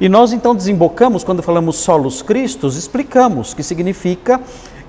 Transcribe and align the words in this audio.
E 0.00 0.08
nós 0.08 0.32
então 0.32 0.54
desembocamos, 0.54 1.24
quando 1.24 1.42
falamos 1.42 1.76
solos 1.76 2.22
Cristos, 2.22 2.76
explicamos 2.76 3.52
que 3.52 3.62
significa 3.62 4.40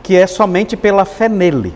que 0.04 0.16
é 0.16 0.28
somente 0.28 0.78
pela 0.78 1.04
fé 1.04 1.28
nele. 1.28 1.74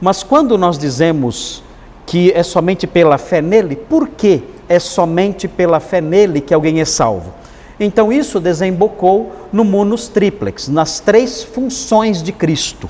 Mas 0.00 0.22
quando 0.22 0.56
nós 0.56 0.78
dizemos 0.78 1.62
que 2.06 2.32
é 2.32 2.42
somente 2.42 2.86
pela 2.86 3.18
fé 3.18 3.42
nele, 3.42 3.74
por 3.74 4.08
que 4.08 4.42
é 4.68 4.78
somente 4.78 5.48
pela 5.48 5.80
fé 5.80 6.00
nele 6.00 6.40
que 6.40 6.54
alguém 6.54 6.80
é 6.80 6.84
salvo? 6.84 7.34
Então 7.78 8.12
isso 8.12 8.38
desembocou 8.38 9.32
no 9.52 9.64
munus 9.64 10.06
triplex, 10.06 10.68
nas 10.68 11.00
três 11.00 11.42
funções 11.42 12.22
de 12.22 12.30
Cristo, 12.30 12.88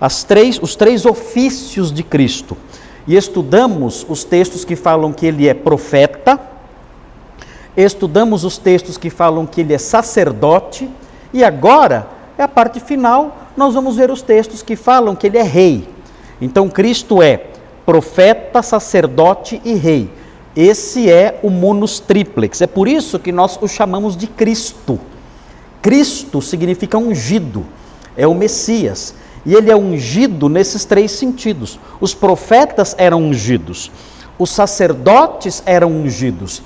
as 0.00 0.22
três, 0.22 0.60
os 0.62 0.76
três 0.76 1.06
ofícios 1.06 1.90
de 1.90 2.02
Cristo. 2.02 2.56
E 3.06 3.16
estudamos 3.16 4.06
os 4.08 4.22
textos 4.22 4.64
que 4.64 4.76
falam 4.76 5.12
que 5.12 5.26
ele 5.26 5.48
é 5.48 5.54
profeta, 5.54 6.38
estudamos 7.76 8.44
os 8.44 8.58
textos 8.58 8.96
que 8.96 9.10
falam 9.10 9.46
que 9.46 9.60
ele 9.60 9.74
é 9.74 9.78
sacerdote, 9.78 10.88
e 11.32 11.42
agora 11.42 12.06
é 12.36 12.42
a 12.42 12.48
parte 12.48 12.80
final, 12.80 13.36
nós 13.56 13.74
vamos 13.74 13.96
ver 13.96 14.10
os 14.10 14.22
textos 14.22 14.62
que 14.62 14.76
falam 14.76 15.14
que 15.14 15.26
ele 15.26 15.38
é 15.38 15.42
rei. 15.42 15.88
Então 16.40 16.68
Cristo 16.68 17.22
é 17.22 17.46
profeta, 17.84 18.62
sacerdote 18.62 19.60
e 19.64 19.74
rei. 19.74 20.10
Esse 20.54 21.10
é 21.10 21.38
o 21.42 21.48
munus 21.48 21.98
triplex. 21.98 22.60
É 22.60 22.66
por 22.66 22.86
isso 22.86 23.18
que 23.18 23.32
nós 23.32 23.58
o 23.60 23.68
chamamos 23.68 24.16
de 24.16 24.26
Cristo. 24.26 25.00
Cristo 25.80 26.42
significa 26.42 26.98
ungido, 26.98 27.64
é 28.16 28.26
o 28.26 28.34
Messias. 28.34 29.14
E 29.44 29.54
ele 29.54 29.70
é 29.70 29.76
ungido 29.76 30.48
nesses 30.48 30.84
três 30.84 31.10
sentidos. 31.12 31.78
Os 32.00 32.14
profetas 32.14 32.94
eram 32.98 33.22
ungidos, 33.22 33.90
os 34.38 34.50
sacerdotes 34.50 35.62
eram 35.66 35.90
ungidos, 35.90 36.62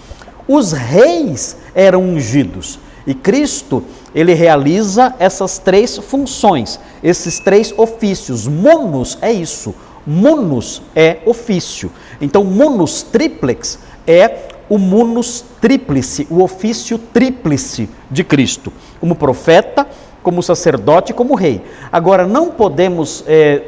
os 0.49 0.73
reis 0.73 1.57
eram 1.75 2.03
ungidos. 2.03 2.79
E 3.07 3.15
Cristo, 3.15 3.85
ele 4.15 4.35
realiza 4.35 5.15
essas 5.19 5.59
três 5.59 5.97
funções, 5.97 6.81
esses 7.03 7.39
três 7.39 7.73
ofícios. 7.77 8.49
Munus 8.49 9.17
é 9.21 9.33
isso, 9.33 9.75
Munus 10.07 10.83
é 10.95 11.19
ofício. 11.27 11.91
Então, 12.21 12.45
munus 12.45 13.03
triplex 13.03 13.79
é 14.07 14.49
o 14.69 14.79
munus 14.79 15.45
tríplice, 15.61 16.27
o 16.31 16.43
ofício 16.43 16.99
tríplice 16.99 17.89
de 18.11 18.25
Cristo, 18.25 18.73
como 19.01 19.15
profeta, 19.15 19.87
como 20.23 20.43
sacerdote, 20.43 21.13
como 21.13 21.35
rei. 21.35 21.63
Agora, 21.93 22.27
não 22.27 22.51
podemos 22.51 23.25
é, 23.27 23.63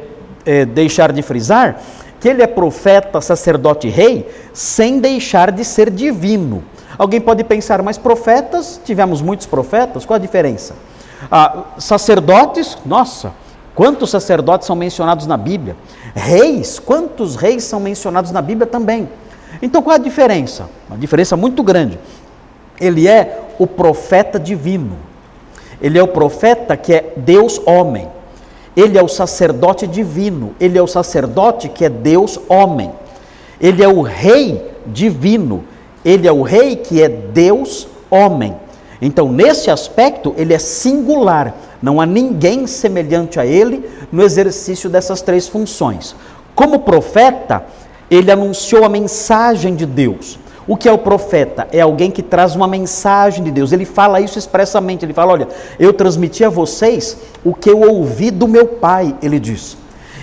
é, 0.45 0.65
deixar 0.65 1.11
de 1.11 1.21
frisar 1.21 1.81
que 2.19 2.27
ele 2.27 2.41
é 2.41 2.47
profeta, 2.47 3.21
sacerdote 3.21 3.87
rei, 3.87 4.29
sem 4.53 4.99
deixar 4.99 5.51
de 5.51 5.63
ser 5.63 5.89
divino. 5.89 6.63
Alguém 6.97 7.21
pode 7.21 7.43
pensar, 7.43 7.81
mas 7.81 7.97
profetas, 7.97 8.79
tivemos 8.83 9.21
muitos 9.21 9.45
profetas, 9.45 10.05
qual 10.05 10.15
a 10.15 10.19
diferença? 10.19 10.75
Ah, 11.31 11.63
sacerdotes, 11.77 12.77
nossa, 12.85 13.31
Quantos 13.79 14.09
sacerdotes 14.09 14.67
são 14.67 14.75
mencionados 14.75 15.25
na 15.25 15.37
Bíblia? 15.37 15.73
Reis, 16.13 16.79
quantos 16.79 17.37
reis 17.37 17.63
são 17.63 17.79
mencionados 17.79 18.29
na 18.29 18.41
Bíblia 18.41 18.67
também? 18.67 19.07
Então 19.61 19.81
qual 19.81 19.95
a 19.95 19.97
diferença? 19.97 20.69
Uma 20.89 20.97
diferença 20.97 21.37
muito 21.37 21.63
grande. 21.63 21.97
Ele 22.77 23.07
é 23.07 23.41
o 23.57 23.65
profeta 23.65 24.37
divino. 24.37 24.97
Ele 25.81 25.97
é 25.97 26.03
o 26.03 26.09
profeta 26.09 26.75
que 26.75 26.93
é 26.93 27.13
Deus 27.15 27.57
homem. 27.65 28.09
Ele 28.75 28.97
é 28.97 29.03
o 29.03 29.07
sacerdote 29.07 29.87
divino. 29.87 30.55
Ele 30.59 30.77
é 30.77 30.81
o 30.81 30.87
sacerdote 30.87 31.69
que 31.69 31.85
é 31.85 31.89
Deus 31.89 32.39
homem. 32.47 32.91
Ele 33.59 33.83
é 33.83 33.87
o 33.87 34.01
rei 34.01 34.63
divino. 34.87 35.63
Ele 36.03 36.27
é 36.27 36.31
o 36.31 36.41
rei 36.41 36.75
que 36.75 37.01
é 37.01 37.09
Deus 37.09 37.87
homem. 38.09 38.55
Então, 39.01 39.31
nesse 39.31 39.71
aspecto, 39.71 40.33
ele 40.37 40.53
é 40.53 40.59
singular. 40.59 41.55
Não 41.81 42.01
há 42.01 42.05
ninguém 42.05 42.67
semelhante 42.67 43.39
a 43.39 43.45
ele 43.45 43.89
no 44.11 44.23
exercício 44.23 44.89
dessas 44.89 45.21
três 45.21 45.47
funções. 45.47 46.15
Como 46.53 46.79
profeta, 46.79 47.63
ele 48.11 48.31
anunciou 48.31 48.83
a 48.83 48.89
mensagem 48.89 49.75
de 49.75 49.85
Deus. 49.85 50.37
O 50.69 50.77
que 50.77 50.87
é 50.87 50.91
o 50.91 50.99
profeta? 50.99 51.67
É 51.71 51.81
alguém 51.81 52.11
que 52.11 52.21
traz 52.21 52.55
uma 52.55 52.67
mensagem 52.67 53.43
de 53.43 53.49
Deus. 53.49 53.71
Ele 53.71 53.85
fala 53.85 54.21
isso 54.21 54.37
expressamente. 54.37 55.03
Ele 55.03 55.13
fala: 55.15 55.33
Olha, 55.33 55.47
eu 55.79 55.91
transmiti 55.91 56.45
a 56.45 56.49
vocês 56.49 57.17
o 57.43 57.55
que 57.55 57.71
eu 57.71 57.81
ouvi 57.81 58.29
do 58.29 58.47
meu 58.47 58.67
pai, 58.67 59.15
ele 59.19 59.39
diz. 59.39 59.75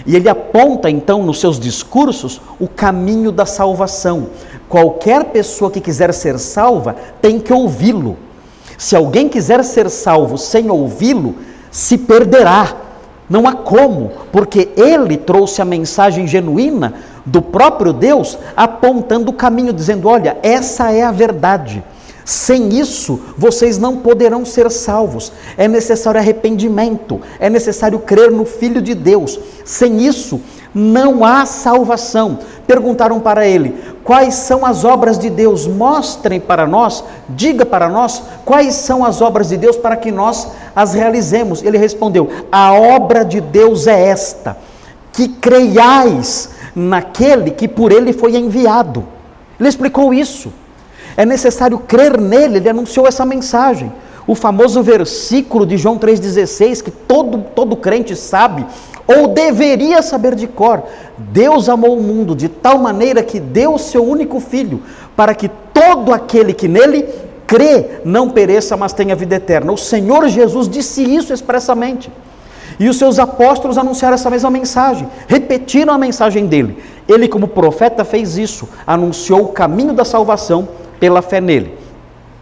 E 0.06 0.14
ele 0.14 0.28
aponta 0.28 0.88
então 0.88 1.24
nos 1.24 1.40
seus 1.40 1.58
discursos 1.58 2.40
o 2.60 2.68
caminho 2.68 3.32
da 3.32 3.44
salvação. 3.44 4.28
Qualquer 4.68 5.24
pessoa 5.24 5.68
que 5.68 5.80
quiser 5.80 6.14
ser 6.14 6.38
salva 6.38 6.94
tem 7.20 7.40
que 7.40 7.52
ouvi-lo. 7.52 8.16
Se 8.78 8.94
alguém 8.94 9.28
quiser 9.28 9.64
ser 9.64 9.90
salvo 9.90 10.38
sem 10.38 10.70
ouvi-lo, 10.70 11.34
se 11.72 11.98
perderá. 11.98 12.82
Não 13.28 13.48
há 13.48 13.52
como, 13.52 14.12
porque 14.30 14.68
ele 14.76 15.16
trouxe 15.16 15.60
a 15.60 15.64
mensagem 15.64 16.28
genuína 16.28 16.94
do 17.26 17.42
próprio 17.42 17.92
Deus, 17.92 18.38
apontando 18.56 19.30
o 19.30 19.34
caminho, 19.34 19.72
dizendo: 19.72 20.08
olha, 20.08 20.38
essa 20.42 20.92
é 20.92 21.02
a 21.02 21.10
verdade. 21.10 21.82
Sem 22.24 22.76
isso, 22.76 23.20
vocês 23.38 23.78
não 23.78 23.98
poderão 23.98 24.44
ser 24.44 24.68
salvos. 24.70 25.32
É 25.56 25.68
necessário 25.68 26.18
arrependimento, 26.20 27.20
é 27.38 27.48
necessário 27.48 28.00
crer 28.00 28.32
no 28.32 28.44
Filho 28.44 28.82
de 28.82 28.94
Deus. 28.94 29.38
Sem 29.64 30.04
isso, 30.04 30.40
não 30.74 31.24
há 31.24 31.46
salvação. 31.46 32.40
Perguntaram 32.66 33.20
para 33.20 33.46
ele: 33.46 33.76
quais 34.02 34.34
são 34.34 34.66
as 34.66 34.84
obras 34.84 35.18
de 35.18 35.30
Deus? 35.30 35.68
Mostrem 35.68 36.40
para 36.40 36.66
nós, 36.66 37.04
diga 37.28 37.64
para 37.64 37.88
nós 37.88 38.22
quais 38.44 38.74
são 38.74 39.04
as 39.04 39.20
obras 39.20 39.48
de 39.48 39.56
Deus 39.56 39.76
para 39.76 39.96
que 39.96 40.10
nós 40.10 40.48
as 40.74 40.94
realizemos. 40.94 41.62
Ele 41.62 41.78
respondeu: 41.78 42.28
a 42.50 42.72
obra 42.72 43.24
de 43.24 43.40
Deus 43.40 43.86
é 43.86 44.08
esta, 44.08 44.56
que 45.12 45.28
creiais 45.28 46.55
naquele 46.76 47.52
que 47.52 47.66
por 47.66 47.90
ele 47.90 48.12
foi 48.12 48.36
enviado. 48.36 49.02
Ele 49.58 49.68
explicou 49.68 50.12
isso. 50.12 50.52
É 51.16 51.24
necessário 51.24 51.78
crer 51.78 52.20
nele, 52.20 52.58
ele 52.58 52.68
anunciou 52.68 53.06
essa 53.06 53.24
mensagem. 53.24 53.90
O 54.26 54.34
famoso 54.34 54.82
versículo 54.82 55.64
de 55.64 55.78
João 55.78 55.98
3,16, 55.98 56.82
que 56.82 56.90
todo, 56.90 57.38
todo 57.54 57.76
crente 57.76 58.14
sabe, 58.14 58.66
ou 59.06 59.28
deveria 59.28 60.02
saber 60.02 60.34
de 60.34 60.46
cor: 60.46 60.82
Deus 61.16 61.68
amou 61.68 61.96
o 61.96 62.02
mundo 62.02 62.34
de 62.34 62.48
tal 62.48 62.76
maneira 62.78 63.22
que 63.22 63.40
deu 63.40 63.74
o 63.74 63.78
seu 63.78 64.04
único 64.04 64.38
filho, 64.40 64.82
para 65.14 65.34
que 65.34 65.48
todo 65.72 66.12
aquele 66.12 66.52
que 66.52 66.68
nele 66.68 67.08
crê 67.46 68.00
não 68.04 68.28
pereça, 68.28 68.76
mas 68.76 68.92
tenha 68.92 69.14
vida 69.14 69.36
eterna. 69.36 69.72
O 69.72 69.78
Senhor 69.78 70.28
Jesus 70.28 70.68
disse 70.68 71.02
isso 71.02 71.32
expressamente. 71.32 72.10
E 72.78 72.88
os 72.88 72.96
seus 72.96 73.18
apóstolos 73.18 73.78
anunciaram 73.78 74.14
essa 74.14 74.30
mesma 74.30 74.50
mensagem, 74.50 75.08
repetiram 75.26 75.94
a 75.94 75.98
mensagem 75.98 76.46
dele. 76.46 76.82
Ele, 77.08 77.28
como 77.28 77.48
profeta, 77.48 78.04
fez 78.04 78.36
isso, 78.36 78.68
anunciou 78.86 79.42
o 79.42 79.48
caminho 79.48 79.92
da 79.92 80.04
salvação 80.04 80.68
pela 80.98 81.22
fé 81.22 81.40
nele. 81.40 81.76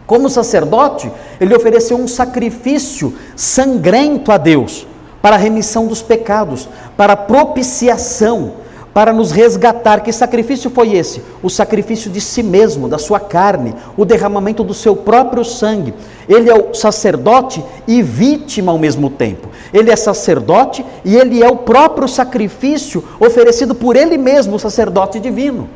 Como 0.07 0.29
sacerdote, 0.29 1.11
ele 1.41 1.55
ofereceu 1.55 1.97
um 1.97 2.09
sacrifício 2.09 3.15
sangrento 3.37 4.31
a 4.31 4.37
Deus 4.37 4.87
para 5.23 5.37
a 5.37 5.39
remissão 5.39 5.87
dos 5.87 6.03
pecados, 6.03 6.69
para 6.97 7.17
propiciação, 7.17 8.55
para 8.95 9.13
nos 9.13 9.33
resgatar. 9.33 10.01
Que 10.01 10.13
sacrifício 10.13 10.71
foi 10.71 10.95
esse? 10.95 11.21
O 11.43 11.51
sacrifício 11.51 12.09
de 12.11 12.21
si 12.21 12.43
mesmo, 12.43 12.89
da 12.89 12.97
sua 12.97 13.19
carne, 13.19 13.75
o 13.97 14.05
derramamento 14.05 14.63
do 14.63 14.73
seu 14.73 14.95
próprio 14.95 15.45
sangue. 15.45 15.93
Ele 16.29 16.49
é 16.49 16.55
o 16.55 16.73
sacerdote 16.73 17.63
e 17.87 18.01
vítima 18.01 18.71
ao 18.71 18.79
mesmo 18.79 19.11
tempo. 19.11 19.49
Ele 19.73 19.91
é 19.91 19.97
sacerdote 19.97 20.87
e 21.05 21.17
ele 21.17 21.43
é 21.43 21.49
o 21.49 21.57
próprio 21.57 22.07
sacrifício 22.07 23.03
oferecido 23.19 23.75
por 23.75 23.97
ele 23.97 24.17
mesmo, 24.17 24.55
o 24.55 24.61
sacerdote 24.61 25.19
divino. 25.19 25.69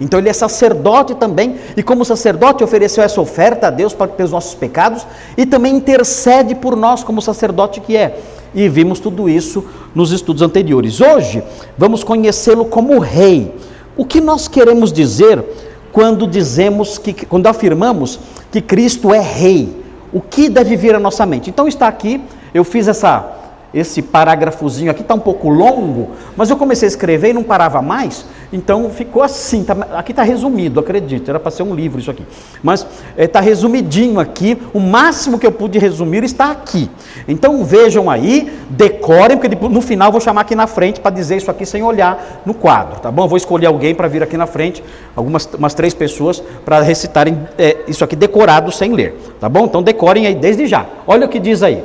Então 0.00 0.20
ele 0.20 0.28
é 0.28 0.32
sacerdote 0.32 1.14
também, 1.14 1.56
e 1.74 1.82
como 1.82 2.04
sacerdote 2.04 2.62
ofereceu 2.62 3.02
essa 3.02 3.18
oferta 3.18 3.68
a 3.68 3.70
Deus 3.70 3.94
para 3.94 4.08
pelos 4.08 4.32
nossos 4.32 4.54
pecados 4.54 5.06
e 5.38 5.46
também 5.46 5.74
intercede 5.74 6.54
por 6.54 6.76
nós 6.76 7.02
como 7.02 7.22
sacerdote 7.22 7.80
que 7.80 7.96
é. 7.96 8.18
E 8.56 8.70
vimos 8.70 8.98
tudo 8.98 9.28
isso 9.28 9.62
nos 9.94 10.12
estudos 10.12 10.40
anteriores. 10.40 10.98
Hoje 10.98 11.42
vamos 11.76 12.02
conhecê-lo 12.02 12.64
como 12.64 12.98
rei. 12.98 13.54
O 13.94 14.06
que 14.06 14.18
nós 14.18 14.48
queremos 14.48 14.90
dizer 14.90 15.44
quando 15.92 16.26
dizemos 16.26 16.96
que 16.96 17.12
quando 17.12 17.46
afirmamos 17.48 18.18
que 18.50 18.62
Cristo 18.62 19.12
é 19.12 19.20
rei? 19.20 19.68
O 20.10 20.22
que 20.22 20.48
deve 20.48 20.74
vir 20.74 20.94
à 20.94 20.98
nossa 20.98 21.26
mente? 21.26 21.50
Então 21.50 21.68
está 21.68 21.86
aqui, 21.86 22.18
eu 22.54 22.64
fiz 22.64 22.88
essa 22.88 23.30
esse 23.76 24.00
parágrafozinho 24.00 24.90
aqui 24.90 25.02
está 25.02 25.14
um 25.14 25.20
pouco 25.20 25.50
longo, 25.50 26.12
mas 26.34 26.48
eu 26.48 26.56
comecei 26.56 26.86
a 26.86 26.88
escrever 26.88 27.28
e 27.28 27.32
não 27.34 27.42
parava 27.42 27.82
mais, 27.82 28.24
então 28.50 28.88
ficou 28.88 29.22
assim. 29.22 29.62
Tá, 29.64 29.76
aqui 29.92 30.12
está 30.12 30.22
resumido, 30.22 30.80
acredito, 30.80 31.28
era 31.28 31.38
para 31.38 31.50
ser 31.50 31.62
um 31.62 31.74
livro 31.74 32.00
isso 32.00 32.10
aqui. 32.10 32.24
Mas 32.62 32.86
está 33.18 33.40
é, 33.40 33.42
resumidinho 33.42 34.18
aqui, 34.18 34.56
o 34.72 34.80
máximo 34.80 35.38
que 35.38 35.46
eu 35.46 35.52
pude 35.52 35.78
resumir 35.78 36.24
está 36.24 36.50
aqui. 36.50 36.90
Então 37.28 37.62
vejam 37.64 38.08
aí, 38.08 38.50
decorem, 38.70 39.36
porque 39.36 39.54
no 39.68 39.82
final 39.82 40.10
vou 40.10 40.22
chamar 40.22 40.40
aqui 40.40 40.54
na 40.54 40.66
frente 40.66 40.98
para 40.98 41.10
dizer 41.10 41.36
isso 41.36 41.50
aqui 41.50 41.66
sem 41.66 41.82
olhar 41.82 42.42
no 42.46 42.54
quadro, 42.54 42.98
tá 43.00 43.10
bom? 43.10 43.24
Eu 43.24 43.28
vou 43.28 43.36
escolher 43.36 43.66
alguém 43.66 43.94
para 43.94 44.08
vir 44.08 44.22
aqui 44.22 44.38
na 44.38 44.46
frente, 44.46 44.82
algumas 45.14 45.44
umas 45.52 45.74
três 45.74 45.92
pessoas, 45.92 46.42
para 46.64 46.80
recitarem 46.80 47.46
é, 47.58 47.76
isso 47.86 48.02
aqui 48.02 48.16
decorado 48.16 48.72
sem 48.72 48.94
ler, 48.94 49.18
tá 49.38 49.50
bom? 49.50 49.66
Então 49.66 49.82
decorem 49.82 50.26
aí 50.26 50.34
desde 50.34 50.66
já. 50.66 50.86
Olha 51.06 51.26
o 51.26 51.28
que 51.28 51.38
diz 51.38 51.62
aí. 51.62 51.84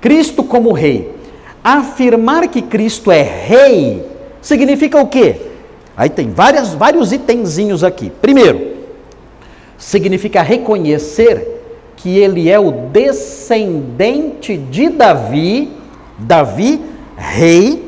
Cristo 0.00 0.42
como 0.42 0.72
rei. 0.72 1.17
Afirmar 1.70 2.48
que 2.48 2.62
Cristo 2.62 3.12
é 3.12 3.20
rei 3.20 4.02
significa 4.40 4.98
o 4.98 5.06
quê? 5.06 5.36
Aí 5.94 6.08
tem 6.08 6.30
várias, 6.30 6.72
vários 6.72 7.12
itenzinhos 7.12 7.84
aqui. 7.84 8.10
Primeiro, 8.22 8.74
significa 9.76 10.40
reconhecer 10.40 11.60
que 11.94 12.16
ele 12.16 12.48
é 12.48 12.58
o 12.58 12.70
descendente 12.70 14.56
de 14.56 14.88
Davi, 14.88 15.70
Davi, 16.18 16.80
rei. 17.14 17.86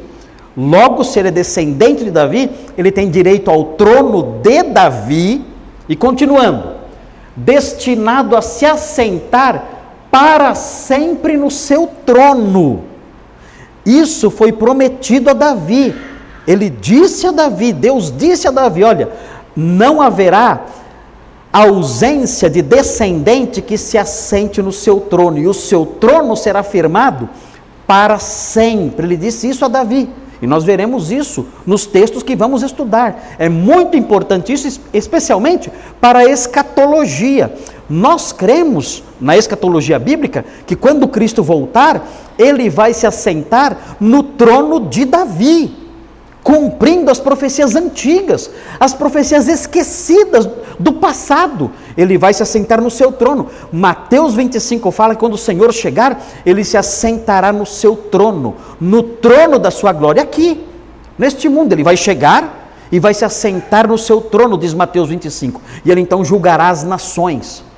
Logo, 0.55 1.03
se 1.03 1.19
ele 1.19 1.29
é 1.29 1.33
descendente 1.33 2.05
de 2.05 2.11
Davi, 2.11 2.50
ele 2.76 2.93
tem 2.93 3.09
direito 3.09 3.50
ao 3.50 3.65
trono 3.65 4.41
de 4.43 4.62
Davi. 4.62 5.43
E 5.88 5.97
continuando, 5.97 6.75
destinado 7.35 8.37
a 8.37 8.43
se 8.43 8.67
assentar 8.67 9.65
para 10.11 10.55
sempre 10.55 11.38
no 11.38 11.50
seu 11.50 11.88
trono. 12.05 12.89
Isso 13.85 14.31
foi 14.31 14.53
prometido 14.53 15.31
a 15.31 15.32
Davi. 15.32 15.94
Ele 16.47 16.71
disse 16.71 17.27
a 17.27 17.31
Davi, 17.31 17.73
Deus 17.73 18.12
disse 18.17 18.49
a 18.49 18.50
Davi: 18.50 18.85
olha, 18.85 19.11
não 19.56 20.00
haverá 20.00 20.67
ausência 21.53 22.49
de 22.49 22.62
descendente 22.62 23.61
que 23.61 23.77
se 23.77 23.99
assente 23.99 24.62
no 24.62 24.73
seu 24.73 25.00
trono, 25.00 25.38
e 25.38 25.49
o 25.49 25.55
seu 25.55 25.85
trono 25.85 26.37
será 26.37 26.62
firmado 26.62 27.29
para 27.87 28.19
sempre. 28.19 29.06
Ele 29.06 29.17
disse 29.17 29.49
isso 29.49 29.65
a 29.65 29.69
Davi. 29.69 30.09
E 30.43 30.47
nós 30.47 30.65
veremos 30.65 31.11
isso 31.11 31.47
nos 31.67 31.85
textos 31.85 32.23
que 32.23 32.35
vamos 32.35 32.62
estudar. 32.62 33.37
É 33.38 33.49
muito 33.49 33.97
importante 33.97 34.53
isso, 34.53 34.81
especialmente 34.93 35.71
para 36.00 36.21
a 36.21 36.25
escatologia. 36.25 37.53
Nós 37.90 38.31
cremos 38.31 39.02
na 39.20 39.37
escatologia 39.37 39.98
bíblica 39.98 40.44
que 40.64 40.76
quando 40.76 41.08
Cristo 41.08 41.42
voltar, 41.42 42.06
ele 42.38 42.70
vai 42.70 42.94
se 42.94 43.04
assentar 43.04 43.96
no 43.98 44.22
trono 44.22 44.88
de 44.88 45.04
Davi, 45.04 45.76
cumprindo 46.40 47.10
as 47.10 47.19
profecias 47.19 47.75
antigas, 47.75 48.48
as 48.78 48.94
profecias 48.94 49.48
esquecidas 49.48 50.48
do 50.78 50.92
passado. 50.92 51.72
Ele 51.96 52.16
vai 52.16 52.32
se 52.32 52.44
assentar 52.44 52.81
no 52.81 52.92
seu 52.92 53.10
trono. 53.10 53.48
Mateus 53.72 54.34
25 54.34 54.88
fala 54.92 55.14
que 55.14 55.20
quando 55.20 55.34
o 55.34 55.38
Senhor 55.38 55.72
chegar, 55.72 56.22
ele 56.46 56.62
se 56.62 56.76
assentará 56.76 57.52
no 57.52 57.66
seu 57.66 57.96
trono, 57.96 58.54
no 58.81 59.02
trono 59.02 59.58
da 59.58 59.72
sua 59.72 59.92
glória 59.92 60.22
aqui, 60.22 60.64
neste 61.19 61.48
mundo. 61.48 61.72
Ele 61.72 61.82
vai 61.82 61.96
chegar 61.96 62.70
e 62.92 63.00
vai 63.00 63.14
se 63.14 63.25
assentar 63.25 63.88
no 63.88 63.98
seu 63.98 64.20
trono, 64.20 64.56
diz 64.56 64.75
Mateus 64.75 65.08
25. 65.08 65.60
E 65.84 65.90
ele 65.90 66.00
então 66.00 66.25
julgará 66.25 66.69
as 66.69 66.84
nações. 66.84 67.69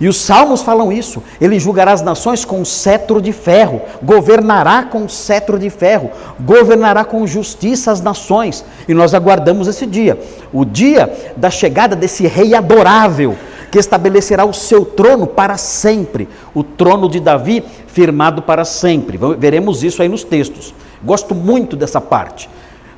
E 0.00 0.08
os 0.08 0.16
salmos 0.16 0.62
falam 0.62 0.92
isso. 0.92 1.22
Ele 1.40 1.58
julgará 1.58 1.92
as 1.92 2.02
nações 2.02 2.44
com 2.44 2.64
cetro 2.64 3.20
de 3.20 3.32
ferro, 3.32 3.82
governará 4.02 4.84
com 4.84 5.08
cetro 5.08 5.58
de 5.58 5.70
ferro, 5.70 6.10
governará 6.40 7.04
com 7.04 7.26
justiça 7.26 7.90
as 7.90 8.00
nações. 8.00 8.64
E 8.88 8.94
nós 8.94 9.14
aguardamos 9.14 9.68
esse 9.68 9.86
dia, 9.86 10.18
o 10.52 10.64
dia 10.64 11.32
da 11.36 11.50
chegada 11.50 11.96
desse 11.96 12.26
rei 12.26 12.54
adorável, 12.54 13.36
que 13.70 13.78
estabelecerá 13.78 14.44
o 14.44 14.54
seu 14.54 14.84
trono 14.84 15.26
para 15.26 15.56
sempre, 15.58 16.28
o 16.54 16.62
trono 16.62 17.08
de 17.08 17.20
Davi 17.20 17.62
firmado 17.86 18.42
para 18.42 18.64
sempre. 18.64 19.18
Veremos 19.38 19.82
isso 19.82 20.00
aí 20.00 20.08
nos 20.08 20.24
textos. 20.24 20.74
Gosto 21.02 21.34
muito 21.34 21.76
dessa 21.76 22.00
parte. 22.00 22.48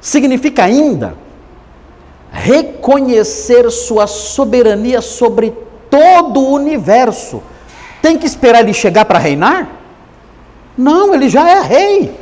Significa 0.01 0.65
ainda 0.65 1.15
reconhecer 2.31 3.69
sua 3.71 4.07
soberania 4.07 5.01
sobre 5.01 5.53
todo 5.91 6.41
o 6.41 6.53
universo. 6.55 7.43
Tem 8.01 8.17
que 8.17 8.25
esperar 8.25 8.61
ele 8.61 8.73
chegar 8.73 9.05
para 9.05 9.19
reinar? 9.19 9.69
Não, 10.79 11.15
ele 11.15 11.29
já 11.29 11.51
é 11.51 11.61
rei. 11.61 12.19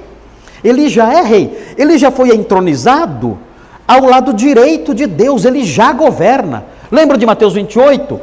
Ele 0.65 0.88
já 0.88 1.12
é 1.12 1.23
rei. 1.23 1.75
Ele 1.76 1.99
já 1.99 2.11
foi 2.11 2.35
entronizado 2.35 3.38
ao 3.88 4.05
lado 4.05 4.35
direito 4.35 4.94
de 4.94 5.06
Deus, 5.06 5.47
ele 5.47 5.65
já 5.65 5.93
governa. 5.94 6.67
Lembra 6.91 7.17
de 7.17 7.25
Mateus 7.25 7.55
28? 7.55 8.20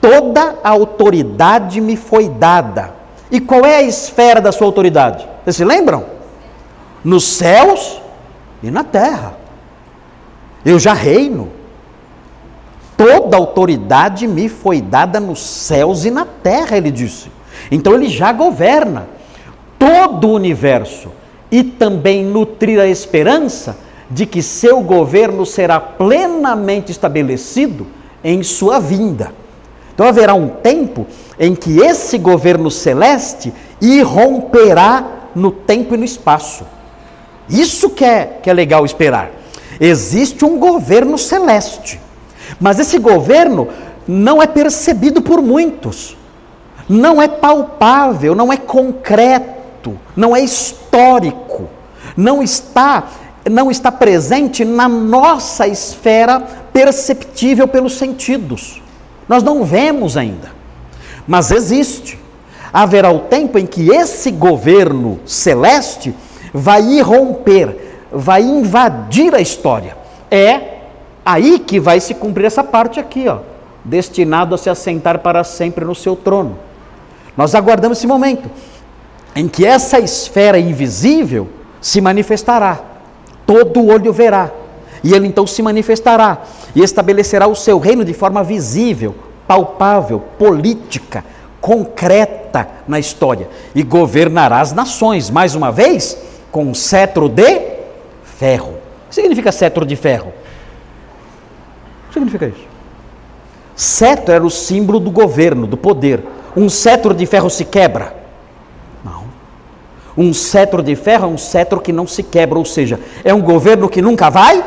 Toda 0.00 0.56
a 0.62 0.70
autoridade 0.70 1.80
me 1.80 1.96
foi 1.96 2.28
dada. 2.28 2.92
E 3.30 3.40
qual 3.40 3.64
é 3.64 3.76
a 3.76 3.82
esfera 3.82 4.40
da 4.40 4.50
sua 4.50 4.66
autoridade? 4.66 5.26
Vocês 5.44 5.56
se 5.56 5.64
lembram? 5.64 6.04
Nos 7.04 7.24
céus 7.24 8.00
e 8.62 8.70
na 8.70 8.82
terra. 8.82 9.34
Eu 10.64 10.78
já 10.80 10.92
reino. 10.92 11.50
Toda 12.96 13.36
autoridade 13.36 14.26
me 14.26 14.48
foi 14.48 14.80
dada 14.80 15.18
nos 15.18 15.40
céus 15.40 16.04
e 16.04 16.10
na 16.10 16.24
terra, 16.24 16.76
ele 16.76 16.90
disse. 16.90 17.28
Então 17.70 17.94
ele 17.94 18.08
já 18.08 18.32
governa 18.32 19.08
todo 19.78 20.28
o 20.28 20.34
universo 20.34 21.10
e 21.50 21.62
também 21.62 22.24
nutrir 22.24 22.80
a 22.80 22.86
esperança 22.86 23.76
de 24.10 24.26
que 24.26 24.42
seu 24.42 24.80
governo 24.80 25.44
será 25.44 25.80
plenamente 25.80 26.92
estabelecido 26.92 27.86
em 28.22 28.42
sua 28.42 28.78
vinda. 28.78 29.32
Então 29.92 30.06
haverá 30.06 30.34
um 30.34 30.48
tempo 30.48 31.06
em 31.38 31.54
que 31.54 31.78
esse 31.78 32.18
governo 32.18 32.70
celeste 32.70 33.52
irromperá 33.80 35.28
no 35.34 35.50
tempo 35.50 35.94
e 35.94 35.98
no 35.98 36.04
espaço. 36.04 36.64
Isso 37.48 37.90
que 37.90 38.04
é, 38.04 38.38
que 38.42 38.48
é 38.48 38.52
legal 38.52 38.84
esperar. 38.84 39.30
Existe 39.80 40.44
um 40.44 40.58
governo 40.58 41.18
celeste 41.18 42.00
mas 42.60 42.78
esse 42.78 42.98
governo 42.98 43.68
não 44.06 44.42
é 44.42 44.46
percebido 44.46 45.22
por 45.22 45.40
muitos, 45.40 46.16
não 46.88 47.20
é 47.20 47.28
palpável, 47.28 48.34
não 48.34 48.52
é 48.52 48.56
concreto, 48.56 49.98
não 50.14 50.34
é 50.36 50.40
histórico, 50.40 51.68
não 52.16 52.42
está 52.42 53.04
não 53.50 53.70
está 53.70 53.92
presente 53.92 54.64
na 54.64 54.88
nossa 54.88 55.68
esfera 55.68 56.40
perceptível 56.72 57.68
pelos 57.68 57.98
sentidos. 57.98 58.82
Nós 59.28 59.42
não 59.42 59.64
vemos 59.64 60.16
ainda, 60.16 60.50
mas 61.26 61.50
existe. 61.50 62.18
Haverá 62.72 63.10
o 63.12 63.20
tempo 63.20 63.58
em 63.58 63.66
que 63.66 63.90
esse 63.90 64.30
governo 64.30 65.20
celeste 65.24 66.14
vai 66.52 66.82
irromper, 66.82 68.06
vai 68.10 68.42
invadir 68.42 69.34
a 69.34 69.40
história. 69.40 69.96
É 70.30 70.73
Aí 71.24 71.58
que 71.58 71.80
vai 71.80 72.00
se 72.00 72.14
cumprir 72.14 72.46
essa 72.46 72.62
parte 72.62 73.00
aqui, 73.00 73.26
ó, 73.28 73.38
destinado 73.84 74.54
a 74.54 74.58
se 74.58 74.68
assentar 74.68 75.20
para 75.20 75.42
sempre 75.42 75.84
no 75.84 75.94
seu 75.94 76.14
trono. 76.14 76.58
Nós 77.36 77.54
aguardamos 77.54 77.98
esse 77.98 78.06
momento 78.06 78.48
em 79.34 79.48
que 79.48 79.64
essa 79.64 79.98
esfera 79.98 80.58
invisível 80.58 81.48
se 81.80 82.00
manifestará, 82.00 82.80
todo 83.46 83.86
olho 83.86 84.12
verá, 84.12 84.50
e 85.02 85.12
ele 85.12 85.26
então 85.26 85.46
se 85.46 85.62
manifestará 85.62 86.42
e 86.74 86.82
estabelecerá 86.82 87.46
o 87.46 87.54
seu 87.54 87.78
reino 87.78 88.04
de 88.04 88.14
forma 88.14 88.42
visível, 88.44 89.14
palpável, 89.46 90.20
política, 90.38 91.24
concreta 91.60 92.68
na 92.86 92.98
história 92.98 93.48
e 93.74 93.82
governará 93.82 94.60
as 94.60 94.72
nações, 94.72 95.30
mais 95.30 95.54
uma 95.54 95.72
vez, 95.72 96.16
com 96.52 96.66
um 96.66 96.74
cetro 96.74 97.28
de 97.28 97.60
ferro. 98.22 98.72
O 98.72 99.08
que 99.08 99.14
significa 99.14 99.50
cetro 99.50 99.84
de 99.84 99.96
ferro? 99.96 100.32
Significa 102.24 102.46
isso? 102.46 102.74
Cetro 103.76 104.32
era 104.32 104.44
o 104.44 104.50
símbolo 104.50 105.00
do 105.00 105.10
governo, 105.10 105.66
do 105.66 105.76
poder. 105.76 106.22
Um 106.56 106.68
cetro 106.68 107.12
de 107.12 107.26
ferro 107.26 107.50
se 107.50 107.64
quebra? 107.64 108.14
Não. 109.04 109.24
Um 110.16 110.32
cetro 110.32 110.82
de 110.82 110.94
ferro 110.94 111.24
é 111.24 111.28
um 111.28 111.38
cetro 111.38 111.80
que 111.80 111.92
não 111.92 112.06
se 112.06 112.22
quebra, 112.22 112.58
ou 112.58 112.64
seja, 112.64 113.00
é 113.24 113.34
um 113.34 113.42
governo 113.42 113.88
que 113.88 114.00
nunca 114.00 114.30
vai? 114.30 114.64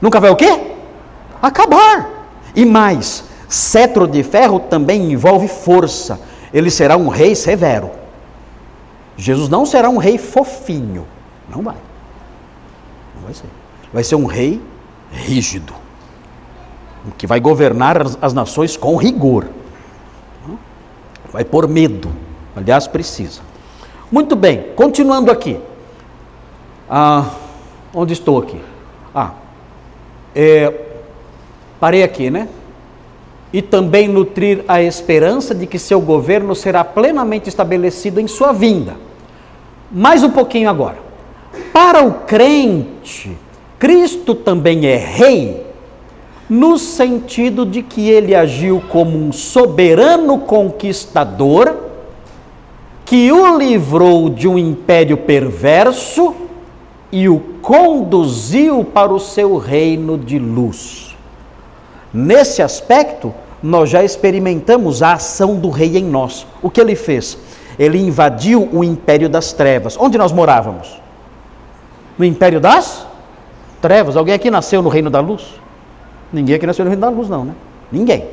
Nunca 0.00 0.20
vai 0.20 0.30
o 0.30 0.36
quê? 0.36 0.72
Acabar. 1.42 2.10
E 2.56 2.64
mais, 2.64 3.24
cetro 3.48 4.06
de 4.06 4.22
ferro 4.22 4.60
também 4.60 5.12
envolve 5.12 5.48
força. 5.48 6.18
Ele 6.52 6.70
será 6.70 6.96
um 6.96 7.08
rei 7.08 7.34
severo. 7.34 7.90
Jesus 9.16 9.48
não 9.48 9.66
será 9.66 9.90
um 9.90 9.98
rei 9.98 10.16
fofinho. 10.16 11.06
Não 11.48 11.62
vai. 11.62 11.76
Não 13.14 13.22
vai 13.24 13.34
ser. 13.34 13.46
Vai 13.92 14.04
ser 14.04 14.14
um 14.14 14.24
rei 14.24 14.60
rígido 15.12 15.83
que 17.12 17.26
vai 17.26 17.40
governar 17.40 18.00
as, 18.20 18.32
nações 18.32 18.76
com 18.76 18.96
rigor. 18.96 19.46
Vai 21.32 21.44
por 21.44 21.68
medo. 21.68 22.10
Aliás, 22.56 22.86
precisa. 22.86 23.40
Muito 24.10 24.36
bem, 24.36 24.66
continuando 24.76 25.30
aqui. 25.30 25.58
Ah, 26.88 27.30
onde 27.92 28.12
estou 28.12 28.38
aqui? 28.38 28.60
Ah, 29.14 29.32
é, 30.34 30.72
parei 31.80 32.02
aqui, 32.02 32.30
né? 32.30 32.48
E 33.52 33.62
também 33.62 34.08
nutrir 34.08 34.64
a 34.66 34.82
esperança 34.82 35.54
de 35.54 35.66
que 35.66 35.78
seu 35.78 36.00
governo 36.00 36.54
será 36.54 36.84
plenamente 36.84 37.48
estabelecido 37.48 38.20
em 38.20 38.26
sua 38.26 38.52
vinda. 38.52 38.96
Mais 39.90 40.22
um 40.22 40.30
pouquinho 40.30 40.68
agora. 40.68 40.98
Para 41.72 42.02
o 42.02 42.12
crente, 42.12 43.36
Cristo 43.78 44.34
também 44.34 44.86
é 44.86 44.96
rei, 44.96 45.63
no 46.48 46.78
sentido 46.78 47.64
de 47.64 47.82
que 47.82 48.10
ele 48.10 48.34
agiu 48.34 48.82
como 48.90 49.16
um 49.16 49.32
soberano 49.32 50.38
conquistador 50.40 51.76
que 53.04 53.30
o 53.30 53.58
livrou 53.58 54.28
de 54.28 54.48
um 54.48 54.58
império 54.58 55.16
perverso 55.16 56.34
e 57.12 57.28
o 57.28 57.38
conduziu 57.60 58.84
para 58.84 59.12
o 59.12 59.20
seu 59.20 59.56
reino 59.56 60.18
de 60.18 60.38
luz. 60.38 61.16
Nesse 62.12 62.62
aspecto, 62.62 63.32
nós 63.62 63.88
já 63.88 64.04
experimentamos 64.04 65.02
a 65.02 65.14
ação 65.14 65.56
do 65.56 65.70
rei 65.70 65.96
em 65.96 66.04
nós. 66.04 66.46
O 66.62 66.68
que 66.68 66.80
ele 66.80 66.94
fez? 66.94 67.38
Ele 67.78 67.98
invadiu 67.98 68.68
o 68.72 68.84
império 68.84 69.28
das 69.28 69.52
trevas. 69.52 69.96
Onde 69.98 70.18
nós 70.18 70.32
morávamos? 70.32 71.00
No 72.18 72.24
império 72.24 72.60
das 72.60 73.06
trevas. 73.80 74.16
Alguém 74.16 74.34
aqui 74.34 74.50
nasceu 74.50 74.82
no 74.82 74.88
reino 74.88 75.10
da 75.10 75.20
luz? 75.20 75.63
Ninguém 76.34 76.56
aqui 76.56 76.66
nasceu 76.66 76.84
no 76.84 76.90
reino 76.90 77.00
da 77.00 77.08
luz, 77.08 77.28
não, 77.28 77.44
né? 77.44 77.54
Ninguém. 77.92 78.26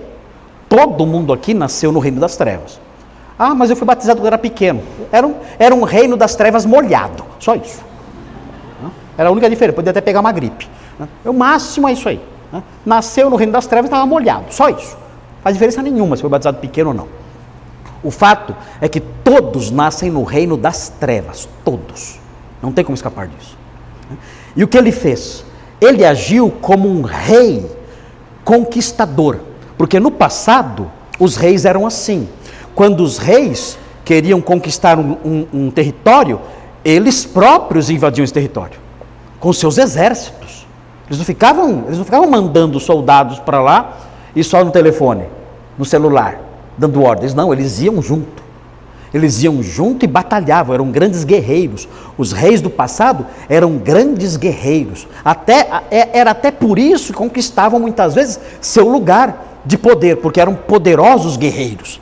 Todo 0.67 1.05
mundo 1.05 1.31
aqui 1.31 1.53
nasceu 1.53 1.91
no 1.91 1.99
reino 1.99 2.19
das 2.19 2.35
trevas. 2.35 2.79
Ah, 3.37 3.53
mas 3.53 3.69
eu 3.69 3.75
fui 3.75 3.85
batizado 3.85 4.19
quando 4.19 4.27
era 4.27 4.37
pequeno. 4.37 4.81
Era 5.11 5.27
um, 5.27 5.35
era 5.59 5.75
um 5.75 5.83
reino 5.83 6.17
das 6.17 6.35
trevas 6.35 6.65
molhado. 6.65 7.23
Só 7.39 7.55
isso. 7.55 7.83
Era 9.17 9.29
a 9.29 9.31
única 9.31 9.49
diferença. 9.49 9.75
Podia 9.75 9.91
até 9.91 10.01
pegar 10.01 10.19
uma 10.19 10.31
gripe. 10.31 10.67
O 11.23 11.33
máximo 11.33 11.87
é 11.87 11.93
isso 11.93 12.09
aí. 12.09 12.19
Nasceu 12.85 13.29
no 13.29 13.35
reino 13.35 13.53
das 13.53 13.67
trevas 13.67 13.89
e 13.89 13.93
estava 13.93 14.05
molhado. 14.05 14.45
Só 14.49 14.69
isso. 14.69 14.97
Faz 15.43 15.55
diferença 15.55 15.81
nenhuma 15.81 16.15
se 16.15 16.21
foi 16.21 16.29
batizado 16.29 16.57
pequeno 16.57 16.89
ou 16.89 16.95
não. 16.95 17.07
O 18.03 18.09
fato 18.09 18.55
é 18.79 18.89
que 18.89 18.99
todos 18.99 19.69
nascem 19.69 20.09
no 20.09 20.23
reino 20.23 20.57
das 20.57 20.89
trevas. 20.89 21.47
Todos. 21.63 22.19
Não 22.61 22.71
tem 22.71 22.83
como 22.83 22.95
escapar 22.95 23.27
disso. 23.27 23.57
E 24.55 24.63
o 24.63 24.67
que 24.67 24.77
ele 24.77 24.91
fez? 24.91 25.45
Ele 25.79 26.05
agiu 26.05 26.51
como 26.61 26.87
um 26.87 27.01
rei 27.01 27.65
conquistador. 28.43 29.39
Porque 29.77 29.99
no 29.99 30.11
passado, 30.11 30.91
os 31.19 31.35
reis 31.35 31.65
eram 31.65 31.85
assim. 31.85 32.27
Quando 32.75 33.01
os 33.01 33.17
reis 33.17 33.77
queriam 34.03 34.41
conquistar 34.41 34.97
um, 34.99 35.17
um, 35.23 35.47
um 35.53 35.71
território, 35.71 36.39
eles 36.83 37.25
próprios 37.25 37.89
invadiam 37.89 38.23
esse 38.23 38.33
território, 38.33 38.79
com 39.39 39.53
seus 39.53 39.77
exércitos. 39.77 40.65
Eles 41.07 41.17
não 41.17 41.25
ficavam, 41.25 41.83
eles 41.85 41.97
não 41.97 42.05
ficavam 42.05 42.29
mandando 42.29 42.79
soldados 42.79 43.39
para 43.39 43.61
lá 43.61 43.97
e 44.35 44.43
só 44.43 44.63
no 44.63 44.71
telefone, 44.71 45.25
no 45.77 45.85
celular, 45.85 46.39
dando 46.77 47.03
ordens. 47.03 47.33
Não, 47.33 47.51
eles 47.51 47.79
iam 47.81 48.01
junto. 48.01 48.40
Eles 49.13 49.43
iam 49.43 49.61
junto 49.61 50.05
e 50.05 50.07
batalhavam, 50.07 50.73
eram 50.73 50.89
grandes 50.89 51.23
guerreiros. 51.23 51.87
Os 52.17 52.31
reis 52.31 52.61
do 52.61 52.69
passado 52.69 53.25
eram 53.49 53.77
grandes 53.77 54.37
guerreiros. 54.37 55.07
Até, 55.23 55.67
é, 55.91 56.17
era 56.17 56.31
até 56.31 56.49
por 56.49 56.79
isso 56.79 57.07
que 57.07 57.17
conquistavam 57.17 57.79
muitas 57.79 58.15
vezes 58.15 58.39
seu 58.61 58.87
lugar 58.87 59.61
de 59.65 59.77
poder, 59.77 60.17
porque 60.17 60.39
eram 60.39 60.55
poderosos 60.55 61.35
guerreiros. 61.35 61.99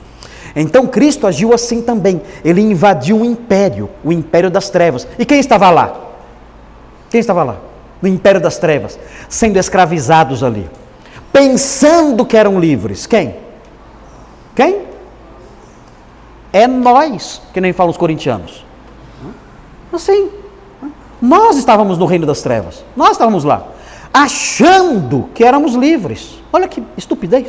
Então 0.54 0.86
Cristo 0.86 1.26
agiu 1.26 1.52
assim 1.52 1.82
também. 1.82 2.22
Ele 2.44 2.60
invadiu 2.60 3.16
um 3.16 3.24
império, 3.24 3.90
o 4.04 4.12
império 4.12 4.50
das 4.50 4.70
trevas. 4.70 5.06
E 5.18 5.24
quem 5.24 5.40
estava 5.40 5.68
lá? 5.70 6.10
Quem 7.10 7.20
estava 7.20 7.42
lá? 7.42 7.56
No 8.00 8.08
império 8.08 8.40
das 8.40 8.56
trevas, 8.56 8.98
sendo 9.28 9.58
escravizados 9.58 10.42
ali, 10.42 10.70
pensando 11.32 12.24
que 12.24 12.36
eram 12.36 12.58
livres. 12.58 13.06
Quem? 13.06 13.34
Quem? 14.54 14.89
É 16.52 16.66
nós, 16.66 17.40
que 17.52 17.60
nem 17.60 17.72
falam 17.72 17.90
os 17.90 17.96
corintianos. 17.96 18.64
Assim, 19.92 20.30
nós 21.20 21.56
estávamos 21.56 21.98
no 21.98 22.06
reino 22.06 22.26
das 22.26 22.42
trevas, 22.42 22.84
nós 22.96 23.12
estávamos 23.12 23.44
lá, 23.44 23.66
achando 24.12 25.28
que 25.34 25.44
éramos 25.44 25.74
livres. 25.74 26.40
Olha 26.52 26.66
que 26.66 26.82
estupidez. 26.96 27.48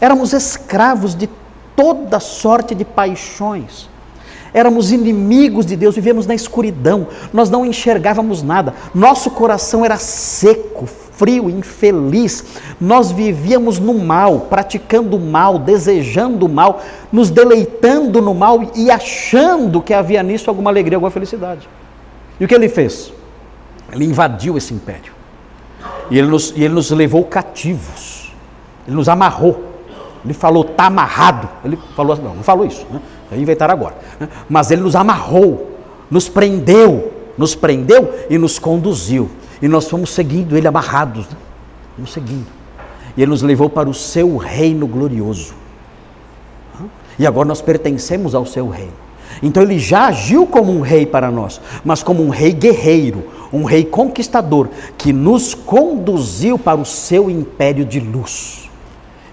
Éramos 0.00 0.32
escravos 0.32 1.14
de 1.14 1.28
toda 1.76 2.20
sorte 2.20 2.74
de 2.74 2.84
paixões. 2.84 3.88
Éramos 4.54 4.92
inimigos 4.92 5.64
de 5.64 5.76
Deus, 5.76 5.94
vivíamos 5.94 6.26
na 6.26 6.34
escuridão, 6.34 7.06
nós 7.32 7.48
não 7.48 7.64
enxergávamos 7.64 8.42
nada, 8.42 8.74
nosso 8.94 9.30
coração 9.30 9.82
era 9.82 9.96
seco, 9.96 10.86
frio, 11.12 11.48
infeliz. 11.48 12.44
Nós 12.80 13.10
vivíamos 13.12 13.78
no 13.78 13.94
mal, 13.94 14.40
praticando 14.40 15.16
o 15.16 15.20
mal, 15.20 15.58
desejando 15.58 16.46
o 16.46 16.48
mal, 16.48 16.80
nos 17.12 17.30
deleitando 17.30 18.20
no 18.20 18.34
mal 18.34 18.60
e 18.74 18.90
achando 18.90 19.80
que 19.80 19.94
havia 19.94 20.22
nisso 20.22 20.50
alguma 20.50 20.70
alegria, 20.70 20.96
alguma 20.96 21.10
felicidade. 21.10 21.68
E 22.40 22.44
o 22.44 22.48
que 22.48 22.54
ele 22.54 22.68
fez? 22.68 23.12
Ele 23.92 24.04
invadiu 24.04 24.56
esse 24.56 24.72
império. 24.74 25.12
E 26.10 26.18
ele 26.18 26.28
nos, 26.28 26.52
e 26.56 26.64
ele 26.64 26.74
nos 26.74 26.90
levou 26.90 27.24
cativos. 27.24 28.32
Ele 28.86 28.96
nos 28.96 29.08
amarrou. 29.08 29.64
Ele 30.24 30.34
falou, 30.34 30.64
está 30.64 30.86
amarrado. 30.86 31.48
Ele 31.64 31.78
falou 31.96 32.12
assim, 32.12 32.22
não, 32.22 32.34
não 32.34 32.42
falou 32.42 32.64
isso. 32.64 32.86
Né? 32.90 33.00
Inventaram 33.32 33.74
agora. 33.74 33.94
Né? 34.18 34.28
Mas 34.48 34.70
ele 34.70 34.82
nos 34.82 34.94
amarrou, 34.94 35.76
nos 36.10 36.28
prendeu, 36.28 37.12
nos 37.36 37.54
prendeu 37.54 38.12
e 38.30 38.38
nos 38.38 38.58
conduziu. 38.58 39.30
E 39.62 39.68
nós 39.68 39.88
fomos 39.88 40.10
seguindo 40.10 40.56
ele 40.56 40.66
amarrados, 40.66 41.26
né? 41.28 41.36
fomos 41.94 42.12
seguindo. 42.12 42.48
E 43.16 43.22
ele 43.22 43.30
nos 43.30 43.42
levou 43.42 43.70
para 43.70 43.88
o 43.88 43.94
seu 43.94 44.36
reino 44.36 44.86
glorioso. 44.88 45.54
E 47.18 47.26
agora 47.26 47.46
nós 47.46 47.62
pertencemos 47.62 48.34
ao 48.34 48.44
seu 48.44 48.68
reino. 48.68 48.92
Então 49.42 49.62
ele 49.62 49.78
já 49.78 50.06
agiu 50.06 50.46
como 50.46 50.72
um 50.72 50.80
rei 50.80 51.06
para 51.06 51.30
nós, 51.30 51.60
mas 51.84 52.02
como 52.02 52.22
um 52.22 52.28
rei 52.28 52.52
guerreiro, 52.52 53.24
um 53.52 53.64
rei 53.64 53.84
conquistador, 53.84 54.68
que 54.98 55.12
nos 55.12 55.54
conduziu 55.54 56.58
para 56.58 56.80
o 56.80 56.84
seu 56.84 57.30
império 57.30 57.84
de 57.84 58.00
luz. 58.00 58.70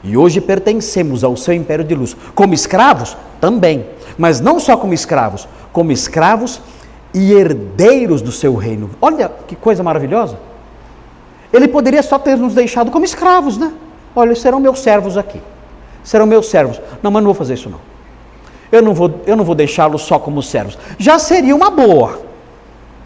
E 0.04 0.16
hoje 0.16 0.40
pertencemos 0.40 1.24
ao 1.24 1.36
seu 1.36 1.54
império 1.54 1.84
de 1.84 1.94
luz. 1.94 2.16
Como 2.34 2.54
escravos, 2.54 3.18
também. 3.42 3.86
Mas 4.18 4.40
não 4.40 4.60
só 4.60 4.78
como 4.78 4.94
escravos, 4.94 5.48
como 5.74 5.92
escravos 5.92 6.62
e 7.14 7.34
herdeiros 7.34 8.22
do 8.22 8.32
seu 8.32 8.56
reino. 8.56 8.90
Olha 9.02 9.32
que 9.48 9.56
coisa 9.56 9.82
maravilhosa. 9.84 10.38
Ele 11.52 11.68
poderia 11.68 12.04
só 12.04 12.20
ter 12.20 12.38
nos 12.38 12.54
deixado 12.54 12.92
como 12.92 13.06
escravos, 13.06 13.58
né? 13.58 13.72
Olha, 14.16 14.36
serão 14.36 14.60
meus 14.60 14.80
servos 14.80 15.18
aqui. 15.18 15.42
Serão 16.04 16.26
meus 16.26 16.48
servos. 16.48 16.80
Não, 17.02 17.10
mas 17.10 17.24
não 17.24 17.30
vou 17.30 17.34
fazer 17.34 17.56
isso 17.56 17.70
não. 17.70 17.80
Eu 18.72 18.84
não 18.84 18.94
vou, 18.94 19.22
eu 19.26 19.36
não 19.36 19.44
vou 19.44 19.56
deixá-los 19.56 20.04
só 20.04 20.20
como 20.20 20.44
servos. 20.44 20.78
Já 20.98 21.18
seria 21.18 21.56
uma 21.56 21.72
boa. 21.72 22.22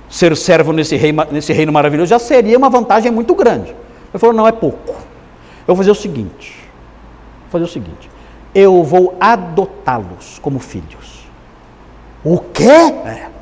Ser 0.10 0.36
servo 0.36 0.74
nesse 0.74 0.96
reino, 0.96 1.26
nesse 1.32 1.54
reino 1.54 1.72
maravilhoso 1.72 2.10
já 2.10 2.20
seria 2.20 2.58
uma 2.58 2.70
vantagem 2.70 3.12
muito 3.12 3.34
grande. 3.34 3.70
Ele 3.70 4.20
falou: 4.20 4.36
não, 4.36 4.48
é 4.48 4.52
pouco. 4.52 4.90
Eu 4.90 5.68
vou 5.68 5.78
fazer 5.78 5.92
o 5.92 5.96
seguinte: 5.96 6.56
vou 7.44 7.52
fazer 7.52 7.64
o 7.64 7.68
seguinte. 7.68 8.12
Eu 8.54 8.84
vou 8.84 9.16
adotá-los 9.20 10.38
como 10.40 10.60
filhos. 10.60 11.24
O 12.24 12.38
quê? 12.38 12.64
É 12.66 13.34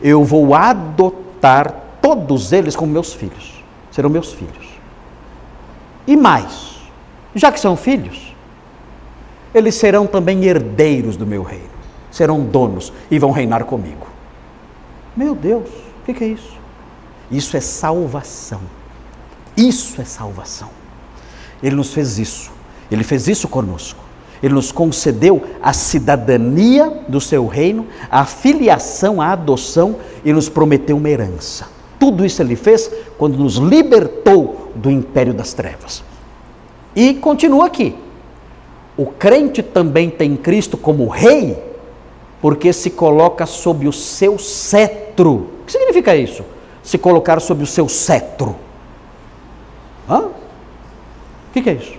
eu 0.00 0.24
vou 0.24 0.54
adotar 0.54 1.74
todos 2.00 2.52
eles 2.52 2.76
como 2.76 2.92
meus 2.92 3.14
filhos. 3.14 3.64
Serão 3.90 4.10
meus 4.10 4.32
filhos. 4.32 4.66
E 6.06 6.16
mais, 6.16 6.76
já 7.34 7.50
que 7.50 7.58
são 7.58 7.76
filhos, 7.76 8.34
eles 9.54 9.74
serão 9.74 10.06
também 10.06 10.44
herdeiros 10.44 11.16
do 11.16 11.26
meu 11.26 11.42
reino. 11.42 11.76
Serão 12.10 12.44
donos 12.44 12.92
e 13.10 13.18
vão 13.18 13.30
reinar 13.30 13.64
comigo. 13.64 14.06
Meu 15.16 15.34
Deus, 15.34 15.68
o 15.68 16.04
que, 16.04 16.14
que 16.14 16.24
é 16.24 16.28
isso? 16.28 16.56
Isso 17.30 17.56
é 17.56 17.60
salvação. 17.60 18.60
Isso 19.56 20.00
é 20.00 20.04
salvação. 20.04 20.70
Ele 21.62 21.74
nos 21.74 21.92
fez 21.92 22.18
isso. 22.18 22.52
Ele 22.90 23.02
fez 23.02 23.26
isso 23.26 23.48
conosco. 23.48 24.05
Ele 24.42 24.54
nos 24.54 24.70
concedeu 24.70 25.42
a 25.62 25.72
cidadania 25.72 26.92
do 27.08 27.20
seu 27.20 27.46
reino, 27.46 27.86
a 28.10 28.24
filiação, 28.24 29.20
a 29.20 29.32
adoção 29.32 29.96
e 30.24 30.32
nos 30.32 30.48
prometeu 30.48 30.96
uma 30.96 31.08
herança. 31.08 31.68
Tudo 31.98 32.24
isso 32.24 32.42
ele 32.42 32.56
fez 32.56 32.90
quando 33.16 33.38
nos 33.38 33.56
libertou 33.56 34.72
do 34.74 34.90
império 34.90 35.32
das 35.32 35.52
trevas. 35.52 36.04
E 36.94 37.14
continua 37.14 37.66
aqui. 37.66 37.94
O 38.96 39.06
crente 39.06 39.62
também 39.62 40.08
tem 40.08 40.36
Cristo 40.36 40.76
como 40.76 41.08
rei, 41.08 41.62
porque 42.40 42.72
se 42.72 42.90
coloca 42.90 43.44
sob 43.44 43.86
o 43.86 43.92
seu 43.92 44.38
cetro. 44.38 45.32
O 45.62 45.64
que 45.66 45.72
significa 45.72 46.16
isso? 46.16 46.44
Se 46.82 46.96
colocar 46.96 47.40
sob 47.40 47.62
o 47.62 47.66
seu 47.66 47.88
cetro. 47.88 48.56
Hã? 50.08 50.20
O 50.20 50.30
que, 51.52 51.68
é 51.68 51.74
isso? 51.74 51.98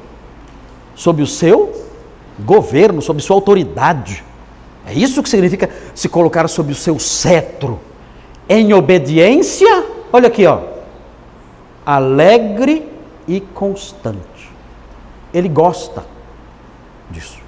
Sob 0.96 1.22
o 1.22 1.27
seu 1.27 1.87
governo, 2.39 3.01
sob 3.01 3.22
sua 3.22 3.36
autoridade. 3.36 4.24
É 4.86 4.94
isso 4.94 5.22
que 5.22 5.29
significa 5.29 5.70
se 5.94 6.08
colocar 6.08 6.48
sob 6.48 6.72
o 6.72 6.75
seu 6.75 6.98
cetro. 7.00 7.79
Em 8.48 8.74
obediência, 8.74 9.86
olha 10.12 10.27
aqui, 10.27 10.46
ó. 10.46 10.62
Alegre 11.86 12.89
e 13.27 13.41
constante. 13.41 14.50
Ele 15.34 15.50
gosta 15.50 16.06
disso. 17.10 17.39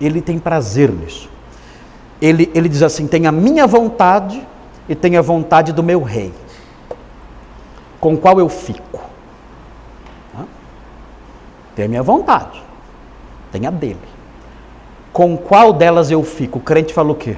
Ele 0.00 0.20
tem 0.20 0.38
prazer 0.38 0.90
nisso. 0.90 1.28
Ele, 2.20 2.50
ele 2.54 2.68
diz 2.68 2.82
assim: 2.82 3.06
tem 3.06 3.26
a 3.26 3.32
minha 3.32 3.66
vontade 3.66 4.46
e 4.88 4.94
tem 4.94 5.16
a 5.16 5.22
vontade 5.22 5.72
do 5.72 5.82
meu 5.82 6.02
rei, 6.02 6.32
com 8.00 8.16
qual 8.16 8.38
eu 8.38 8.48
fico. 8.48 9.00
Tem 11.74 11.86
a 11.86 11.88
minha 11.88 12.02
vontade, 12.02 12.62
tem 13.54 13.68
a 13.68 13.70
dele. 13.70 13.96
Com 15.12 15.36
qual 15.36 15.72
delas 15.72 16.10
eu 16.10 16.24
fico? 16.24 16.58
O 16.58 16.62
crente 16.62 16.92
fala 16.92 17.12
o 17.12 17.14
quê? 17.14 17.36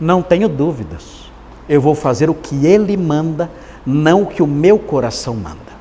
Não 0.00 0.20
tenho 0.20 0.48
dúvidas. 0.48 1.30
Eu 1.68 1.80
vou 1.80 1.94
fazer 1.94 2.28
o 2.28 2.34
que 2.34 2.66
ele 2.66 2.96
manda, 2.96 3.48
não 3.86 4.22
o 4.22 4.26
que 4.26 4.42
o 4.42 4.46
meu 4.48 4.76
coração 4.76 5.34
manda. 5.34 5.78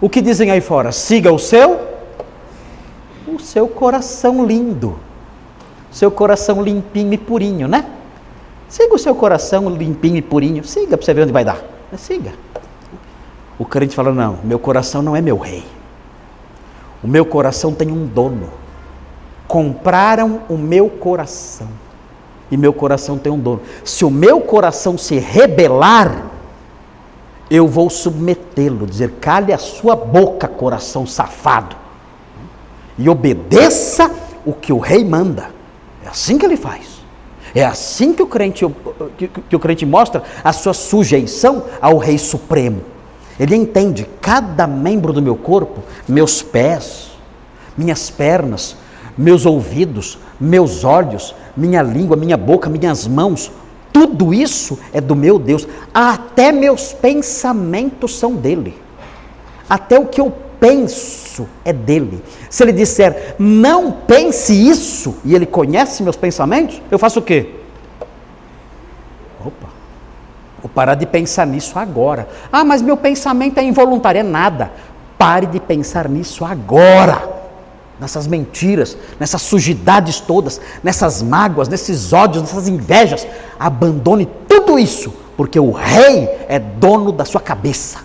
O 0.00 0.08
que 0.08 0.20
dizem 0.20 0.50
aí 0.50 0.60
fora? 0.60 0.90
Siga 0.90 1.32
o 1.32 1.38
seu 1.38 1.88
o 3.28 3.38
seu 3.38 3.68
coração 3.68 4.44
lindo. 4.44 4.98
Seu 5.92 6.10
coração 6.10 6.60
limpinho 6.60 7.12
e 7.12 7.18
purinho, 7.18 7.68
né? 7.68 7.84
Siga 8.68 8.94
o 8.94 8.98
seu 8.98 9.14
coração 9.14 9.68
limpinho 9.70 10.16
e 10.16 10.22
purinho. 10.22 10.64
Siga 10.64 10.96
para 10.96 11.04
você 11.04 11.14
ver 11.14 11.22
onde 11.22 11.32
vai 11.32 11.44
dar. 11.44 11.62
Siga. 11.96 12.32
O 13.56 13.64
crente 13.64 13.94
fala: 13.94 14.12
Não, 14.12 14.38
meu 14.42 14.58
coração 14.58 15.02
não 15.02 15.14
é 15.14 15.20
meu 15.20 15.38
rei. 15.38 15.64
O 17.02 17.08
meu 17.08 17.24
coração 17.24 17.72
tem 17.72 17.90
um 17.90 18.06
dono. 18.06 18.48
Compraram 19.48 20.42
o 20.48 20.56
meu 20.56 20.88
coração. 20.88 21.68
E 22.50 22.56
meu 22.56 22.72
coração 22.72 23.16
tem 23.16 23.32
um 23.32 23.38
dono. 23.38 23.62
Se 23.84 24.04
o 24.04 24.10
meu 24.10 24.40
coração 24.40 24.98
se 24.98 25.18
rebelar, 25.18 26.26
eu 27.50 27.66
vou 27.66 27.88
submetê-lo, 27.88 28.86
dizer: 28.86 29.12
cale 29.20 29.52
a 29.52 29.58
sua 29.58 29.96
boca, 29.96 30.46
coração 30.46 31.06
safado, 31.06 31.76
e 32.98 33.08
obedeça 33.08 34.10
o 34.44 34.52
que 34.52 34.72
o 34.72 34.78
rei 34.78 35.04
manda. 35.04 35.50
É 36.04 36.08
assim 36.08 36.38
que 36.38 36.44
ele 36.44 36.56
faz. 36.56 37.00
É 37.54 37.64
assim 37.64 38.12
que 38.12 38.22
o 38.22 38.26
crente, 38.26 38.64
que, 39.16 39.26
que 39.26 39.56
o 39.56 39.58
crente 39.58 39.84
mostra 39.84 40.22
a 40.44 40.52
sua 40.52 40.72
sujeição 40.72 41.64
ao 41.80 41.98
Rei 41.98 42.16
Supremo. 42.16 42.82
Ele 43.40 43.56
entende 43.56 44.06
cada 44.20 44.66
membro 44.66 45.14
do 45.14 45.22
meu 45.22 45.34
corpo, 45.34 45.82
meus 46.06 46.42
pés, 46.42 47.12
minhas 47.74 48.10
pernas, 48.10 48.76
meus 49.16 49.46
ouvidos, 49.46 50.18
meus 50.38 50.84
olhos, 50.84 51.34
minha 51.56 51.82
língua, 51.82 52.18
minha 52.18 52.36
boca, 52.36 52.68
minhas 52.68 53.08
mãos, 53.08 53.50
tudo 53.90 54.34
isso 54.34 54.78
é 54.92 55.00
do 55.00 55.16
meu 55.16 55.38
Deus. 55.38 55.66
Até 55.92 56.52
meus 56.52 56.92
pensamentos 56.92 58.18
são 58.18 58.34
dele. 58.34 58.76
Até 59.66 59.98
o 59.98 60.04
que 60.04 60.20
eu 60.20 60.30
penso 60.60 61.48
é 61.64 61.72
dele. 61.72 62.22
Se 62.50 62.62
ele 62.62 62.72
disser, 62.72 63.36
não 63.38 63.90
pense 63.90 64.52
isso, 64.52 65.16
e 65.24 65.34
ele 65.34 65.46
conhece 65.46 66.02
meus 66.02 66.16
pensamentos, 66.16 66.82
eu 66.90 66.98
faço 66.98 67.20
o 67.20 67.22
quê? 67.22 67.59
Vou 70.62 70.70
parar 70.70 70.94
de 70.94 71.06
pensar 71.06 71.46
nisso 71.46 71.78
agora. 71.78 72.28
Ah, 72.52 72.64
mas 72.64 72.82
meu 72.82 72.96
pensamento 72.96 73.58
é 73.58 73.62
involuntário. 73.62 74.18
É 74.18 74.22
nada. 74.22 74.70
Pare 75.18 75.46
de 75.46 75.60
pensar 75.60 76.08
nisso 76.08 76.44
agora. 76.44 77.40
Nessas 77.98 78.26
mentiras, 78.26 78.96
nessas 79.18 79.42
sujidades 79.42 80.20
todas, 80.20 80.58
nessas 80.82 81.22
mágoas, 81.22 81.68
nesses 81.68 82.12
ódios, 82.12 82.42
nessas 82.42 82.66
invejas. 82.66 83.26
Abandone 83.58 84.26
tudo 84.48 84.78
isso, 84.78 85.14
porque 85.36 85.60
o 85.60 85.70
rei 85.70 86.28
é 86.48 86.58
dono 86.58 87.12
da 87.12 87.26
sua 87.26 87.40
cabeça. 87.40 88.00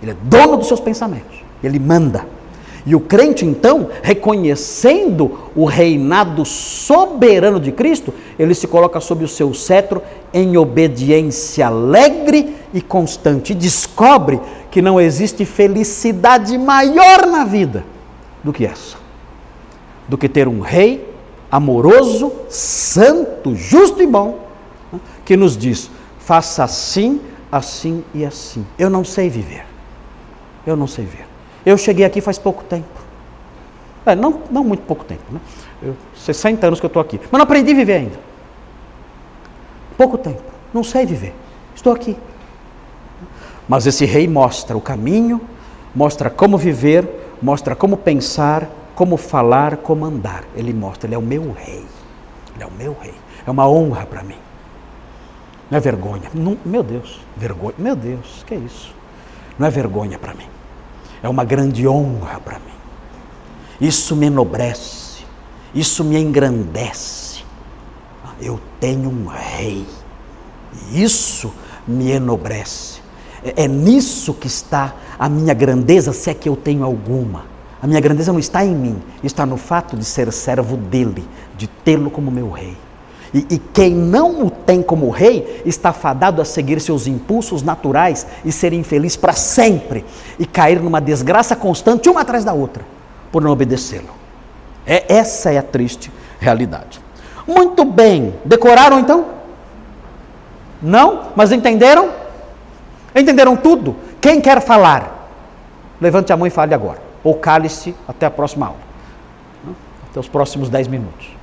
Ele 0.00 0.12
é 0.12 0.16
dono 0.22 0.56
dos 0.56 0.68
seus 0.68 0.80
pensamentos. 0.80 1.42
Ele 1.62 1.78
manda. 1.78 2.33
E 2.86 2.94
o 2.94 3.00
crente, 3.00 3.46
então, 3.46 3.88
reconhecendo 4.02 5.38
o 5.56 5.64
reinado 5.64 6.44
soberano 6.44 7.58
de 7.58 7.72
Cristo, 7.72 8.12
ele 8.38 8.54
se 8.54 8.66
coloca 8.66 9.00
sob 9.00 9.24
o 9.24 9.28
seu 9.28 9.54
cetro 9.54 10.02
em 10.32 10.56
obediência 10.56 11.66
alegre 11.66 12.54
e 12.74 12.82
constante. 12.82 13.52
E 13.52 13.56
descobre 13.56 14.38
que 14.70 14.82
não 14.82 15.00
existe 15.00 15.44
felicidade 15.44 16.58
maior 16.58 17.26
na 17.26 17.44
vida 17.44 17.84
do 18.42 18.52
que 18.52 18.66
essa 18.66 19.04
do 20.08 20.18
que 20.18 20.28
ter 20.28 20.46
um 20.48 20.60
rei 20.60 21.12
amoroso, 21.50 22.32
santo, 22.48 23.54
justo 23.54 24.02
e 24.02 24.06
bom, 24.06 24.38
né, 24.92 25.00
que 25.24 25.36
nos 25.36 25.56
diz: 25.56 25.90
faça 26.18 26.64
assim, 26.64 27.20
assim 27.50 28.04
e 28.14 28.24
assim. 28.24 28.66
Eu 28.78 28.90
não 28.90 29.04
sei 29.04 29.28
viver. 29.28 29.64
Eu 30.66 30.76
não 30.76 30.86
sei 30.86 31.04
ver. 31.04 31.26
Eu 31.64 31.78
cheguei 31.78 32.04
aqui 32.04 32.20
faz 32.20 32.38
pouco 32.38 32.62
tempo. 32.64 33.04
É, 34.04 34.14
não, 34.14 34.42
não 34.50 34.62
muito 34.62 34.82
pouco 34.82 35.04
tempo, 35.04 35.22
né? 35.30 35.40
Eu, 35.82 35.96
60 36.14 36.66
anos 36.66 36.78
que 36.78 36.86
eu 36.86 36.88
estou 36.88 37.00
aqui. 37.00 37.18
Mas 37.18 37.32
não 37.32 37.42
aprendi 37.42 37.72
a 37.72 37.74
viver 37.74 37.94
ainda. 37.94 38.18
Pouco 39.96 40.18
tempo. 40.18 40.42
Não 40.74 40.84
sei 40.84 41.06
viver. 41.06 41.34
Estou 41.74 41.92
aqui. 41.92 42.16
Mas 43.66 43.86
esse 43.86 44.04
rei 44.04 44.28
mostra 44.28 44.76
o 44.76 44.80
caminho, 44.80 45.40
mostra 45.94 46.28
como 46.28 46.58
viver, 46.58 47.08
mostra 47.40 47.74
como 47.74 47.96
pensar, 47.96 48.68
como 48.94 49.16
falar, 49.16 49.78
como 49.78 50.04
andar. 50.04 50.44
Ele 50.54 50.74
mostra, 50.74 51.06
ele 51.08 51.14
é 51.14 51.18
o 51.18 51.22
meu 51.22 51.52
rei. 51.52 51.86
Ele 52.54 52.64
é 52.64 52.66
o 52.66 52.72
meu 52.72 52.94
rei. 53.00 53.14
É 53.46 53.50
uma 53.50 53.66
honra 53.66 54.04
para 54.04 54.22
mim. 54.22 54.36
Não 55.70 55.78
é 55.78 55.80
vergonha. 55.80 56.30
Não, 56.34 56.58
meu 56.62 56.82
Deus, 56.82 57.20
vergonha. 57.34 57.74
Meu 57.78 57.96
Deus, 57.96 58.44
que 58.46 58.52
é 58.52 58.58
isso? 58.58 58.94
Não 59.58 59.66
é 59.66 59.70
vergonha 59.70 60.18
para 60.18 60.34
mim 60.34 60.53
é 61.24 61.28
uma 61.28 61.42
grande 61.42 61.88
honra 61.88 62.38
para 62.38 62.58
mim. 62.58 62.74
Isso 63.80 64.14
me 64.14 64.26
enobrece, 64.26 65.24
isso 65.74 66.04
me 66.04 66.20
engrandece. 66.20 67.42
Eu 68.40 68.60
tenho 68.78 69.08
um 69.08 69.26
rei, 69.26 69.86
e 70.90 71.02
isso 71.02 71.52
me 71.88 72.10
enobrece. 72.10 73.00
É, 73.42 73.64
é 73.64 73.68
nisso 73.68 74.34
que 74.34 74.46
está 74.46 74.94
a 75.18 75.28
minha 75.28 75.54
grandeza, 75.54 76.12
se 76.12 76.28
é 76.28 76.34
que 76.34 76.48
eu 76.48 76.56
tenho 76.56 76.84
alguma. 76.84 77.46
A 77.80 77.86
minha 77.86 78.00
grandeza 78.00 78.32
não 78.32 78.38
está 78.38 78.64
em 78.64 78.74
mim, 78.74 79.02
está 79.22 79.46
no 79.46 79.56
fato 79.56 79.96
de 79.96 80.04
ser 80.04 80.30
servo 80.30 80.76
dele, 80.76 81.26
de 81.56 81.66
tê-lo 81.66 82.10
como 82.10 82.30
meu 82.30 82.50
rei. 82.50 82.76
E, 83.34 83.44
e, 83.50 83.58
quem 83.58 83.92
não 83.92 84.46
o 84.46 84.50
tem 84.50 84.80
como 84.80 85.10
rei 85.10 85.60
está 85.66 85.92
fadado 85.92 86.40
a 86.40 86.44
seguir 86.44 86.80
seus 86.80 87.08
impulsos 87.08 87.64
naturais 87.64 88.24
e 88.44 88.52
ser 88.52 88.72
infeliz 88.72 89.16
para 89.16 89.32
sempre 89.32 90.04
e 90.38 90.46
cair 90.46 90.80
numa 90.80 91.00
desgraça 91.00 91.56
constante, 91.56 92.08
uma 92.08 92.20
atrás 92.20 92.44
da 92.44 92.52
outra, 92.52 92.84
por 93.32 93.42
não 93.42 93.50
obedecê-lo. 93.50 94.14
É, 94.86 95.12
essa 95.12 95.50
é 95.50 95.58
a 95.58 95.62
triste 95.62 96.12
realidade. 96.38 97.00
Muito 97.44 97.84
bem, 97.84 98.34
decoraram 98.44 99.00
então? 99.00 99.26
Não? 100.80 101.30
Mas 101.34 101.50
entenderam? 101.50 102.10
Entenderam 103.16 103.56
tudo? 103.56 103.96
Quem 104.20 104.40
quer 104.40 104.60
falar? 104.62 105.28
Levante 106.00 106.32
a 106.32 106.36
mão 106.36 106.46
e 106.46 106.50
fale 106.50 106.72
agora. 106.72 107.02
Ou 107.24 107.34
cale-se 107.34 107.96
até 108.06 108.26
a 108.26 108.30
próxima 108.30 108.66
aula. 108.66 108.78
Até 110.08 110.20
os 110.20 110.28
próximos 110.28 110.68
dez 110.68 110.86
minutos. 110.86 111.33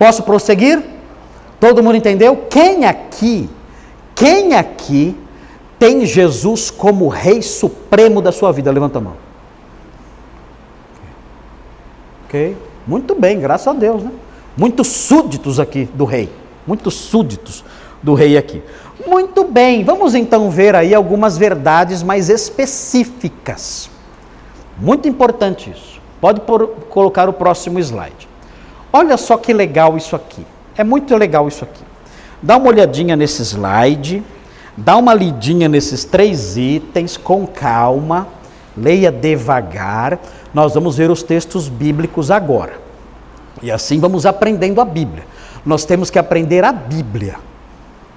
Posso 0.00 0.22
prosseguir? 0.22 0.82
Todo 1.60 1.82
mundo 1.82 1.94
entendeu? 1.94 2.46
Quem 2.48 2.86
aqui, 2.86 3.50
quem 4.14 4.54
aqui 4.54 5.14
tem 5.78 6.06
Jesus 6.06 6.70
como 6.70 7.06
Rei 7.06 7.42
Supremo 7.42 8.22
da 8.22 8.32
sua 8.32 8.50
vida? 8.50 8.72
Levanta 8.72 8.96
a 8.96 9.02
mão. 9.02 9.16
Ok? 12.24 12.56
Muito 12.86 13.14
bem, 13.14 13.38
graças 13.38 13.68
a 13.68 13.74
Deus, 13.74 14.02
né? 14.02 14.10
Muitos 14.56 14.86
súditos 14.88 15.60
aqui 15.60 15.86
do 15.92 16.06
Rei. 16.06 16.30
Muitos 16.66 16.94
súditos 16.94 17.62
do 18.02 18.14
Rei 18.14 18.38
aqui. 18.38 18.62
Muito 19.06 19.44
bem, 19.44 19.84
vamos 19.84 20.14
então 20.14 20.48
ver 20.48 20.74
aí 20.74 20.94
algumas 20.94 21.36
verdades 21.36 22.02
mais 22.02 22.30
específicas. 22.30 23.90
Muito 24.78 25.06
importante 25.06 25.70
isso. 25.70 26.00
Pode 26.22 26.40
por, 26.40 26.68
colocar 26.88 27.28
o 27.28 27.34
próximo 27.34 27.78
slide. 27.78 28.29
Olha 28.92 29.16
só 29.16 29.36
que 29.36 29.52
legal 29.52 29.96
isso 29.96 30.16
aqui. 30.16 30.44
É 30.76 30.82
muito 30.82 31.16
legal 31.16 31.46
isso 31.46 31.64
aqui. 31.64 31.82
Dá 32.42 32.56
uma 32.56 32.68
olhadinha 32.68 33.16
nesse 33.16 33.42
slide, 33.42 34.22
dá 34.76 34.96
uma 34.96 35.12
lidinha 35.12 35.68
nesses 35.68 36.04
três 36.04 36.56
itens 36.56 37.16
com 37.16 37.46
calma, 37.46 38.26
leia 38.76 39.12
devagar. 39.12 40.18
Nós 40.52 40.74
vamos 40.74 40.96
ver 40.96 41.10
os 41.10 41.22
textos 41.22 41.68
bíblicos 41.68 42.30
agora. 42.30 42.80
E 43.62 43.70
assim 43.70 44.00
vamos 44.00 44.24
aprendendo 44.24 44.80
a 44.80 44.84
Bíblia. 44.84 45.24
Nós 45.64 45.84
temos 45.84 46.10
que 46.10 46.18
aprender 46.18 46.64
a 46.64 46.72
Bíblia. 46.72 47.36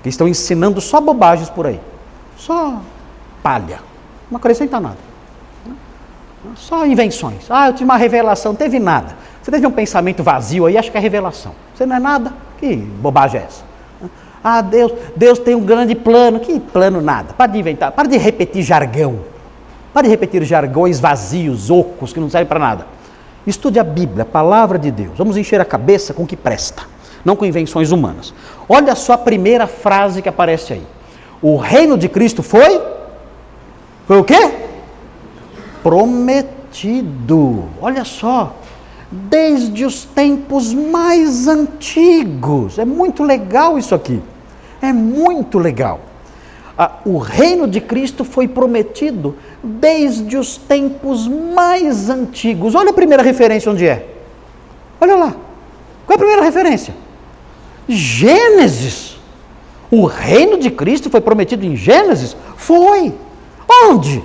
Que 0.01 0.09
estão 0.09 0.27
ensinando 0.27 0.81
só 0.81 0.99
bobagens 0.99 1.49
por 1.49 1.67
aí. 1.67 1.79
Só 2.37 2.81
palha. 3.41 3.79
Não 4.31 4.37
acrescenta 4.37 4.79
nada. 4.79 4.97
Só 6.55 6.85
invenções. 6.85 7.45
Ah, 7.49 7.67
eu 7.67 7.73
tive 7.73 7.85
uma 7.85 7.97
revelação, 7.97 8.55
teve 8.55 8.79
nada. 8.79 9.15
Você 9.43 9.51
teve 9.51 9.67
um 9.67 9.71
pensamento 9.71 10.23
vazio 10.23 10.65
aí, 10.65 10.77
acha 10.77 10.89
que 10.89 10.97
é 10.97 11.01
revelação. 11.01 11.53
Você 11.75 11.85
não 11.85 11.97
é 11.97 11.99
nada? 11.99 12.33
Que 12.57 12.77
bobagem 12.77 13.41
é 13.41 13.43
essa? 13.43 13.63
Ah, 14.41 14.61
Deus, 14.61 14.93
Deus 15.17 15.37
tem 15.37 15.53
um 15.53 15.63
grande 15.63 15.93
plano. 15.95 16.39
Que 16.39 16.61
plano 16.61 17.01
nada? 17.01 17.33
Para 17.33 17.51
de 17.51 17.59
inventar, 17.59 17.91
para 17.91 18.07
de 18.07 18.17
repetir 18.17 18.63
jargão. 18.63 19.19
Para 19.93 20.03
de 20.03 20.09
repetir 20.09 20.43
jargões 20.43 20.99
vazios, 20.99 21.69
ocos, 21.69 22.13
que 22.13 22.21
não 22.21 22.29
servem 22.29 22.47
para 22.47 22.59
nada. 22.59 22.87
Estude 23.45 23.79
a 23.79 23.83
Bíblia, 23.83 24.23
a 24.23 24.25
palavra 24.25 24.79
de 24.79 24.89
Deus. 24.89 25.17
Vamos 25.17 25.35
encher 25.35 25.59
a 25.59 25.65
cabeça 25.65 26.13
com 26.13 26.23
o 26.23 26.27
que 26.27 26.37
presta, 26.37 26.83
não 27.25 27.35
com 27.35 27.45
invenções 27.45 27.91
humanas. 27.91 28.33
Olha 28.67 28.95
só 28.95 29.13
a 29.13 29.17
primeira 29.17 29.67
frase 29.67 30.21
que 30.21 30.29
aparece 30.29 30.73
aí. 30.73 30.87
O 31.41 31.57
reino 31.57 31.97
de 31.97 32.07
Cristo 32.07 32.41
foi? 32.41 32.81
Foi 34.07 34.17
o 34.17 34.23
quê? 34.23 34.51
Prometido. 35.83 37.65
Olha 37.81 38.05
só. 38.05 38.55
Desde 39.29 39.85
os 39.85 40.05
tempos 40.05 40.73
mais 40.73 41.47
antigos. 41.47 42.79
É 42.79 42.85
muito 42.85 43.23
legal 43.23 43.77
isso 43.77 43.93
aqui. 43.93 44.21
É 44.81 44.91
muito 44.91 45.59
legal. 45.59 45.99
Ah, 46.77 46.93
o 47.05 47.19
reino 47.19 47.67
de 47.67 47.79
Cristo 47.79 48.23
foi 48.23 48.47
prometido 48.47 49.37
desde 49.63 50.35
os 50.35 50.57
tempos 50.57 51.27
mais 51.27 52.09
antigos. 52.09 52.73
Olha 52.73 52.89
a 52.89 52.93
primeira 52.93 53.21
referência 53.21 53.71
onde 53.71 53.87
é. 53.87 54.07
Olha 54.99 55.15
lá. 55.15 55.35
Qual 56.05 56.13
é 56.13 56.15
a 56.15 56.17
primeira 56.17 56.41
referência? 56.41 56.95
Gênesis. 57.87 59.19
O 59.91 60.05
reino 60.05 60.57
de 60.57 60.71
Cristo 60.71 61.09
foi 61.09 61.21
prometido 61.21 61.63
em 61.65 61.75
Gênesis? 61.75 62.35
Foi. 62.57 63.13
Onde? 63.85 64.23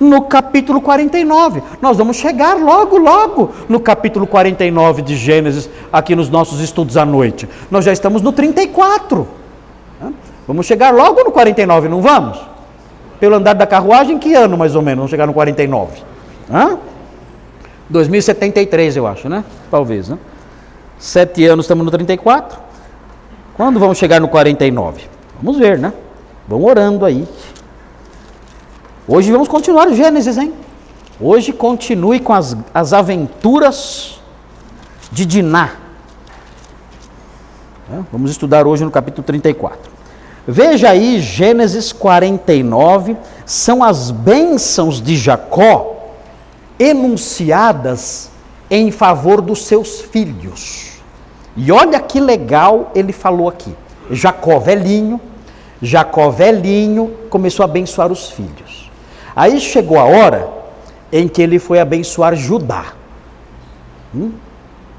No 0.00 0.22
capítulo 0.22 0.80
49. 0.80 1.62
Nós 1.82 1.96
vamos 1.96 2.16
chegar 2.16 2.56
logo, 2.56 2.98
logo 2.98 3.50
no 3.68 3.80
capítulo 3.80 4.26
49 4.26 5.02
de 5.02 5.16
Gênesis, 5.16 5.68
aqui 5.92 6.14
nos 6.14 6.28
nossos 6.28 6.60
estudos 6.60 6.96
à 6.96 7.04
noite. 7.04 7.48
Nós 7.70 7.84
já 7.84 7.92
estamos 7.92 8.22
no 8.22 8.32
34. 8.32 9.26
Vamos 10.46 10.66
chegar 10.66 10.94
logo 10.94 11.22
no 11.24 11.30
49, 11.30 11.88
não 11.88 12.00
vamos? 12.00 12.40
Pelo 13.20 13.34
andar 13.34 13.54
da 13.54 13.66
carruagem, 13.66 14.18
que 14.18 14.34
ano 14.34 14.56
mais 14.56 14.74
ou 14.74 14.82
menos? 14.82 14.98
Vamos 14.98 15.10
chegar 15.10 15.26
no 15.26 15.34
49. 15.34 16.00
Hã? 16.50 16.78
2073, 17.90 18.96
eu 18.96 19.06
acho, 19.06 19.28
né? 19.28 19.44
Talvez, 19.70 20.08
né? 20.08 20.18
Sete 20.98 21.44
anos, 21.44 21.64
estamos 21.64 21.84
no 21.84 21.90
34. 21.90 22.58
Quando 23.56 23.80
vamos 23.80 23.98
chegar 23.98 24.20
no 24.20 24.28
49? 24.28 25.02
Vamos 25.42 25.58
ver, 25.58 25.78
né? 25.78 25.92
Vamos 26.46 26.68
orando 26.68 27.04
aí. 27.04 27.26
Hoje 29.10 29.32
vamos 29.32 29.48
continuar 29.48 29.88
o 29.88 29.94
Gênesis, 29.94 30.36
hein? 30.36 30.52
Hoje 31.18 31.50
continue 31.50 32.20
com 32.20 32.34
as, 32.34 32.54
as 32.74 32.92
aventuras 32.92 34.20
de 35.10 35.24
Diná. 35.24 35.76
Vamos 38.12 38.30
estudar 38.30 38.66
hoje 38.66 38.84
no 38.84 38.90
capítulo 38.90 39.22
34. 39.22 39.90
Veja 40.46 40.90
aí, 40.90 41.20
Gênesis 41.20 41.90
49, 41.90 43.16
são 43.46 43.82
as 43.82 44.10
bênçãos 44.10 45.00
de 45.00 45.16
Jacó 45.16 46.10
enunciadas 46.78 48.30
em 48.70 48.90
favor 48.90 49.40
dos 49.40 49.64
seus 49.64 50.02
filhos. 50.02 51.00
E 51.56 51.72
olha 51.72 51.98
que 51.98 52.20
legal 52.20 52.92
ele 52.94 53.14
falou 53.14 53.48
aqui. 53.48 53.74
Jacó 54.10 54.58
velhinho, 54.58 55.18
Jacó 55.80 56.28
velhinho 56.28 57.10
começou 57.30 57.64
a 57.64 57.66
abençoar 57.66 58.12
os 58.12 58.28
filhos. 58.28 58.67
Aí 59.38 59.60
chegou 59.60 60.00
a 60.00 60.04
hora 60.04 60.50
em 61.12 61.28
que 61.28 61.40
ele 61.40 61.60
foi 61.60 61.78
abençoar 61.78 62.34
Judá. 62.34 62.86
Hum? 64.12 64.32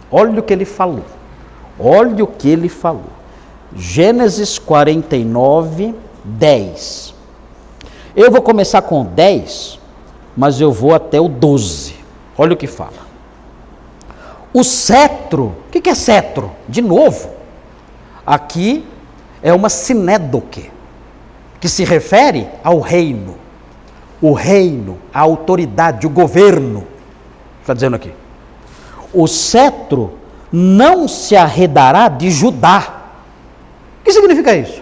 Olha 0.09 0.39
o 0.39 0.41
que 0.41 0.53
ele 0.53 0.63
falou. 0.63 1.03
Olha 1.77 2.23
o 2.23 2.27
que 2.27 2.47
ele 2.47 2.69
falou. 2.69 3.11
Gênesis 3.75 4.57
49, 4.57 5.93
10. 6.23 7.13
Eu 8.15 8.31
vou 8.31 8.41
começar 8.41 8.81
com 8.81 9.03
10, 9.03 9.77
mas 10.37 10.61
eu 10.61 10.71
vou 10.71 10.95
até 10.95 11.19
o 11.19 11.27
12. 11.27 11.95
Olha 12.37 12.53
o 12.53 12.57
que 12.57 12.65
fala. 12.65 13.09
O 14.53 14.63
cetro, 14.63 15.53
o 15.67 15.69
que 15.69 15.89
é 15.89 15.93
cetro? 15.93 16.49
De 16.65 16.81
novo, 16.81 17.29
aqui 18.25 18.85
é 19.43 19.51
uma 19.51 19.67
sinédoque, 19.67 20.71
que 21.59 21.67
se 21.67 21.83
refere 21.83 22.47
ao 22.63 22.79
reino. 22.79 23.48
O 24.21 24.33
reino, 24.33 24.97
a 25.13 25.19
autoridade, 25.21 26.05
o 26.05 26.09
governo. 26.09 26.85
Está 27.61 27.73
dizendo 27.73 27.95
aqui. 27.95 28.13
O 29.13 29.27
cetro 29.27 30.13
não 30.51 31.07
se 31.07 31.35
arredará 31.35 32.07
de 32.07 32.29
Judá 32.29 32.99
o 33.99 34.03
que 34.03 34.11
significa 34.11 34.55
isso? 34.55 34.81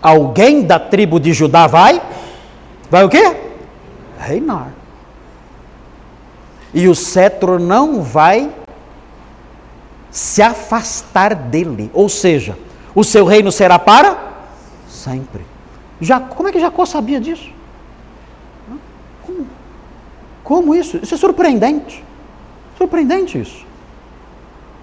Alguém 0.00 0.62
da 0.62 0.78
tribo 0.78 1.18
de 1.18 1.32
Judá 1.32 1.66
vai? 1.66 2.00
Vai 2.90 3.04
o 3.04 3.08
quê? 3.08 3.36
Reinar. 4.18 4.68
E 6.72 6.88
o 6.88 6.94
cetro 6.94 7.58
não 7.58 8.02
vai 8.02 8.50
se 10.10 10.40
afastar 10.40 11.34
dele. 11.34 11.90
Ou 11.92 12.08
seja, 12.08 12.56
o 12.94 13.02
seu 13.02 13.24
reino 13.24 13.50
será 13.50 13.78
para 13.78 14.16
sempre. 14.88 15.44
Já, 16.00 16.20
como 16.20 16.48
é 16.48 16.52
que 16.52 16.60
Jacó 16.60 16.84
sabia 16.86 17.20
disso? 17.20 17.50
Como? 19.26 19.46
Como 20.44 20.74
isso? 20.74 20.98
Isso 21.02 21.14
é 21.14 21.18
surpreendente. 21.18 22.04
Surpreendente 22.76 23.40
isso. 23.40 23.66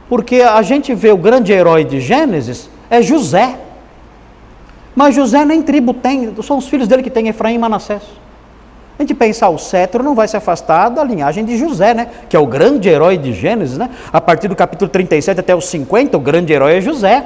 Porque 0.09 0.41
a 0.41 0.61
gente 0.61 0.93
vê 0.93 1.11
o 1.11 1.17
grande 1.17 1.51
herói 1.51 1.83
de 1.83 1.99
Gênesis 1.99 2.69
é 2.89 3.01
José. 3.01 3.57
Mas 4.93 5.15
José 5.15 5.43
nem 5.43 5.61
tribo 5.61 5.93
tem, 5.93 6.33
são 6.43 6.57
os 6.57 6.67
filhos 6.67 6.87
dele 6.87 7.03
que 7.03 7.09
têm 7.09 7.27
Efraim 7.27 7.55
e 7.55 7.57
Manassés. 7.57 8.03
A 8.97 9.01
gente 9.03 9.13
pensar, 9.13 9.49
o 9.49 9.57
cetro 9.57 10.01
não 10.01 10.15
vai 10.15 10.27
se 10.27 10.37
afastar 10.37 10.87
da 10.89 11.03
linhagem 11.03 11.43
de 11.43 11.57
José, 11.57 11.93
né? 11.93 12.07
Que 12.29 12.35
é 12.35 12.39
o 12.39 12.47
grande 12.47 12.87
herói 12.87 13.17
de 13.17 13.33
Gênesis, 13.33 13.77
né? 13.77 13.89
A 14.11 14.21
partir 14.21 14.47
do 14.47 14.55
capítulo 14.55 14.89
37 14.89 15.39
até 15.39 15.53
os 15.53 15.65
50, 15.65 16.15
o 16.15 16.19
grande 16.19 16.53
herói 16.53 16.77
é 16.77 16.81
José. 16.81 17.25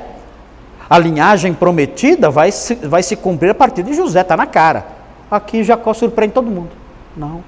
A 0.89 0.97
linhagem 0.97 1.54
prometida 1.54 2.30
vai 2.30 2.52
se, 2.52 2.75
vai 2.75 3.04
se 3.04 3.15
cumprir 3.15 3.52
a 3.52 3.56
partir 3.56 3.84
de 3.84 3.93
José, 3.93 4.21
está 4.21 4.36
na 4.36 4.47
cara. 4.47 4.86
Aqui 5.30 5.63
Jacó 5.63 5.93
surpreende 5.93 6.34
todo 6.34 6.49
mundo. 6.49 6.71
Não. 7.15 7.43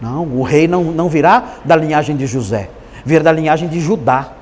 Não, 0.00 0.24
o 0.24 0.42
rei 0.42 0.68
não, 0.68 0.84
não 0.84 1.08
virá 1.08 1.42
da 1.64 1.74
linhagem 1.74 2.16
de 2.16 2.26
José 2.26 2.68
vir 3.06 3.22
da 3.22 3.30
linhagem 3.30 3.68
de 3.68 3.80
Judá. 3.80 4.32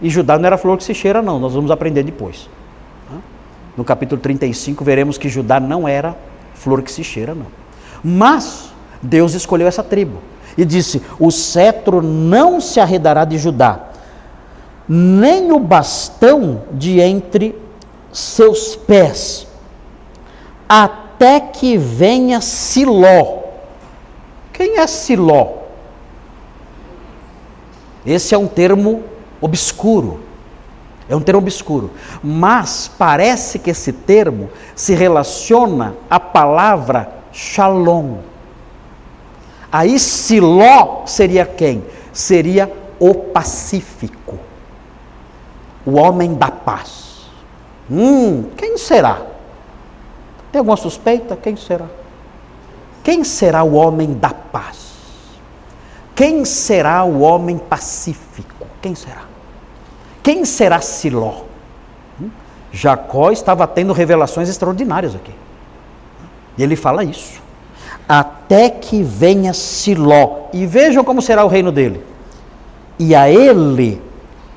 E 0.00 0.08
Judá 0.08 0.38
não 0.38 0.46
era 0.46 0.56
flor 0.56 0.78
que 0.78 0.84
se 0.84 0.94
cheira, 0.94 1.20
não, 1.20 1.38
nós 1.38 1.52
vamos 1.52 1.70
aprender 1.70 2.02
depois. 2.02 2.48
No 3.76 3.84
capítulo 3.84 4.20
35, 4.20 4.82
veremos 4.82 5.18
que 5.18 5.28
Judá 5.28 5.60
não 5.60 5.86
era 5.86 6.16
flor 6.54 6.82
que 6.82 6.90
se 6.90 7.04
cheira, 7.04 7.34
não. 7.34 7.46
Mas 8.02 8.72
Deus 9.02 9.34
escolheu 9.34 9.68
essa 9.68 9.82
tribo 9.82 10.18
e 10.56 10.64
disse: 10.64 11.02
O 11.18 11.30
cetro 11.30 12.02
não 12.02 12.60
se 12.60 12.80
arredará 12.80 13.24
de 13.24 13.38
Judá, 13.38 13.80
nem 14.88 15.52
o 15.52 15.58
bastão 15.58 16.62
de 16.72 17.00
entre 17.00 17.58
seus 18.12 18.76
pés, 18.76 19.46
até 20.68 21.40
que 21.40 21.76
venha 21.76 22.40
Siló. 22.40 23.42
Quem 24.52 24.78
é 24.78 24.86
Siló? 24.86 25.62
Esse 28.04 28.34
é 28.34 28.38
um 28.38 28.46
termo 28.46 29.04
obscuro. 29.40 30.20
É 31.08 31.16
um 31.16 31.20
termo 31.20 31.40
obscuro. 31.40 31.90
Mas 32.22 32.90
parece 32.98 33.58
que 33.58 33.70
esse 33.70 33.92
termo 33.92 34.50
se 34.74 34.94
relaciona 34.94 35.94
à 36.08 36.18
palavra 36.18 37.12
shalom. 37.32 38.18
Aí 39.70 39.98
Siló 39.98 41.02
seria 41.06 41.46
quem? 41.46 41.84
Seria 42.12 42.70
o 42.98 43.14
pacífico. 43.14 44.38
O 45.84 45.98
homem 45.98 46.34
da 46.34 46.50
paz. 46.50 47.26
Hum, 47.90 48.44
quem 48.56 48.78
será? 48.78 49.20
Tem 50.50 50.58
alguma 50.58 50.76
suspeita? 50.76 51.36
Quem 51.36 51.56
será? 51.56 51.86
Quem 53.02 53.24
será 53.24 53.64
o 53.64 53.74
homem 53.74 54.14
da 54.14 54.30
paz? 54.30 54.92
Quem 56.14 56.44
será 56.44 57.04
o 57.04 57.20
homem 57.20 57.58
pacífico? 57.58 58.66
Quem 58.80 58.94
será? 58.94 59.22
Quem 60.22 60.44
será 60.44 60.80
Siló? 60.80 61.42
Hum? 62.20 62.30
Jacó 62.70 63.30
estava 63.30 63.66
tendo 63.66 63.92
revelações 63.92 64.48
extraordinárias 64.48 65.14
aqui. 65.14 65.34
E 66.56 66.62
ele 66.62 66.76
fala 66.76 67.02
isso. 67.02 67.40
Até 68.08 68.70
que 68.70 69.02
venha 69.02 69.52
Siló. 69.52 70.48
E 70.52 70.66
vejam 70.66 71.02
como 71.02 71.20
será 71.20 71.44
o 71.44 71.48
reino 71.48 71.72
dele. 71.72 72.04
E 72.98 73.14
a 73.14 73.28
ele 73.28 74.00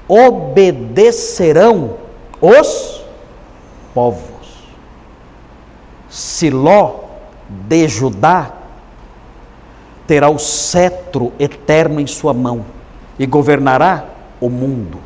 obedecerão 0.07 1.97
os 2.41 3.03
povos. 3.93 4.25
Siló 6.09 6.99
de 7.49 7.87
Judá 7.87 8.51
terá 10.07 10.29
o 10.29 10.37
cetro 10.37 11.33
eterno 11.39 11.99
em 11.99 12.07
sua 12.07 12.33
mão 12.33 12.65
e 13.17 13.25
governará 13.25 14.05
o 14.39 14.49
mundo. 14.49 14.99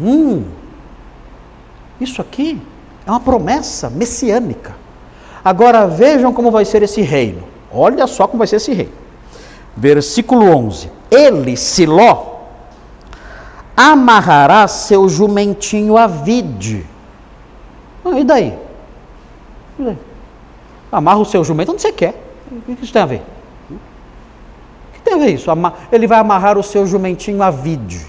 Hum, 0.00 0.44
isso 2.00 2.20
aqui 2.20 2.60
é 3.06 3.10
uma 3.10 3.20
promessa 3.20 3.90
messiânica. 3.90 4.74
Agora 5.44 5.86
vejam 5.86 6.32
como 6.32 6.50
vai 6.50 6.64
ser 6.64 6.82
esse 6.82 7.02
reino. 7.02 7.44
Olha 7.72 8.06
só 8.06 8.26
como 8.26 8.38
vai 8.38 8.46
ser 8.46 8.56
esse 8.56 8.72
reino. 8.72 8.92
Versículo 9.76 10.46
11: 10.46 10.90
Ele, 11.10 11.56
Siló, 11.56 12.33
amarrará 13.76 14.66
seu 14.68 15.08
jumentinho 15.08 15.96
à 15.96 16.06
vide. 16.06 16.86
Ah, 18.04 18.18
e 18.18 18.24
daí? 18.24 18.58
e 19.78 19.82
daí? 19.82 19.98
Amarra 20.92 21.18
o 21.18 21.24
seu 21.24 21.42
jumento 21.42 21.72
onde 21.72 21.82
você 21.82 21.92
quer. 21.92 22.14
O 22.50 22.74
que 22.74 22.84
isso 22.84 22.92
tem 22.92 23.02
a 23.02 23.06
ver? 23.06 23.22
O 23.70 24.92
que 24.94 25.00
tem 25.02 25.14
a 25.14 25.18
ver 25.18 25.34
isso? 25.34 25.50
Ele 25.90 26.06
vai 26.06 26.18
amarrar 26.18 26.56
o 26.56 26.62
seu 26.62 26.86
jumentinho 26.86 27.42
à 27.42 27.50
vide. 27.50 28.06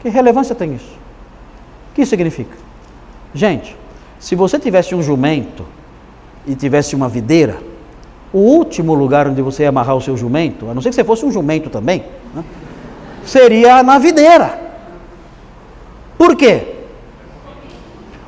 Que 0.00 0.08
relevância 0.08 0.54
tem 0.54 0.74
isso? 0.74 0.96
O 1.90 1.94
que 1.94 2.02
isso 2.02 2.10
significa? 2.10 2.56
Gente, 3.34 3.76
se 4.18 4.34
você 4.34 4.58
tivesse 4.58 4.94
um 4.94 5.02
jumento 5.02 5.66
e 6.46 6.54
tivesse 6.54 6.96
uma 6.96 7.08
videira, 7.08 7.58
o 8.32 8.38
último 8.38 8.94
lugar 8.94 9.28
onde 9.28 9.42
você 9.42 9.64
ia 9.64 9.68
amarrar 9.68 9.96
o 9.96 10.00
seu 10.00 10.16
jumento, 10.16 10.70
a 10.70 10.74
não 10.74 10.80
ser 10.80 10.90
que 10.90 10.94
você 10.94 11.04
fosse 11.04 11.26
um 11.26 11.30
jumento 11.30 11.68
também, 11.68 12.04
né, 12.34 12.44
seria 13.26 13.82
na 13.82 13.98
videira. 13.98 14.58
Por 16.16 16.36
quê? 16.36 16.74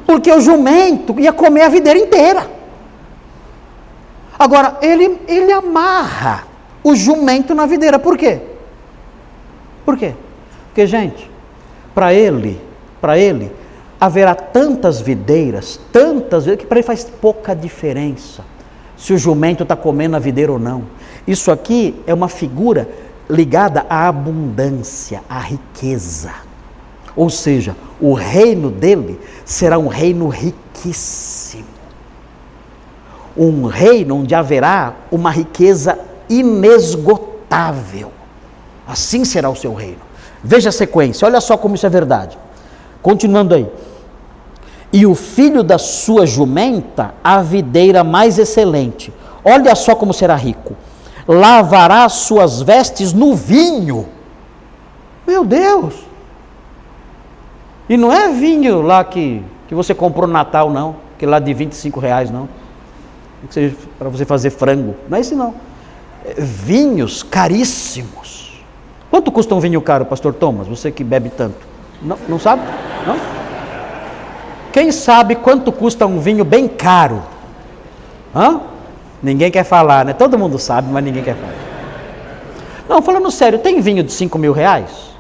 Porque 0.06 0.30
o 0.30 0.40
jumento 0.40 1.18
ia 1.18 1.32
comer 1.32 1.62
a 1.62 1.68
videira 1.68 1.98
inteira. 1.98 2.50
Agora, 4.38 4.78
ele, 4.82 5.18
ele 5.26 5.52
amarra 5.52 6.44
o 6.82 6.94
jumento 6.94 7.54
na 7.54 7.66
videira. 7.66 7.98
Por 7.98 8.16
quê? 8.16 8.40
Por 9.84 9.96
quê? 9.96 10.14
Porque, 10.66 10.86
gente, 10.86 11.30
para 11.94 12.12
ele, 12.12 12.60
para 13.00 13.18
ele, 13.18 13.50
haverá 14.00 14.34
tantas 14.34 15.00
videiras, 15.00 15.80
tantas 15.92 16.44
vezes, 16.44 16.60
que 16.60 16.66
para 16.66 16.78
ele 16.78 16.86
faz 16.86 17.04
pouca 17.04 17.54
diferença 17.54 18.44
se 18.96 19.12
o 19.12 19.18
jumento 19.18 19.62
está 19.62 19.76
comendo 19.76 20.16
a 20.16 20.18
videira 20.18 20.52
ou 20.52 20.58
não. 20.58 20.84
Isso 21.26 21.50
aqui 21.50 21.94
é 22.06 22.12
uma 22.12 22.28
figura 22.28 22.88
ligada 23.28 23.84
à 23.88 24.08
abundância, 24.08 25.22
à 25.28 25.38
riqueza. 25.38 26.32
Ou 27.14 27.28
seja, 27.28 27.76
o 28.00 28.14
reino 28.14 28.70
dele 28.70 29.20
será 29.44 29.78
um 29.78 29.88
reino 29.88 30.28
riquíssimo. 30.28 31.64
Um 33.36 33.66
reino 33.66 34.16
onde 34.16 34.34
haverá 34.34 34.94
uma 35.10 35.30
riqueza 35.30 35.98
inesgotável. 36.28 38.12
Assim 38.86 39.24
será 39.24 39.50
o 39.50 39.56
seu 39.56 39.74
reino. 39.74 40.00
Veja 40.42 40.68
a 40.68 40.72
sequência, 40.72 41.26
olha 41.26 41.40
só 41.40 41.56
como 41.56 41.74
isso 41.74 41.86
é 41.86 41.90
verdade. 41.90 42.38
Continuando 43.02 43.54
aí. 43.54 43.66
E 44.92 45.04
o 45.04 45.14
filho 45.14 45.62
da 45.62 45.76
sua 45.76 46.24
jumenta, 46.24 47.14
a 47.22 47.42
videira 47.42 48.02
mais 48.02 48.38
excelente. 48.38 49.12
Olha 49.44 49.74
só 49.74 49.94
como 49.94 50.14
será 50.14 50.34
rico. 50.34 50.74
Lavará 51.28 52.08
suas 52.08 52.62
vestes 52.62 53.12
no 53.12 53.36
vinho. 53.36 54.08
Meu 55.26 55.44
Deus! 55.44 55.94
E 57.86 57.98
não 57.98 58.10
é 58.10 58.28
vinho 58.32 58.80
lá 58.80 59.04
que, 59.04 59.42
que 59.68 59.74
você 59.74 59.94
comprou 59.94 60.26
no 60.26 60.32
Natal, 60.32 60.70
não. 60.70 60.96
Que 61.18 61.26
lá 61.26 61.38
de 61.38 61.52
25 61.52 62.00
reais, 62.00 62.30
não. 62.30 62.48
Para 63.98 64.08
você 64.08 64.24
fazer 64.24 64.50
frango. 64.50 64.94
Não 65.08 65.18
é 65.18 65.20
isso, 65.20 65.36
não. 65.36 65.54
É 66.24 66.34
vinhos 66.40 67.22
caríssimos. 67.22 68.62
Quanto 69.10 69.30
custa 69.30 69.54
um 69.54 69.60
vinho 69.60 69.80
caro, 69.80 70.04
pastor 70.06 70.34
Thomas? 70.34 70.66
Você 70.66 70.90
que 70.90 71.04
bebe 71.04 71.30
tanto. 71.30 71.66
Não, 72.02 72.18
não 72.28 72.38
sabe? 72.38 72.62
Não? 73.06 73.16
Quem 74.72 74.92
sabe 74.92 75.34
quanto 75.34 75.72
custa 75.72 76.06
um 76.06 76.20
vinho 76.20 76.44
bem 76.44 76.68
caro? 76.68 77.22
Hã? 78.34 78.60
Ninguém 79.22 79.50
quer 79.50 79.64
falar, 79.64 80.04
né? 80.04 80.12
Todo 80.12 80.38
mundo 80.38 80.58
sabe, 80.58 80.88
mas 80.90 81.02
ninguém 81.02 81.22
quer 81.22 81.34
falar. 81.34 81.54
Não, 82.88 83.02
falando 83.02 83.30
sério, 83.30 83.58
tem 83.58 83.80
vinho 83.80 84.02
de 84.02 84.12
5 84.12 84.38
mil 84.38 84.52
reais? 84.52 85.10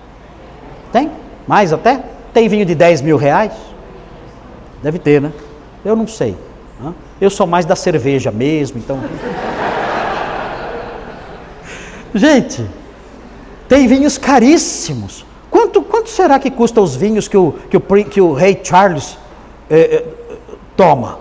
Tem? 0.92 1.10
Mais 1.46 1.72
até? 1.72 2.02
Tem 2.32 2.48
vinho 2.48 2.64
de 2.64 2.74
10 2.74 3.02
mil 3.02 3.16
reais? 3.16 3.52
Deve 4.82 4.98
ter, 4.98 5.20
né? 5.20 5.32
Eu 5.84 5.96
não 5.96 6.06
sei. 6.06 6.36
Eu 7.20 7.30
sou 7.30 7.46
mais 7.46 7.66
da 7.66 7.74
cerveja 7.74 8.30
mesmo, 8.30 8.78
então. 8.78 9.00
Gente, 12.14 12.64
tem 13.68 13.86
vinhos 13.86 14.16
caríssimos. 14.16 15.26
Quanto, 15.50 15.82
quanto 15.82 16.08
será 16.08 16.38
que 16.38 16.50
custam 16.50 16.84
os 16.84 16.94
vinhos 16.94 17.26
que 17.26 17.36
o, 17.36 17.52
que 17.68 17.76
o, 17.76 18.04
que 18.04 18.20
o 18.20 18.32
rei 18.32 18.58
Charles 18.62 19.18
é, 19.68 19.78
é, 19.78 20.04
toma. 20.76 21.18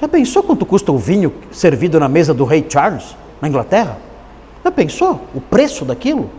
Já 0.00 0.08
pensou 0.08 0.42
quanto 0.42 0.64
custa 0.64 0.90
o 0.90 0.96
vinho 0.96 1.32
servido 1.52 2.00
na 2.00 2.08
mesa 2.08 2.32
do 2.32 2.44
rei 2.44 2.64
Charles, 2.66 3.14
na 3.40 3.48
Inglaterra? 3.48 3.98
Já 4.64 4.70
pensou 4.70 5.20
o 5.34 5.40
preço 5.40 5.84
daquilo? 5.84 6.30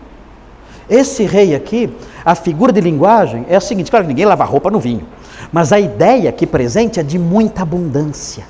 Esse 0.90 1.24
rei 1.24 1.54
aqui, 1.54 1.88
a 2.24 2.34
figura 2.34 2.72
de 2.72 2.80
linguagem 2.80 3.46
é 3.48 3.54
a 3.54 3.60
seguinte: 3.60 3.90
claro 3.90 4.04
que 4.04 4.08
ninguém 4.08 4.24
lava 4.24 4.44
roupa 4.44 4.70
no 4.70 4.80
vinho, 4.80 5.06
mas 5.52 5.72
a 5.72 5.78
ideia 5.78 6.28
aqui 6.28 6.44
presente 6.44 6.98
é 6.98 7.02
de 7.04 7.18
muita 7.18 7.62
abundância. 7.62 8.44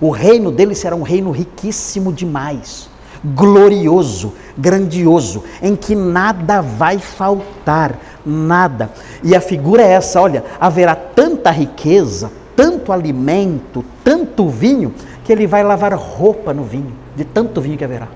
O 0.00 0.10
reino 0.10 0.50
dele 0.50 0.74
será 0.74 0.96
um 0.96 1.02
reino 1.02 1.30
riquíssimo 1.30 2.12
demais 2.12 2.88
glorioso, 3.34 4.34
grandioso, 4.56 5.42
em 5.62 5.74
que 5.74 5.94
nada 5.94 6.60
vai 6.60 6.98
faltar, 6.98 7.98
nada. 8.24 8.90
E 9.22 9.34
a 9.34 9.40
figura 9.40 9.82
é 9.82 9.92
essa: 9.92 10.20
olha, 10.20 10.44
haverá 10.60 10.94
tanta 10.94 11.50
riqueza, 11.50 12.30
tanto 12.56 12.92
alimento, 12.92 13.84
tanto 14.02 14.48
vinho, 14.48 14.92
que 15.24 15.32
ele 15.32 15.46
vai 15.46 15.62
lavar 15.62 15.92
roupa 15.94 16.52
no 16.54 16.64
vinho, 16.64 16.92
de 17.14 17.24
tanto 17.24 17.60
vinho 17.60 17.76
que 17.76 17.84
haverá. 17.84 18.08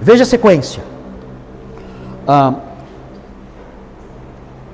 Veja 0.00 0.22
a 0.22 0.26
sequência. 0.26 0.82
Ah, 2.26 2.54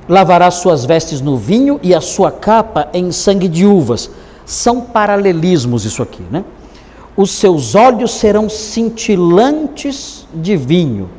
lavará 0.09 0.51
suas 0.51 0.85
vestes 0.85 1.21
no 1.21 1.37
vinho 1.37 1.81
e 1.83 1.95
a 1.95 2.01
sua 2.01 2.31
capa 2.31 2.89
em 2.93 3.11
sangue 3.11 3.49
de 3.49 3.65
uvas. 3.65 4.11
São 4.45 4.81
paralelismos 4.81 5.85
isso 5.85 6.03
aqui, 6.03 6.23
né? 6.31 6.45
os 7.17 7.31
seus 7.33 7.75
olhos 7.75 8.13
serão 8.13 8.49
cintilantes 8.49 10.27
de 10.35 10.57
vinho 10.57 11.11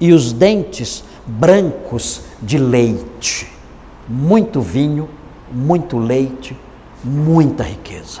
e 0.00 0.12
os 0.12 0.32
dentes 0.32 1.04
brancos 1.26 2.22
de 2.40 2.58
leite. 2.58 3.48
Muito 4.08 4.60
vinho, 4.60 5.08
muito 5.52 5.98
leite, 5.98 6.56
muita 7.02 7.62
riqueza. 7.64 8.20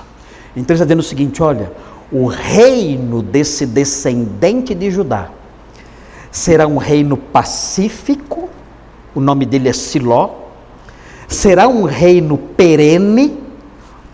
Então 0.56 0.74
ele 0.74 0.82
está 0.82 0.84
dizendo 0.84 1.00
o 1.00 1.02
seguinte: 1.02 1.42
olha, 1.42 1.72
o 2.10 2.26
reino 2.26 3.22
desse 3.22 3.66
descendente 3.66 4.74
de 4.74 4.90
Judá 4.90 5.30
será 6.30 6.66
um 6.66 6.76
reino 6.76 7.16
pacífico, 7.16 8.48
o 9.14 9.20
nome 9.20 9.46
dele 9.46 9.68
é 9.68 9.72
Siló, 9.72 10.30
será 11.28 11.68
um 11.68 11.84
reino 11.84 12.36
perene, 12.36 13.38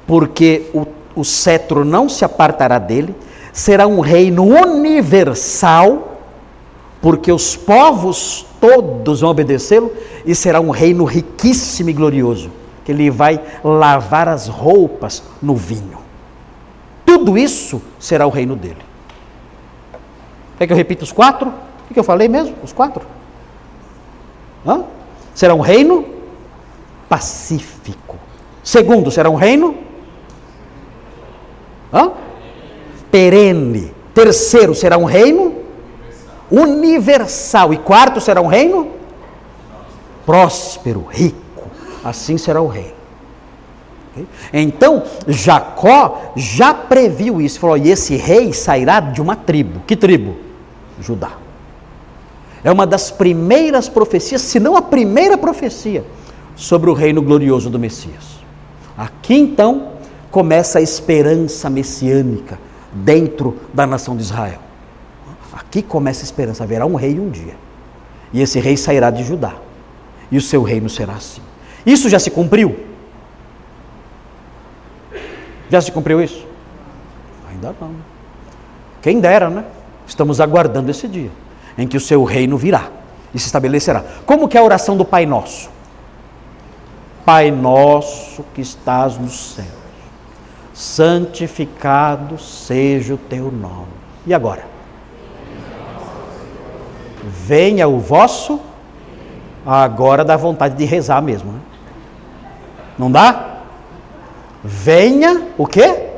porque 0.07 0.71
o 0.73 0.87
o 1.19 1.25
cetro 1.25 1.85
não 1.85 2.09
se 2.09 2.25
apartará 2.25 2.79
dele, 2.79 3.15
será 3.53 3.87
um 3.87 3.99
reino 3.99 4.45
universal, 4.45 6.21
porque 7.03 7.33
os 7.33 7.57
povos 7.57 8.47
todos 8.61 9.21
vão 9.21 9.31
obedecê-lo, 9.31 9.93
e 10.25 10.35
será 10.35 10.61
um 10.61 10.71
reino 10.71 11.05
riquíssimo 11.05 11.91
e 11.91 11.93
glorioso, 11.93 12.51
que 12.89 12.93
ele 12.93 13.11
vai 13.11 13.39
lavar 13.63 14.31
as 14.31 14.49
roupas 14.49 15.23
no 15.43 15.55
vinho. 15.55 15.99
Tudo 17.05 17.37
isso 17.37 17.83
será 17.99 18.27
o 18.27 18.31
reino 18.31 18.57
dele. 18.57 18.81
Quer 20.57 20.67
que 20.67 20.73
eu 20.73 20.77
repita 20.77 21.05
os 21.05 21.13
quatro? 21.13 21.53
O 21.91 21.93
que 21.93 22.01
eu 22.01 22.05
falei 22.05 22.29
mesmo? 22.29 22.57
Os 22.63 22.73
quatro? 22.73 23.07
Hã? 24.67 24.85
Será 25.35 25.55
um 25.55 25.61
reino 25.61 26.07
pacífico. 27.11 28.17
Segundo, 28.65 29.11
será 29.11 29.29
um 29.29 29.35
reino 29.35 29.77
Hã? 31.93 32.13
Perene. 33.11 33.93
Terceiro 34.15 34.75
será 34.75 34.97
um 34.97 35.05
reino 35.05 35.57
universal. 36.51 37.75
E 37.75 37.77
quarto 37.77 38.19
será 38.19 38.41
um 38.41 38.47
reino 38.47 38.93
próspero, 40.25 41.07
rico. 41.11 41.48
Assim 42.09 42.39
será 42.39 42.61
o 42.61 42.67
reino. 42.67 42.99
Então, 44.53 45.05
Jacó 45.27 46.33
já 46.35 46.75
previu 46.75 47.41
isso. 47.41 47.61
Falou: 47.61 47.77
e 47.77 47.91
esse 47.91 48.17
rei 48.17 48.53
sairá 48.53 49.01
de 49.01 49.21
uma 49.21 49.37
tribo. 49.37 49.81
Que 49.87 49.97
tribo? 49.97 50.37
Judá. 51.01 51.33
É 52.65 52.73
uma 52.73 52.87
das 52.87 53.11
primeiras 53.11 53.89
profecias, 53.89 54.43
se 54.43 54.59
não 54.59 54.77
a 54.77 54.83
primeira 54.83 55.39
profecia, 55.39 56.05
sobre 56.57 56.91
o 56.91 56.93
reino 56.93 57.23
glorioso 57.23 57.71
do 57.71 57.79
Messias. 57.79 58.39
Aqui 58.97 59.35
então, 59.35 59.93
começa 60.31 60.81
a 60.81 60.83
esperança 60.83 61.71
messiânica 61.71 62.59
dentro 62.93 63.57
da 63.73 63.87
nação 63.87 64.17
de 64.17 64.23
Israel. 64.23 64.59
Aqui 65.53 65.83
começa 65.83 66.23
a 66.23 66.25
esperança: 66.25 66.65
haverá 66.65 66.85
um 66.85 66.97
rei 66.97 67.21
um 67.21 67.31
dia, 67.31 67.55
e 68.33 68.43
esse 68.43 68.59
rei 68.59 68.77
sairá 68.77 69.11
de 69.11 69.23
Judá, 69.23 69.55
e 70.31 70.37
o 70.37 70.43
seu 70.43 70.63
reino 70.63 70.89
será 70.89 71.15
assim. 71.15 71.43
Isso 71.89 72.07
já 72.11 72.19
se 72.19 72.31
cumpriu? 72.31 72.79
Já 75.71 75.81
se 75.81 75.91
cumpriu 75.91 76.23
isso? 76.23 76.47
Ainda 77.49 77.75
não. 77.81 77.93
Quem 79.01 79.19
dera, 79.19 79.49
né? 79.49 79.65
Estamos 80.07 80.39
aguardando 80.39 80.91
esse 80.91 81.09
dia 81.09 81.31
em 81.79 81.89
que 81.89 81.97
o 81.97 82.01
seu 82.01 82.25
reino 82.25 82.59
virá 82.59 82.91
e 83.33 83.39
se 83.39 83.47
estabelecerá. 83.47 84.05
Como 84.27 84.47
que 84.49 84.59
é 84.59 84.61
a 84.61 84.65
oração 84.65 84.99
do 84.99 85.05
Pai 85.05 85.25
Nosso? 85.25 85.71
Pai 87.25 87.51
nosso 87.51 88.45
que 88.55 88.61
estás 88.61 89.17
no 89.17 89.31
céu, 89.31 89.65
santificado 90.75 92.39
seja 92.39 93.15
o 93.15 93.19
teu 93.19 93.51
nome. 93.51 93.89
E 94.27 94.35
agora? 94.35 94.65
Venha 97.23 97.89
o 97.89 97.99
vosso. 97.99 98.61
Agora 99.65 100.23
dá 100.23 100.37
vontade 100.37 100.75
de 100.77 100.85
rezar 100.85 101.23
mesmo, 101.23 101.53
né? 101.53 101.61
Não 102.99 103.11
dá? 103.11 103.61
Venha 104.65 105.49
o 105.57 105.67
quê? 105.67 106.09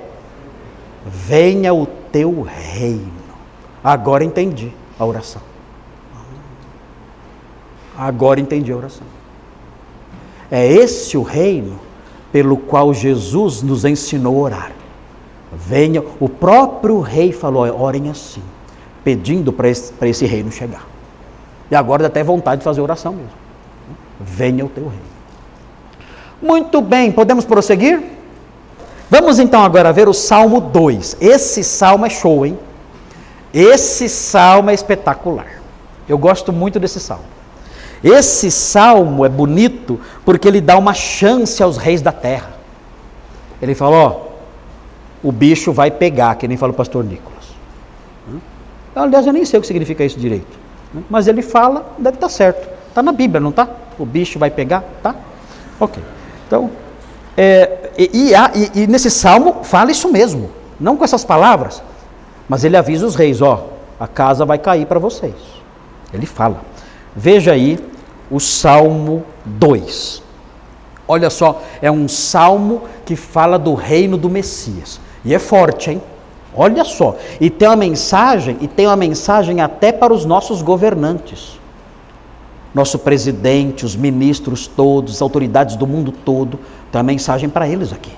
Venha 1.07 1.75
o 1.75 1.87
teu 1.87 2.43
reino. 2.43 3.13
Agora 3.85 4.25
entendi 4.25 4.73
a 4.99 5.05
oração. 5.05 5.43
Agora 7.97 8.41
entendi 8.41 8.73
a 8.73 8.77
oração. 8.77 9.07
É 10.51 10.67
esse 10.67 11.17
o 11.17 11.23
reino 11.23 11.79
pelo 12.33 12.57
qual 12.57 12.95
Jesus 12.95 13.63
nos 13.63 13.85
ensinou 13.85 14.39
a 14.39 14.41
orar. 14.41 14.73
Venha, 15.53 16.03
o 16.19 16.29
próprio 16.29 17.01
rei 17.01 17.33
falou: 17.33 17.63
orem 17.81 18.09
assim, 18.09 18.43
pedindo 19.05 19.53
para 19.53 19.69
esse, 19.69 19.93
esse 20.03 20.25
reino 20.25 20.51
chegar. 20.51 20.87
E 21.71 21.75
agora 21.75 22.03
dá 22.03 22.09
até 22.09 22.25
vontade 22.25 22.61
de 22.61 22.65
fazer 22.65 22.81
oração 22.81 23.13
mesmo. 23.13 23.31
Venha 24.19 24.65
o 24.65 24.69
teu 24.69 24.85
reino. 24.85 25.10
Muito 26.41 26.81
bem, 26.81 27.13
podemos 27.13 27.45
prosseguir? 27.45 28.03
Vamos 29.11 29.39
então 29.39 29.63
agora 29.63 29.93
ver 29.93 30.09
o 30.09 30.15
Salmo 30.15 30.61
2. 30.61 31.17
Esse 31.21 31.65
salmo 31.65 32.07
é 32.07 32.11
show, 32.11 32.47
hein? 32.47 32.59
Esse 33.53 34.09
salmo 34.09 34.71
é 34.71 34.75
espetacular. 34.75 35.61
Eu 36.09 36.17
gosto 36.17 36.53
muito 36.53 36.79
desse 36.79 37.01
salmo. 37.01 37.25
Esse 38.03 38.51
salmo 38.51 39.25
é 39.25 39.29
bonito 39.29 40.01
porque 40.25 40.49
ele 40.49 40.61
dá 40.61 40.79
uma 40.79 40.95
chance 40.95 41.63
aos 41.63 41.77
reis 41.77 42.01
da 42.01 42.13
terra. 42.13 42.51
Ele 43.61 43.75
fala: 43.75 43.97
Ó, 43.97 44.21
o 45.23 45.31
bicho 45.31 45.73
vai 45.73 45.91
pegar, 45.91 46.35
que 46.37 46.49
nem 46.49 46.57
fala 46.57 46.73
o 46.73 46.75
pastor 46.77 47.05
Nicolas. 47.05 47.41
Aliás, 48.95 49.27
eu 49.27 49.33
nem 49.33 49.45
sei 49.45 49.59
o 49.59 49.61
que 49.61 49.67
significa 49.67 50.05
isso 50.05 50.19
direito. 50.19 50.59
Mas 51.09 51.29
ele 51.29 51.43
fala, 51.43 51.95
deve 51.99 52.17
estar 52.17 52.29
certo. 52.29 52.69
Está 52.89 53.03
na 53.03 53.13
Bíblia, 53.13 53.41
não 53.41 53.51
está? 53.51 53.69
O 53.99 54.05
bicho 54.05 54.39
vai 54.39 54.51
pegar, 54.51 54.83
tá? 55.03 55.15
Ok. 55.79 56.03
Então, 56.51 56.69
é, 57.37 57.91
e, 57.97 58.33
e, 58.33 58.83
e 58.83 58.87
nesse 58.89 59.09
salmo 59.09 59.63
fala 59.63 59.93
isso 59.93 60.11
mesmo. 60.11 60.51
Não 60.81 60.97
com 60.97 61.05
essas 61.05 61.25
palavras, 61.25 61.81
mas 62.49 62.65
ele 62.65 62.77
avisa 62.77 63.07
os 63.07 63.15
reis: 63.15 63.41
Ó, 63.41 63.69
a 64.01 64.09
casa 64.09 64.45
vai 64.45 64.59
cair 64.59 64.85
para 64.85 64.99
vocês. 64.99 65.37
Ele 66.13 66.27
fala. 66.27 66.63
Veja 67.15 67.53
aí 67.53 67.79
o 68.29 68.41
Salmo 68.41 69.25
2. 69.45 70.25
Olha 71.07 71.31
só, 71.31 71.63
é 71.81 71.89
um 71.89 72.09
salmo 72.09 72.83
que 73.05 73.15
fala 73.15 73.57
do 73.57 73.75
reino 73.75 74.17
do 74.17 74.29
Messias. 74.29 75.01
E 75.25 75.33
é 75.33 75.39
forte, 75.39 75.93
hein? 75.93 76.03
Olha 76.53 76.83
só. 76.83 77.17
E 77.41 77.49
tem 77.49 77.69
uma 77.69 77.77
mensagem, 77.77 78.57
e 78.61 78.67
tem 78.67 78.87
uma 78.87 78.97
mensagem 78.97 79.61
até 79.61 79.93
para 79.93 80.13
os 80.13 80.25
nossos 80.25 80.63
governantes. 80.63 81.60
Nosso 82.75 82.99
presidente, 82.99 83.85
os 83.85 83.97
ministros 83.97 84.67
todos, 84.67 85.21
autoridades 85.21 85.77
do 85.77 85.87
mundo 85.87 86.13
todo, 86.13 86.59
tem 86.91 86.99
uma 87.01 87.05
mensagem 87.05 87.49
para 87.49 87.69
eles 87.69 87.93
aqui. 87.93 88.13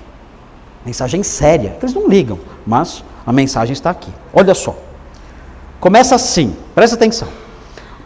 Mensagem 0.85 1.23
séria, 1.23 1.77
eles 1.81 1.93
não 1.93 2.07
ligam, 2.07 2.37
mas 2.65 3.03
a 3.25 3.31
mensagem 3.31 3.73
está 3.73 3.89
aqui. 3.89 4.11
Olha 4.33 4.53
só. 4.53 4.75
Começa 5.79 6.15
assim, 6.15 6.55
presta 6.75 6.95
atenção. 6.95 7.27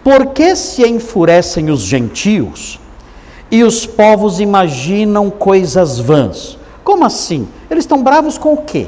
Por 0.04 0.28
que 0.28 0.56
se 0.56 0.88
enfurecem 0.88 1.70
os 1.70 1.82
gentios 1.82 2.80
e 3.52 3.64
os 3.64 3.86
povos 3.86 4.40
imaginam 4.40 5.30
coisas 5.30 6.00
vãs? 6.00 6.58
Como 6.84 7.04
assim? 7.04 7.48
Eles 7.70 7.84
estão 7.84 8.02
bravos 8.02 8.38
com 8.38 8.54
o 8.54 8.62
quê? 8.62 8.88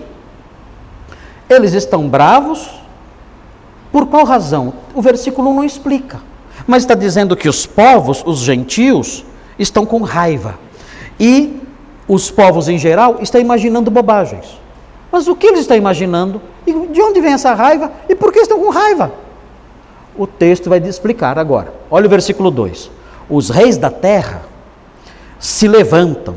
Eles 1.49 1.73
estão 1.73 2.07
bravos 2.07 2.69
por 3.91 4.07
qual 4.07 4.23
razão? 4.23 4.73
O 4.93 5.01
versículo 5.01 5.53
não 5.53 5.63
explica. 5.63 6.21
Mas 6.69 6.83
está 6.83 6.93
dizendo 6.93 7.35
que 7.35 7.49
os 7.49 7.65
povos, 7.65 8.23
os 8.25 8.39
gentios, 8.39 9.25
estão 9.57 9.85
com 9.85 10.03
raiva. 10.03 10.59
E 11.19 11.61
os 12.07 12.29
povos 12.29 12.69
em 12.69 12.77
geral 12.77 13.17
estão 13.21 13.41
imaginando 13.41 13.89
bobagens. 13.89 14.57
Mas 15.11 15.27
o 15.27 15.35
que 15.35 15.47
eles 15.47 15.61
estão 15.61 15.75
imaginando? 15.75 16.41
E 16.67 16.71
de 16.71 17.01
onde 17.01 17.19
vem 17.19 17.33
essa 17.33 17.53
raiva? 17.53 17.91
E 18.07 18.13
por 18.13 18.31
que 18.31 18.39
estão 18.39 18.59
com 18.59 18.69
raiva? 18.69 19.11
o 20.19 20.27
texto 20.27 20.69
vai 20.69 20.79
explicar 20.79 21.39
agora. 21.39 21.73
Olha 21.89 22.05
o 22.05 22.09
versículo 22.09 22.51
2: 22.51 22.91
Os 23.29 23.49
reis 23.49 23.77
da 23.77 23.89
terra 23.89 24.43
se 25.39 25.65
levantam 25.65 26.35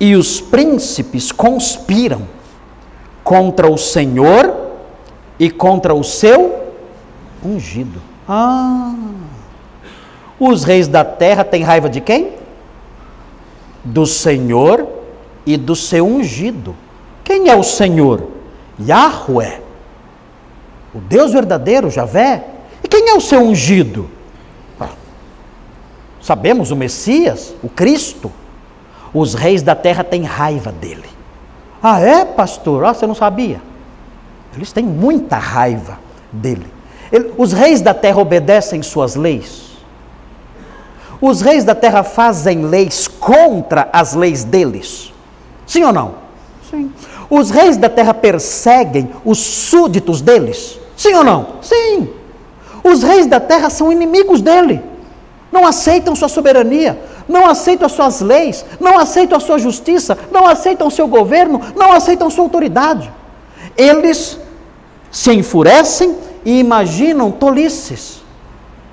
e 0.00 0.16
os 0.16 0.40
príncipes 0.40 1.30
conspiram 1.30 2.22
contra 3.22 3.70
o 3.70 3.78
Senhor 3.78 4.52
e 5.38 5.50
contra 5.50 5.94
o 5.94 6.02
seu 6.02 6.72
ungido. 7.44 8.02
Ah! 8.28 8.92
Os 10.40 10.64
reis 10.64 10.88
da 10.88 11.04
terra 11.04 11.44
têm 11.44 11.62
raiva 11.62 11.90
de 11.90 12.00
quem? 12.00 12.32
Do 13.84 14.06
Senhor 14.06 14.88
e 15.44 15.58
do 15.58 15.76
seu 15.76 16.06
ungido. 16.06 16.74
Quem 17.22 17.50
é 17.50 17.54
o 17.54 17.62
Senhor? 17.62 18.26
Yahweh. 18.80 19.60
O 20.94 20.98
Deus 20.98 21.32
verdadeiro, 21.32 21.90
Javé, 21.90 22.44
e 22.82 22.88
quem 22.88 23.10
é 23.10 23.14
o 23.14 23.20
seu 23.20 23.40
ungido? 23.40 24.10
Ah, 24.80 24.88
sabemos 26.22 26.70
o 26.70 26.76
Messias, 26.76 27.54
o 27.62 27.68
Cristo. 27.68 28.32
Os 29.12 29.34
reis 29.34 29.62
da 29.62 29.74
terra 29.74 30.02
têm 30.02 30.22
raiva 30.22 30.72
dele. 30.72 31.08
Ah, 31.82 32.00
é, 32.00 32.24
pastor? 32.24 32.84
Ah, 32.84 32.94
você 32.94 33.06
não 33.06 33.14
sabia? 33.14 33.60
Eles 34.56 34.72
têm 34.72 34.84
muita 34.84 35.36
raiva 35.36 35.98
dele. 36.32 36.66
Ele, 37.12 37.32
os 37.36 37.52
reis 37.52 37.82
da 37.82 37.92
terra 37.92 38.20
obedecem 38.20 38.82
suas 38.82 39.14
leis. 39.14 39.69
Os 41.20 41.40
reis 41.42 41.64
da 41.64 41.74
terra 41.74 42.02
fazem 42.02 42.64
leis 42.64 43.06
contra 43.06 43.88
as 43.92 44.14
leis 44.14 44.42
deles. 44.42 45.12
Sim 45.66 45.84
ou 45.84 45.92
não? 45.92 46.14
Sim. 46.70 46.90
Os 47.28 47.50
reis 47.50 47.76
da 47.76 47.88
terra 47.88 48.14
perseguem 48.14 49.10
os 49.24 49.38
súditos 49.38 50.20
deles. 50.20 50.78
Sim 50.96 51.14
ou 51.14 51.24
não? 51.24 51.46
Sim. 51.60 52.08
Os 52.82 53.02
reis 53.02 53.26
da 53.26 53.38
terra 53.38 53.68
são 53.68 53.92
inimigos 53.92 54.40
dele. 54.40 54.82
Não 55.52 55.66
aceitam 55.66 56.14
sua 56.14 56.28
soberania, 56.28 56.98
não 57.28 57.46
aceitam 57.46 57.86
as 57.86 57.92
suas 57.92 58.20
leis, 58.20 58.64
não 58.78 58.98
aceitam 58.98 59.36
a 59.36 59.40
sua 59.40 59.58
justiça, 59.58 60.16
não 60.30 60.46
aceitam 60.46 60.86
o 60.86 60.90
seu 60.90 61.08
governo, 61.08 61.60
não 61.76 61.92
aceitam 61.92 62.30
sua 62.30 62.44
autoridade. 62.44 63.12
Eles 63.76 64.38
se 65.10 65.32
enfurecem 65.32 66.16
e 66.44 66.60
imaginam 66.60 67.30
tolices, 67.30 68.22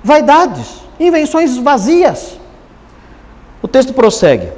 vaidades, 0.02 0.87
invenções 0.98 1.56
vazias. 1.56 2.38
O 3.62 3.68
texto 3.68 3.92
prossegue. 3.92 4.52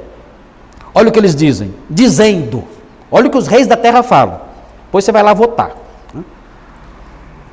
Olha 0.93 1.09
o 1.09 1.11
que 1.11 1.19
eles 1.19 1.35
dizem: 1.35 1.73
dizendo, 1.89 2.63
olha 3.11 3.27
o 3.27 3.29
que 3.29 3.37
os 3.37 3.47
reis 3.47 3.67
da 3.67 3.77
terra 3.77 4.03
falam. 4.03 4.41
Depois 4.85 5.05
você 5.05 5.11
vai 5.11 5.23
lá 5.23 5.33
votar 5.33 5.81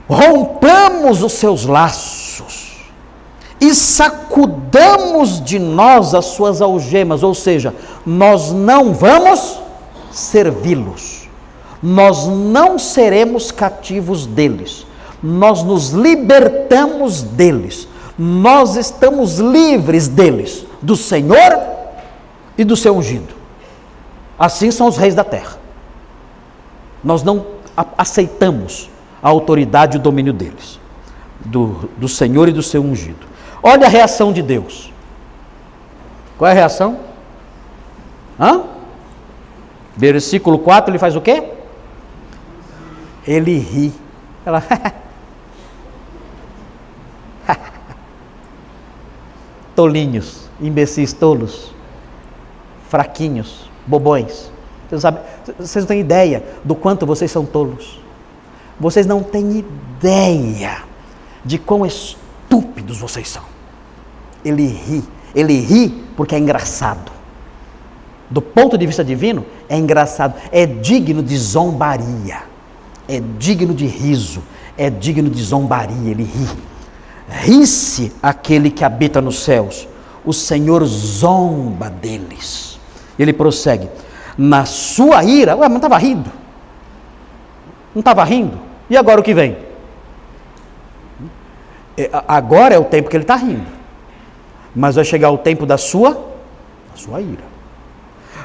rompamos 0.08 1.22
os 1.22 1.34
seus 1.34 1.66
laços 1.66 2.78
e 3.60 3.74
sacudamos 3.74 5.44
de 5.44 5.58
nós 5.58 6.14
as 6.14 6.26
suas 6.26 6.62
algemas, 6.62 7.22
ou 7.22 7.34
seja, 7.34 7.74
nós 8.06 8.52
não 8.52 8.94
vamos 8.94 9.60
servi-los, 10.10 11.28
nós 11.82 12.26
não 12.26 12.78
seremos 12.78 13.50
cativos 13.50 14.26
deles, 14.26 14.86
nós 15.22 15.62
nos 15.62 15.90
libertamos 15.90 17.22
deles, 17.22 17.86
nós 18.18 18.74
estamos 18.74 19.38
livres 19.38 20.08
deles, 20.08 20.66
do 20.82 20.96
Senhor 20.96 21.60
e 22.56 22.64
do 22.64 22.76
seu 22.76 22.96
ungido. 22.96 23.32
Assim 24.36 24.72
são 24.72 24.88
os 24.88 24.96
reis 24.96 25.14
da 25.14 25.22
terra. 25.22 25.56
Nós 27.02 27.22
não 27.22 27.46
aceitamos 27.96 28.90
a 29.22 29.28
autoridade 29.28 29.96
e 29.96 30.00
o 30.00 30.02
domínio 30.02 30.32
deles, 30.32 30.80
do, 31.44 31.88
do 31.96 32.08
Senhor 32.08 32.48
e 32.48 32.52
do 32.52 32.62
seu 32.62 32.82
ungido. 32.82 33.24
Olha 33.62 33.86
a 33.86 33.90
reação 33.90 34.32
de 34.32 34.42
Deus. 34.42 34.92
Qual 36.36 36.48
é 36.48 36.52
a 36.52 36.54
reação? 36.54 36.98
Hã? 38.38 38.64
Versículo 39.96 40.58
4, 40.58 40.90
ele 40.90 40.98
faz 40.98 41.14
o 41.14 41.20
quê? 41.20 41.52
Ele 43.26 43.58
ri. 43.58 43.92
Ela. 44.44 44.62
Tolinhos, 49.78 50.50
imbecis 50.60 51.12
tolos, 51.12 51.72
fraquinhos, 52.88 53.70
bobões. 53.86 54.50
Vocês, 54.88 55.00
sabem, 55.00 55.22
vocês 55.56 55.84
não 55.84 55.86
têm 55.86 56.00
ideia 56.00 56.42
do 56.64 56.74
quanto 56.74 57.06
vocês 57.06 57.30
são 57.30 57.46
tolos. 57.46 58.00
Vocês 58.80 59.06
não 59.06 59.22
têm 59.22 59.58
ideia 59.58 60.82
de 61.44 61.58
quão 61.58 61.86
estúpidos 61.86 62.98
vocês 62.98 63.28
são. 63.28 63.44
Ele 64.44 64.66
ri. 64.66 65.04
Ele 65.32 65.60
ri 65.60 65.90
porque 66.16 66.34
é 66.34 66.38
engraçado. 66.40 67.12
Do 68.28 68.42
ponto 68.42 68.76
de 68.76 68.84
vista 68.84 69.04
divino, 69.04 69.46
é 69.68 69.78
engraçado. 69.78 70.34
É 70.50 70.66
digno 70.66 71.22
de 71.22 71.38
zombaria. 71.38 72.42
É 73.06 73.22
digno 73.38 73.72
de 73.72 73.86
riso. 73.86 74.42
É 74.76 74.90
digno 74.90 75.30
de 75.30 75.40
zombaria. 75.40 76.10
Ele 76.10 76.24
ri. 76.24 76.48
Ri-se 77.28 78.12
aquele 78.22 78.70
que 78.70 78.84
habita 78.84 79.20
nos 79.20 79.40
céus. 79.40 79.86
O 80.24 80.32
Senhor 80.32 80.84
zomba 80.84 81.90
deles. 81.90 82.78
Ele 83.18 83.32
prossegue. 83.32 83.88
Na 84.36 84.64
sua 84.64 85.22
ira, 85.24 85.54
ué, 85.56 85.62
mas 85.62 85.70
não 85.70 85.76
estava 85.76 85.98
rindo. 85.98 86.30
Não 87.94 88.00
estava 88.00 88.24
rindo. 88.24 88.58
E 88.88 88.96
agora 88.96 89.20
o 89.20 89.22
que 89.22 89.34
vem? 89.34 89.56
É, 91.96 92.08
agora 92.26 92.74
é 92.74 92.78
o 92.78 92.84
tempo 92.84 93.10
que 93.10 93.16
ele 93.16 93.24
está 93.24 93.36
rindo. 93.36 93.66
Mas 94.74 94.94
vai 94.94 95.04
chegar 95.04 95.30
o 95.30 95.38
tempo 95.38 95.66
da 95.66 95.76
sua, 95.76 96.12
da 96.12 96.96
sua 96.96 97.20
ira. 97.20 97.44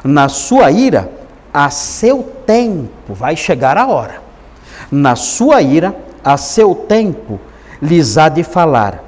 Na 0.04 0.28
sua 0.28 0.72
ira, 0.72 1.10
a 1.54 1.70
seu 1.70 2.24
tempo 2.46 3.14
vai 3.14 3.36
chegar 3.36 3.78
a 3.78 3.88
hora. 3.88 4.22
Na 4.92 5.16
sua 5.16 5.62
ira, 5.62 5.96
a 6.24 6.36
seu 6.36 6.74
tempo 6.74 7.40
lhes 7.84 8.18
há 8.18 8.30
de 8.30 8.44
falar, 8.44 9.04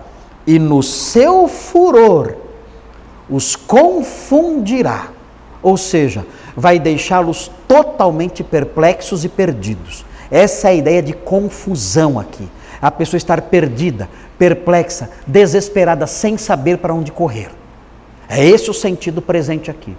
e 0.46 0.60
no 0.60 0.84
seu 0.84 1.48
furor 1.48 2.36
os 3.30 3.56
confundirá. 3.56 5.08
Ou 5.64 5.78
seja, 5.78 6.26
vai 6.56 6.78
deixá-los 6.78 7.50
totalmente 7.68 8.44
perplexos 8.44 9.26
e 9.26 9.30
perdidos. 9.30 10.06
Essa 10.30 10.68
é 10.68 10.72
a 10.72 10.76
ideia 10.76 11.02
de 11.02 11.14
confusão 11.14 12.20
aqui. 12.20 12.48
A 12.82 12.92
pessoa 12.92 13.18
estar 13.18 13.42
perdida, 13.44 14.08
perplexa, 14.38 15.10
desesperada, 15.26 16.06
sem 16.06 16.38
saber 16.38 16.78
para 16.78 16.94
onde 16.94 17.12
correr. 17.12 17.50
É 18.30 18.46
esse 18.46 18.70
o 18.70 18.74
sentido 18.74 19.22
presente 19.22 19.72
aqui. 19.72 19.96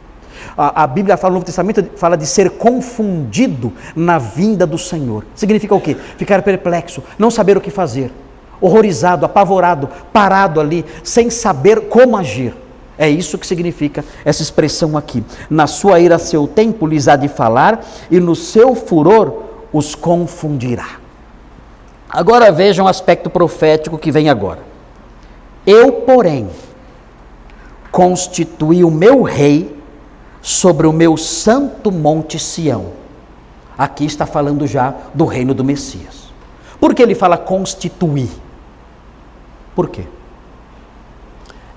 A, 0.56 0.84
a, 0.84 0.86
Bíblia 0.86 1.16
fala 1.16 1.30
no 1.30 1.34
Novo 1.36 1.46
Testamento 1.46 1.84
fala 1.96 2.16
de 2.16 2.26
ser 2.26 2.50
confundido 2.50 3.72
na 3.94 4.18
vinda 4.18 4.66
do 4.66 4.78
Senhor. 4.78 5.24
Significa 5.34 5.74
o 5.74 5.80
quê? 5.80 5.96
Ficar 6.16 6.42
perplexo, 6.42 7.02
não 7.18 7.30
saber 7.30 7.56
o 7.56 7.60
que 7.60 7.70
fazer, 7.70 8.12
horrorizado, 8.60 9.24
apavorado, 9.26 9.88
parado 10.12 10.60
ali, 10.60 10.84
sem 11.02 11.30
saber 11.30 11.88
como 11.88 12.16
agir. 12.16 12.54
É 12.98 13.08
isso 13.08 13.36
que 13.36 13.46
significa 13.46 14.04
essa 14.24 14.42
expressão 14.42 14.96
aqui. 14.96 15.22
Na 15.50 15.66
sua 15.66 16.00
ira, 16.00 16.18
seu 16.18 16.46
tempo 16.46 16.86
lhes 16.86 17.08
há 17.08 17.16
de 17.16 17.28
falar, 17.28 17.84
e 18.10 18.18
no 18.18 18.34
seu 18.34 18.74
furor 18.74 19.42
os 19.72 19.94
confundirá. 19.94 20.98
Agora 22.08 22.50
vejam 22.50 22.86
o 22.86 22.88
aspecto 22.88 23.28
profético 23.28 23.98
que 23.98 24.10
vem 24.10 24.30
agora. 24.30 24.60
Eu, 25.66 25.92
porém, 25.92 26.48
constituí 27.90 28.84
o 28.84 28.90
meu 28.90 29.22
rei 29.22 29.76
sobre 30.40 30.86
o 30.86 30.92
meu 30.92 31.16
santo 31.16 31.90
monte 31.90 32.38
Sião. 32.38 32.92
Aqui 33.76 34.06
está 34.06 34.24
falando 34.24 34.66
já 34.66 34.94
do 35.12 35.26
reino 35.26 35.52
do 35.52 35.64
Messias. 35.64 36.32
Por 36.80 36.94
que 36.94 37.02
ele 37.02 37.14
fala 37.14 37.36
constituir? 37.36 38.30
Por 39.76 39.88
quê? 39.88 40.04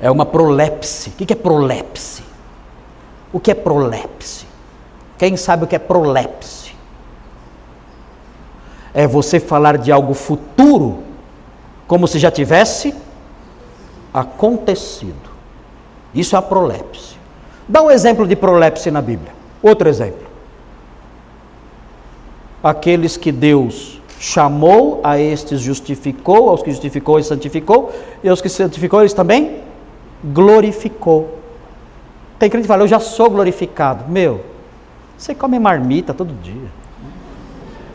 É 0.01 0.09
uma 0.09 0.25
prolepse. 0.25 1.11
O 1.11 1.13
que 1.13 1.31
é 1.31 1.35
prolepse? 1.35 2.23
O 3.31 3.39
que 3.39 3.51
é 3.51 3.53
prolepse? 3.53 4.47
Quem 5.19 5.37
sabe 5.37 5.65
o 5.65 5.67
que 5.67 5.75
é 5.75 5.79
prolepse? 5.79 6.69
é 8.93 9.07
você 9.07 9.39
falar 9.39 9.77
de 9.77 9.91
algo 9.91 10.13
futuro 10.13 11.03
como 11.87 12.07
se 12.07 12.19
já 12.19 12.29
tivesse 12.31 12.93
acontecido. 14.13 15.29
Isso 16.13 16.35
é 16.35 16.39
a 16.39 16.41
prolepse. 16.41 17.15
Dá 17.67 17.81
um 17.81 17.91
exemplo 17.91 18.27
de 18.27 18.35
prolepse 18.35 18.89
na 18.89 19.01
Bíblia. 19.01 19.31
Outro 19.61 19.87
exemplo. 19.87 20.27
Aqueles 22.63 23.15
que 23.15 23.31
Deus 23.31 23.98
chamou, 24.19 24.99
a 25.01 25.17
estes 25.17 25.61
justificou, 25.61 26.49
aos 26.49 26.61
que 26.61 26.69
justificou 26.71 27.17
e 27.17 27.23
santificou, 27.23 27.91
e 28.21 28.27
aos 28.27 28.41
que 28.41 28.49
santificou, 28.49 28.99
eles 28.99 29.13
também 29.13 29.61
glorificou. 30.23 31.39
Tem 32.37 32.49
crente 32.49 32.63
que 32.63 32.67
fala, 32.67 32.83
eu 32.83 32.87
já 32.87 32.99
sou 32.99 33.29
glorificado. 33.29 34.09
Meu, 34.09 34.41
você 35.17 35.33
come 35.33 35.57
marmita 35.57 36.13
todo 36.13 36.33
dia. 36.41 36.69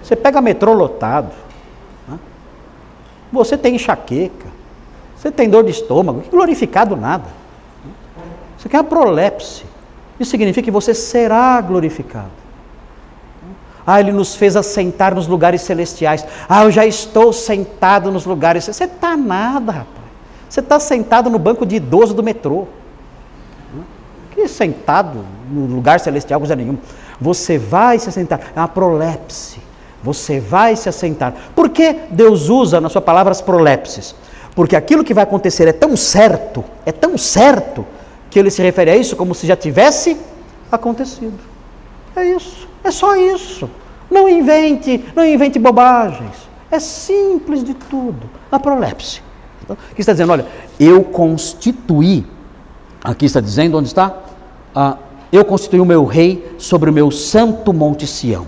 Você 0.02 0.16
pega 0.16 0.40
metrô 0.40 0.72
lotado. 0.72 1.30
Você 3.32 3.58
tem 3.58 3.74
enxaqueca. 3.74 4.46
Você 5.16 5.30
tem 5.30 5.48
dor 5.48 5.64
de 5.64 5.70
estômago. 5.70 6.22
Glorificado 6.30 6.96
nada. 6.96 7.28
Você 8.56 8.68
quer 8.68 8.78
uma 8.78 8.84
prolepse. 8.84 9.64
Isso 10.20 10.30
significa 10.30 10.64
que 10.64 10.70
você 10.70 10.94
será 10.94 11.60
glorificado. 11.60 12.43
Ah, 13.86 14.00
Ele 14.00 14.12
nos 14.12 14.34
fez 14.34 14.56
assentar 14.56 15.14
nos 15.14 15.26
lugares 15.26 15.62
celestiais. 15.62 16.26
Ah, 16.48 16.64
eu 16.64 16.70
já 16.70 16.86
estou 16.86 17.32
sentado 17.32 18.10
nos 18.10 18.24
lugares. 18.24 18.64
Você 18.64 18.84
está 18.84 19.16
nada, 19.16 19.72
rapaz. 19.72 20.04
Você 20.48 20.60
está 20.60 20.78
sentado 20.78 21.28
no 21.28 21.38
banco 21.38 21.66
de 21.66 21.76
idoso 21.76 22.14
do 22.14 22.22
metrô. 22.22 22.66
Que 24.30 24.48
sentado 24.48 25.24
no 25.50 25.66
lugar 25.66 26.00
celestial, 26.00 26.40
coisa 26.40 26.56
nenhuma. 26.56 26.78
Você 27.20 27.58
vai 27.58 27.98
se 27.98 28.08
assentar. 28.08 28.40
É 28.54 28.60
uma 28.60 28.68
prolepse. 28.68 29.58
Você 30.02 30.38
vai 30.38 30.76
se 30.76 30.88
assentar. 30.88 31.34
Por 31.54 31.70
que 31.70 31.96
Deus 32.10 32.48
usa 32.48 32.80
na 32.80 32.88
sua 32.88 33.00
palavra 33.00 33.32
as 33.32 33.40
prolepses? 33.40 34.14
Porque 34.54 34.76
aquilo 34.76 35.02
que 35.02 35.14
vai 35.14 35.24
acontecer 35.24 35.66
é 35.66 35.72
tão 35.72 35.96
certo, 35.96 36.64
é 36.86 36.92
tão 36.92 37.18
certo, 37.18 37.84
que 38.30 38.38
ele 38.38 38.50
se 38.50 38.62
refere 38.62 38.90
a 38.90 38.96
isso 38.96 39.16
como 39.16 39.34
se 39.34 39.46
já 39.46 39.56
tivesse 39.56 40.16
acontecido. 40.70 41.38
É 42.14 42.24
isso, 42.24 42.63
é 42.84 42.90
só 42.90 43.16
isso. 43.16 43.68
Não 44.10 44.28
invente, 44.28 45.04
não 45.16 45.24
invente 45.24 45.58
bobagens. 45.58 46.36
É 46.70 46.78
simples 46.78 47.64
de 47.64 47.74
tudo. 47.74 48.30
A 48.52 48.60
prolepse. 48.60 49.22
Então, 49.64 49.76
aqui 49.90 50.00
está 50.00 50.12
dizendo, 50.12 50.32
olha, 50.32 50.46
eu 50.78 51.02
constituí, 51.02 52.24
aqui 53.02 53.24
está 53.24 53.40
dizendo, 53.40 53.78
onde 53.78 53.88
está? 53.88 54.14
Ah, 54.74 54.98
eu 55.32 55.44
constituí 55.44 55.80
o 55.80 55.84
meu 55.84 56.04
rei 56.04 56.54
sobre 56.58 56.90
o 56.90 56.92
meu 56.92 57.10
santo 57.10 57.72
monte 57.72 58.06
Sião 58.06 58.46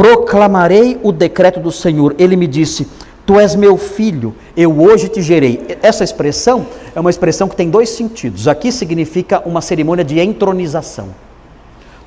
proclamarei 0.00 0.98
o 1.02 1.12
decreto 1.12 1.60
do 1.60 1.70
Senhor. 1.70 2.14
Ele 2.18 2.34
me 2.34 2.46
disse: 2.46 2.86
Tu 3.26 3.38
és 3.38 3.54
meu 3.54 3.76
filho, 3.76 4.34
eu 4.56 4.80
hoje 4.80 5.08
te 5.08 5.20
gerei. 5.20 5.76
Essa 5.82 6.04
expressão 6.04 6.66
é 6.94 7.00
uma 7.00 7.10
expressão 7.10 7.48
que 7.48 7.54
tem 7.54 7.68
dois 7.68 7.90
sentidos. 7.90 8.48
Aqui 8.48 8.72
significa 8.72 9.42
uma 9.46 9.60
cerimônia 9.60 10.02
de 10.02 10.18
entronização. 10.18 11.08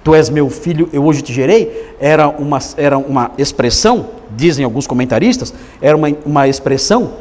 Tu 0.04 0.14
és 0.14 0.30
meu 0.30 0.50
filho, 0.50 0.90
eu 0.92 1.06
hoje 1.06 1.22
te 1.22 1.32
gerei, 1.32 1.96
era 2.00 2.28
uma, 2.28 2.60
era 2.76 2.98
uma 2.98 3.32
expressão, 3.38 4.10
dizem 4.32 4.66
alguns 4.66 4.86
comentaristas, 4.86 5.54
era 5.82 5.96
uma, 5.96 6.10
uma 6.26 6.48
expressão 6.48 7.14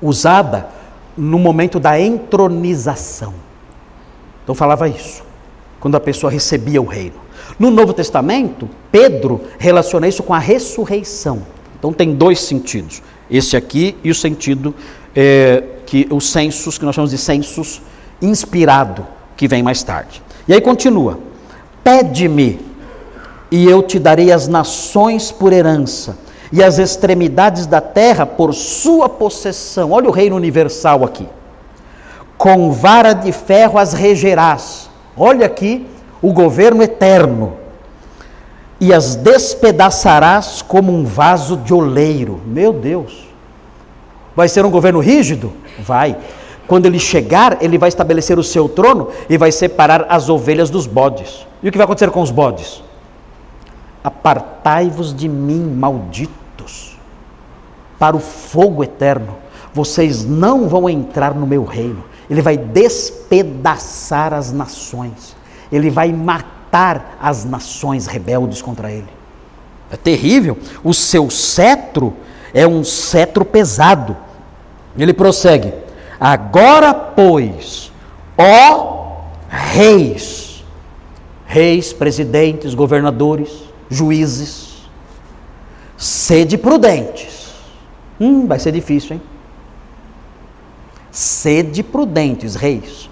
usada 0.00 0.68
no 1.16 1.38
momento 1.38 1.80
da 1.80 1.98
entronização. 1.98 3.32
Então 4.42 4.54
falava 4.54 4.88
isso, 4.88 5.22
quando 5.80 5.94
a 5.94 6.00
pessoa 6.00 6.30
recebia 6.30 6.82
o 6.82 6.86
reino. 6.86 7.22
No 7.58 7.70
Novo 7.70 7.92
Testamento, 7.92 8.68
Pedro 8.90 9.40
relaciona 9.58 10.06
isso 10.06 10.22
com 10.22 10.34
a 10.34 10.38
ressurreição. 10.38 11.42
Então 11.78 11.92
tem 11.92 12.14
dois 12.14 12.40
sentidos. 12.40 13.02
Esse 13.30 13.56
aqui 13.56 13.96
e 14.04 14.10
o 14.10 14.14
sentido 14.14 14.74
é, 15.14 15.62
que 15.86 16.06
os 16.10 16.30
censos, 16.30 16.76
que 16.76 16.84
nós 16.84 16.94
chamamos 16.94 17.10
de 17.10 17.18
censos 17.18 17.80
inspirado, 18.20 19.06
que 19.36 19.48
vem 19.48 19.62
mais 19.62 19.82
tarde. 19.82 20.22
E 20.46 20.52
aí 20.52 20.60
continua: 20.60 21.18
Pede-me, 21.84 22.60
e 23.50 23.64
eu 23.68 23.82
te 23.82 23.98
darei 23.98 24.32
as 24.32 24.48
nações 24.48 25.30
por 25.30 25.52
herança, 25.52 26.16
e 26.52 26.62
as 26.62 26.78
extremidades 26.78 27.66
da 27.66 27.80
terra 27.80 28.24
por 28.24 28.54
sua 28.54 29.08
possessão. 29.08 29.92
Olha 29.92 30.08
o 30.08 30.12
reino 30.12 30.36
universal 30.36 31.04
aqui. 31.04 31.28
Com 32.38 32.72
vara 32.72 33.12
de 33.12 33.32
ferro 33.32 33.78
as 33.78 33.92
regerás. 33.92 34.90
Olha 35.16 35.46
aqui 35.46 35.86
o 36.20 36.32
governo 36.32 36.82
eterno, 36.82 37.54
e 38.80 38.92
as 38.92 39.14
despedaçarás 39.14 40.60
como 40.60 40.92
um 40.92 41.04
vaso 41.04 41.56
de 41.56 41.72
oleiro. 41.72 42.40
Meu 42.46 42.72
Deus! 42.72 43.28
Vai 44.34 44.48
ser 44.48 44.64
um 44.64 44.70
governo 44.70 44.98
rígido? 44.98 45.52
Vai. 45.78 46.16
Quando 46.66 46.86
ele 46.86 46.98
chegar, 46.98 47.58
ele 47.60 47.76
vai 47.76 47.88
estabelecer 47.88 48.38
o 48.38 48.42
seu 48.42 48.68
trono 48.68 49.08
e 49.28 49.36
vai 49.36 49.52
separar 49.52 50.06
as 50.08 50.28
ovelhas 50.28 50.70
dos 50.70 50.86
bodes. 50.86 51.46
E 51.62 51.68
o 51.68 51.72
que 51.72 51.78
vai 51.78 51.84
acontecer 51.84 52.10
com 52.10 52.22
os 52.22 52.30
bodes? 52.30 52.82
Apartai-vos 54.02 55.14
de 55.14 55.28
mim, 55.28 55.62
malditos. 55.62 56.98
para 57.98 58.16
o 58.16 58.20
fogo 58.20 58.82
eterno. 58.82 59.36
Vocês 59.72 60.24
não 60.24 60.68
vão 60.68 60.90
entrar 60.90 61.34
no 61.34 61.46
meu 61.46 61.64
reino. 61.64 62.02
Ele 62.28 62.42
vai 62.42 62.56
despedaçar 62.56 64.34
as 64.34 64.52
nações. 64.52 65.36
Ele 65.70 65.88
vai 65.88 66.12
matar 66.12 67.16
as 67.20 67.44
nações 67.44 68.06
rebeldes 68.06 68.60
contra 68.60 68.90
ele. 68.90 69.08
É 69.90 69.96
terrível. 69.96 70.58
O 70.82 70.92
seu 70.92 71.30
cetro 71.30 72.12
é 72.52 72.66
um 72.66 72.82
cetro 72.82 73.44
pesado. 73.44 74.16
Ele 74.98 75.12
prossegue: 75.12 75.72
Agora, 76.24 76.94
pois, 76.94 77.90
ó 78.38 79.22
reis, 79.48 80.64
reis, 81.44 81.92
presidentes, 81.92 82.74
governadores, 82.74 83.64
juízes, 83.90 84.88
sede 85.96 86.56
prudentes. 86.56 87.52
Hum, 88.20 88.46
vai 88.46 88.60
ser 88.60 88.70
difícil, 88.70 89.16
hein? 89.16 89.22
Sede 91.10 91.82
prudentes, 91.82 92.54
reis. 92.54 93.10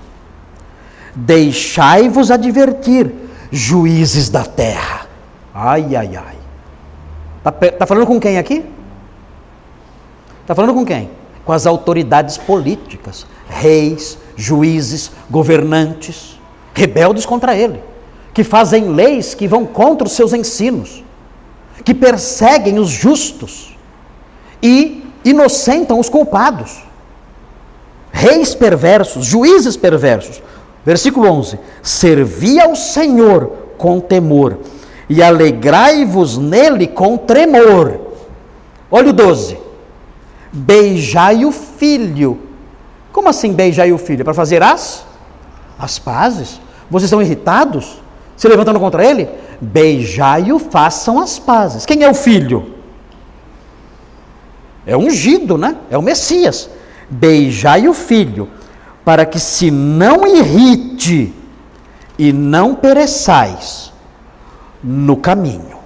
Deixai-vos 1.13 2.31
advertir, 2.31 3.13
juízes 3.51 4.29
da 4.29 4.45
terra. 4.45 5.09
Ai, 5.53 5.97
ai, 5.97 6.17
ai. 6.17 6.37
Está 7.39 7.51
tá 7.73 7.87
falando 7.87 8.07
com 8.07 8.21
quem 8.21 8.39
aqui? 8.39 8.65
Está 10.43 10.55
falando 10.55 10.75
com 10.75 10.87
quem? 10.87 11.11
Com 11.51 11.55
as 11.55 11.67
autoridades 11.67 12.39
políticas, 12.39 13.27
reis, 13.49 14.17
juízes, 14.37 15.11
governantes, 15.29 16.39
rebeldes 16.73 17.27
contra 17.27 17.57
ele, 17.57 17.83
que 18.33 18.45
fazem 18.45 18.91
leis 18.91 19.35
que 19.35 19.49
vão 19.49 19.67
contra 19.67 20.07
os 20.07 20.13
seus 20.13 20.33
ensinos, 20.33 21.03
que 21.85 21.93
perseguem 21.93 22.79
os 22.79 22.89
justos 22.89 23.77
e 24.63 25.05
inocentam 25.25 25.99
os 25.99 26.09
culpados. 26.09 26.85
Reis 28.13 28.55
perversos, 28.55 29.27
juízes 29.27 29.77
perversos. 29.77 30.41
Versículo 30.87 31.29
11: 31.29 31.59
Servi 31.83 32.61
ao 32.61 32.77
Senhor 32.77 33.51
com 33.77 33.99
temor 33.99 34.57
e 35.09 35.21
alegrai-vos 35.21 36.39
nele 36.39 36.87
com 36.87 37.17
tremor. 37.17 37.99
Olha 38.89 39.11
o 39.11 39.13
12. 39.13 39.60
Beijai 40.53 41.45
o 41.45 41.53
filho. 41.53 42.39
Como 43.13 43.29
assim 43.29 43.53
beijai 43.53 43.93
o 43.93 43.99
filho? 43.99 44.25
Para 44.25 44.35
fazer 44.35 44.63
as 44.63 45.05
as 45.79 45.99
pazes? 45.99 46.61
Vocês 46.91 47.05
estão 47.05 47.23
irritados? 47.23 48.03
Se 48.37 48.47
levantando 48.49 48.79
contra 48.79 49.05
ele? 49.05 49.29
Beijai-o, 49.61 50.59
façam 50.59 51.19
as 51.19 51.39
pazes. 51.39 51.87
Quem 51.87 52.03
é 52.03 52.11
o 52.11 52.15
filho? 52.15 52.75
É 54.87 54.97
ungido, 54.97 55.57
né? 55.57 55.77
É 55.91 55.97
o 55.97 56.03
Messias. 56.03 56.71
Beijai 57.09 57.89
o 57.89 57.95
filho, 57.95 58.49
para 59.05 59.25
que 59.25 59.39
se 59.39 59.71
não 59.71 60.27
irrite 60.27 61.35
e 62.19 62.33
não 62.33 62.75
pereçais 62.75 63.93
no 64.83 65.17
caminho, 65.17 65.79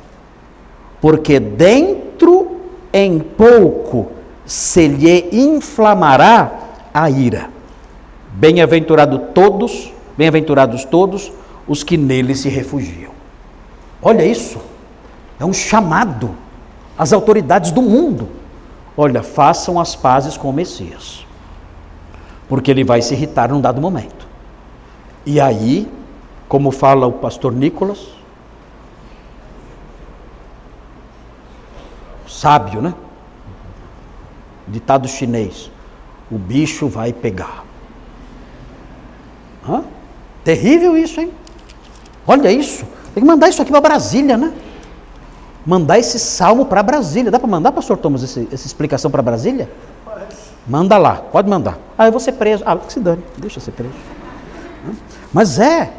porque 1.01 1.41
dentro 1.41 2.61
em 2.93 3.19
pouco 3.19 4.14
se 4.47 4.87
lhe 4.87 5.29
inflamará 5.33 6.53
a 6.93 7.09
ira. 7.09 7.49
Bem-aventurado 8.33 9.19
todos, 9.33 9.93
bem-aventurados 10.17 10.85
todos 10.85 11.33
os 11.67 11.83
que 11.83 11.97
nele 11.97 12.35
se 12.35 12.49
refugiam. 12.49 13.13
Olha 14.03 14.25
isso, 14.25 14.59
é 15.39 15.45
um 15.45 15.53
chamado 15.53 16.37
às 16.97 17.13
autoridades 17.13 17.71
do 17.71 17.81
mundo. 17.81 18.29
Olha, 18.97 19.23
façam 19.23 19.81
as 19.81 19.97
pazes 19.97 20.37
com 20.37 20.51
o 20.51 20.53
Messias, 20.53 21.27
porque 22.49 22.71
ele 22.71 22.85
vai 22.85 23.03
se 23.03 23.15
irritar 23.15 23.51
num 23.51 23.61
dado 23.61 23.81
momento. 23.81 24.27
E 25.27 25.41
aí, 25.41 25.91
como 26.49 26.71
fala 26.71 27.07
o 27.07 27.13
pastor 27.13 27.53
Nicolas, 27.53 27.99
sábio, 32.27 32.83
né? 32.83 32.95
Ditado 34.67 35.09
chinês: 35.09 35.71
o 36.31 36.39
bicho 36.39 36.89
vai 36.89 37.13
pegar. 37.13 37.65
Hã? 39.69 39.85
Terrível 40.43 40.97
isso, 40.97 41.21
hein? 41.21 41.33
Olha 42.27 42.51
isso. 42.51 42.85
Tem 43.15 43.23
que 43.23 43.27
mandar 43.29 43.49
isso 43.49 43.63
aqui 43.63 43.71
para 43.71 43.81
Brasília, 43.81 44.37
né? 44.37 44.53
Mandar 45.65 45.99
esse 45.99 46.19
salmo 46.19 46.67
para 46.67 46.83
Brasília. 46.83 47.31
Dá 47.31 47.39
para 47.39 47.49
mandar, 47.49 47.73
pastor 47.73 47.97
Thomas, 47.97 48.23
esse, 48.23 48.49
essa 48.53 48.67
explicação 48.67 49.11
para 49.11 49.23
Brasília? 49.23 49.71
Manda 50.67 50.97
lá, 50.97 51.17
pode 51.17 51.49
mandar. 51.49 51.79
Ah, 51.97 52.07
eu 52.07 52.11
vou 52.11 52.21
ser 52.21 52.33
preso. 52.33 52.63
Ah, 52.67 52.77
que 52.77 52.93
se 52.93 53.01
dane, 53.01 53.23
deixa 53.37 53.61
ser 53.61 53.73
preso. 53.73 53.95
Mas 55.33 55.59
é, 55.59 55.93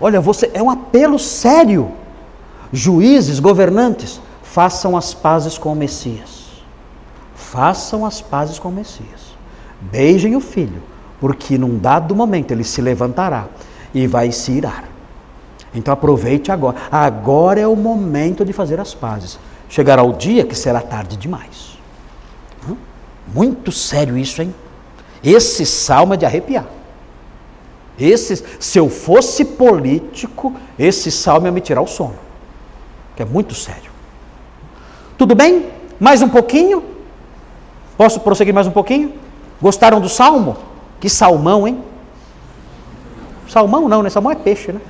olha, 0.00 0.20
você 0.20 0.50
é 0.54 0.62
um 0.62 0.70
apelo 0.70 1.18
sério. 1.18 1.92
Juízes, 2.72 3.40
governantes, 3.40 4.20
façam 4.42 4.96
as 4.96 5.14
pazes 5.14 5.56
com 5.56 5.72
o 5.72 5.76
Messias. 5.76 6.47
Façam 7.50 8.04
as 8.04 8.20
pazes 8.20 8.58
com 8.58 8.68
o 8.68 8.72
Messias. 8.72 9.34
Beijem 9.80 10.36
o 10.36 10.40
filho, 10.40 10.82
porque 11.18 11.56
num 11.56 11.78
dado 11.78 12.14
momento 12.14 12.50
ele 12.50 12.62
se 12.62 12.82
levantará 12.82 13.46
e 13.94 14.06
vai 14.06 14.30
se 14.32 14.52
irar. 14.52 14.84
Então 15.74 15.94
aproveite 15.94 16.52
agora. 16.52 16.76
Agora 16.92 17.58
é 17.58 17.66
o 17.66 17.74
momento 17.74 18.44
de 18.44 18.52
fazer 18.52 18.78
as 18.78 18.92
pazes. 18.92 19.38
Chegará 19.66 20.02
o 20.02 20.12
dia 20.12 20.44
que 20.44 20.54
será 20.54 20.82
tarde 20.82 21.16
demais. 21.16 21.78
Muito 23.34 23.72
sério 23.72 24.18
isso, 24.18 24.42
hein? 24.42 24.54
Esse 25.24 25.64
salmo 25.64 26.12
é 26.12 26.16
de 26.18 26.26
arrepiar. 26.26 26.66
Esse, 27.98 28.44
se 28.60 28.78
eu 28.78 28.90
fosse 28.90 29.44
político, 29.44 30.54
esse 30.78 31.10
salmo 31.10 31.46
ia 31.46 31.52
me 31.52 31.62
tirar 31.62 31.80
o 31.80 31.86
sono. 31.86 32.18
Que 33.16 33.22
é 33.22 33.24
muito 33.24 33.54
sério. 33.54 33.90
Tudo 35.16 35.34
bem? 35.34 35.66
Mais 35.98 36.20
um 36.20 36.28
pouquinho? 36.28 36.97
Posso 37.98 38.20
prosseguir 38.20 38.54
mais 38.54 38.68
um 38.68 38.70
pouquinho? 38.70 39.12
Gostaram 39.60 40.00
do 40.00 40.08
salmo? 40.08 40.56
Que 41.00 41.10
salmão, 41.10 41.66
hein? 41.66 41.82
Salmão 43.48 43.88
não, 43.88 44.04
né? 44.04 44.08
Salmão 44.08 44.30
é 44.30 44.36
peixe, 44.36 44.70
né? 44.70 44.80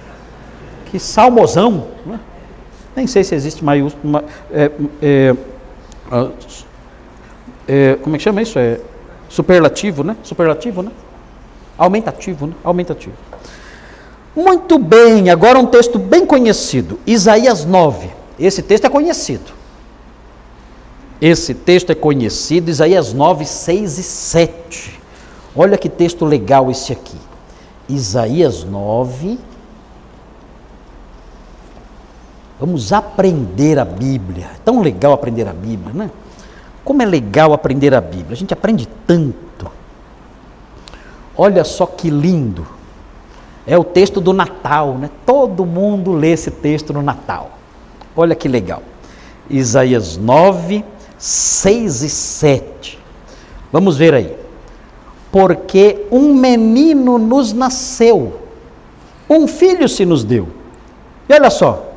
Que 0.91 0.99
salmosão. 0.99 1.89
Né? 2.05 2.21
Nem 2.95 3.07
sei 3.07 3.25
se 3.25 3.35
existe 3.35 3.65
maiúsculo. 3.65 4.23
É, 4.53 4.71
é, 5.01 5.37
é, 7.67 7.95
como 8.03 8.15
é 8.15 8.19
que 8.19 8.25
chama 8.25 8.43
isso? 8.43 8.59
É 8.59 8.79
superlativo, 9.27 10.05
né? 10.05 10.15
Superlativo, 10.23 10.83
né? 10.83 10.91
Aumentativo, 11.79 12.47
né? 12.47 12.53
Aumentativo. 12.63 13.17
Muito 14.37 14.79
bem, 14.79 15.31
agora 15.31 15.59
um 15.59 15.67
texto 15.67 15.99
bem 15.99 16.27
conhecido. 16.27 17.01
Isaías 17.07 17.65
9. 17.65 18.11
Esse 18.39 18.63
texto 18.63 18.85
é 18.85 18.91
conhecido. 18.91 19.58
Esse 21.21 21.53
texto 21.53 21.91
é 21.91 21.95
conhecido, 21.95 22.71
Isaías 22.71 23.13
9, 23.13 23.45
6 23.45 23.99
e 23.99 24.03
7. 24.03 25.01
Olha 25.55 25.77
que 25.77 25.89
texto 25.89 26.25
legal 26.25 26.71
esse 26.71 26.93
aqui. 26.93 27.17
Isaías 27.89 28.63
9. 28.63 29.39
Vamos 32.61 32.93
aprender 32.93 33.79
a 33.79 33.85
Bíblia. 33.85 34.47
É 34.55 34.59
tão 34.65 34.81
legal 34.81 35.13
aprender 35.13 35.49
a 35.49 35.53
Bíblia, 35.53 35.93
né? 35.93 36.11
Como 36.85 37.03
é 37.03 37.07
legal 37.07 37.53
aprender 37.53 37.95
a 37.95 38.01
Bíblia. 38.01 38.33
A 38.33 38.37
gente 38.37 38.53
aprende 38.53 38.89
tanto. 39.07 39.71
Olha 41.37 41.65
só 41.65 41.87
que 41.87 42.11
lindo. 42.11 42.67
É 43.67 43.77
o 43.77 43.85
texto 43.85 44.21
do 44.21 44.33
Natal, 44.33 44.95
né? 44.95 45.11
Todo 45.27 45.67
mundo 45.67 46.13
lê 46.13 46.31
esse 46.31 46.51
texto 46.51 46.93
no 46.93 47.03
Natal. 47.03 47.59
Olha 48.17 48.35
que 48.35 48.49
legal. 48.49 48.83
Isaías 49.51 50.17
9, 50.17 50.85
6 51.19 52.03
e 52.03 52.09
7. 52.09 52.99
Vamos 53.73 53.97
ver 53.97 54.15
aí. 54.15 54.37
Porque 55.31 56.07
um 56.11 56.33
menino 56.33 57.19
nos 57.19 57.53
nasceu, 57.53 58.41
um 59.29 59.47
filho 59.47 59.89
se 59.89 60.07
nos 60.07 60.25
deu. 60.25 60.49
E 61.29 61.35
olha 61.35 61.51
só, 61.51 61.93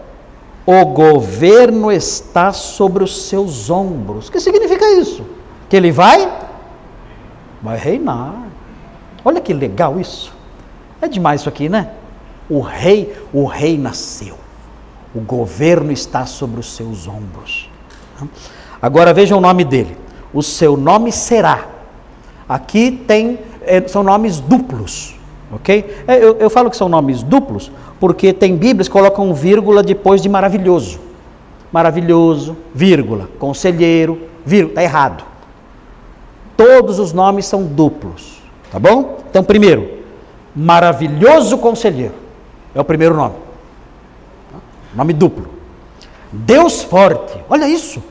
o 0.65 0.85
governo 0.85 1.91
está 1.91 2.51
sobre 2.51 3.03
os 3.03 3.23
seus 3.23 3.69
ombros. 3.69 4.27
O 4.27 4.31
que 4.31 4.39
significa 4.39 4.85
isso? 4.99 5.25
Que 5.69 5.77
ele 5.77 5.91
vai? 5.91 6.29
Vai 7.61 7.77
reinar. 7.77 8.47
Olha 9.23 9.39
que 9.39 9.53
legal 9.53 9.99
isso. 9.99 10.33
É 11.01 11.07
demais 11.07 11.41
isso 11.41 11.49
aqui, 11.49 11.69
né? 11.69 11.91
O 12.49 12.59
rei, 12.59 13.15
o 13.31 13.45
rei 13.45 13.77
nasceu. 13.77 14.37
O 15.15 15.21
governo 15.21 15.91
está 15.91 16.25
sobre 16.25 16.59
os 16.59 16.75
seus 16.75 17.07
ombros. 17.07 17.69
Agora 18.81 19.13
veja 19.13 19.35
o 19.35 19.41
nome 19.41 19.63
dele. 19.63 19.97
O 20.33 20.41
seu 20.41 20.75
nome 20.75 21.11
será. 21.11 21.67
Aqui 22.47 22.91
tem 22.91 23.39
é, 23.61 23.87
são 23.87 24.03
nomes 24.03 24.39
duplos, 24.39 25.15
ok? 25.51 26.03
É, 26.07 26.17
eu, 26.17 26.37
eu, 26.37 26.49
falo 26.49 26.69
que 26.69 26.77
são 26.77 26.89
nomes 26.89 27.23
duplos 27.23 27.71
porque 27.99 28.33
tem 28.33 28.57
Bíblias 28.57 28.87
que 28.87 28.93
colocam 28.93 29.33
vírgula 29.33 29.83
depois 29.83 30.21
de 30.21 30.27
maravilhoso. 30.27 30.99
maravilhoso, 31.71 32.57
vírgula, 32.73 33.29
conselheiro, 33.39 34.19
vírgula, 34.45 34.71
está 34.71 34.83
errado. 34.83 35.23
Todos 36.57 36.99
os 36.99 37.13
nomes 37.13 37.45
são 37.45 37.63
duplos, 37.63 38.41
tá 38.71 38.77
bom? 38.77 39.19
Então, 39.29 39.43
primeiro, 39.43 39.99
maravilhoso 40.55 41.57
conselheiro, 41.57 42.15
é 42.75 42.81
o 42.81 42.83
primeiro 42.83 43.15
nome. 43.15 43.35
Nome 44.93 45.13
duplo. 45.13 45.47
Deus 46.31 46.83
forte, 46.83 47.39
olha 47.49 47.67
isso, 47.69 48.03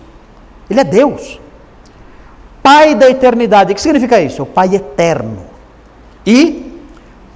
Ele 0.71 0.81
é 0.81 0.85
Deus. 0.85 1.41
Pai 2.63 2.95
da 2.95 3.11
eternidade, 3.11 3.73
o 3.73 3.75
que 3.75 3.81
significa 3.83 4.21
isso? 4.21 4.45
O 4.45 4.47
Pai 4.47 4.75
eterno. 4.75 5.45
E 6.25 6.81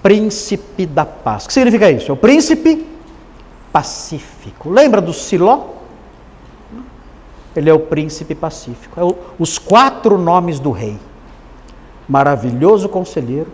príncipe 0.02 0.86
da 0.86 1.04
paz. 1.04 1.44
O 1.44 1.48
que 1.48 1.54
significa 1.54 1.90
isso? 1.90 2.10
É 2.10 2.14
o 2.14 2.16
príncipe 2.16 2.86
pacífico. 3.72 4.70
Lembra 4.70 5.00
do 5.00 5.12
Siló? 5.12 5.70
Ele 7.56 7.70
é 7.70 7.72
o 7.72 7.80
príncipe 7.80 8.34
pacífico. 8.34 9.00
É 9.00 9.02
o, 9.02 9.16
os 9.38 9.58
quatro 9.58 10.18
nomes 10.18 10.60
do 10.60 10.70
rei: 10.70 10.98
maravilhoso 12.08 12.88
conselheiro, 12.88 13.50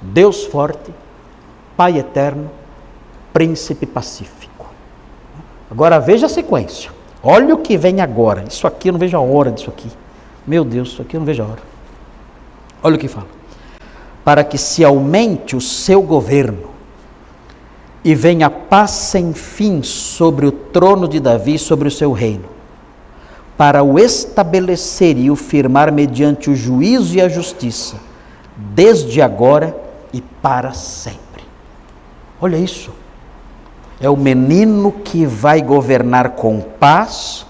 Deus 0.00 0.44
forte, 0.44 0.92
Pai 1.76 1.98
eterno, 1.98 2.50
príncipe 3.32 3.86
pacífico. 3.86 4.66
Agora 5.70 6.00
veja 6.00 6.26
a 6.26 6.28
sequência. 6.28 6.97
Olha 7.22 7.54
o 7.54 7.58
que 7.58 7.76
vem 7.76 8.00
agora. 8.00 8.44
Isso 8.48 8.66
aqui 8.66 8.88
eu 8.88 8.92
não 8.92 8.98
vejo 8.98 9.16
a 9.16 9.20
hora 9.20 9.50
disso 9.50 9.70
aqui. 9.70 9.90
Meu 10.46 10.64
Deus, 10.64 10.90
isso 10.90 11.02
aqui 11.02 11.16
eu 11.16 11.20
não 11.20 11.26
vejo 11.26 11.42
a 11.42 11.46
hora. 11.46 11.62
Olha 12.82 12.96
o 12.96 12.98
que 12.98 13.08
fala. 13.08 13.26
Para 14.24 14.44
que 14.44 14.58
se 14.58 14.84
aumente 14.84 15.56
o 15.56 15.60
seu 15.60 16.02
governo 16.02 16.68
e 18.04 18.14
venha 18.14 18.48
paz 18.48 18.90
sem 18.90 19.32
fim 19.32 19.82
sobre 19.82 20.46
o 20.46 20.52
trono 20.52 21.08
de 21.08 21.18
Davi, 21.18 21.58
sobre 21.58 21.88
o 21.88 21.90
seu 21.90 22.12
reino 22.12 22.58
para 23.58 23.82
o 23.82 23.98
estabelecer 23.98 25.18
e 25.18 25.32
o 25.32 25.34
firmar 25.34 25.92
mediante 25.92 26.48
o 26.48 26.54
juízo 26.54 27.16
e 27.16 27.20
a 27.20 27.28
justiça, 27.28 27.96
desde 28.56 29.20
agora 29.20 29.76
e 30.12 30.20
para 30.20 30.72
sempre. 30.72 31.42
Olha 32.40 32.56
isso. 32.56 32.92
É 34.00 34.08
o 34.08 34.16
menino 34.16 34.92
que 34.92 35.26
vai 35.26 35.60
governar 35.60 36.30
com 36.30 36.60
paz, 36.60 37.44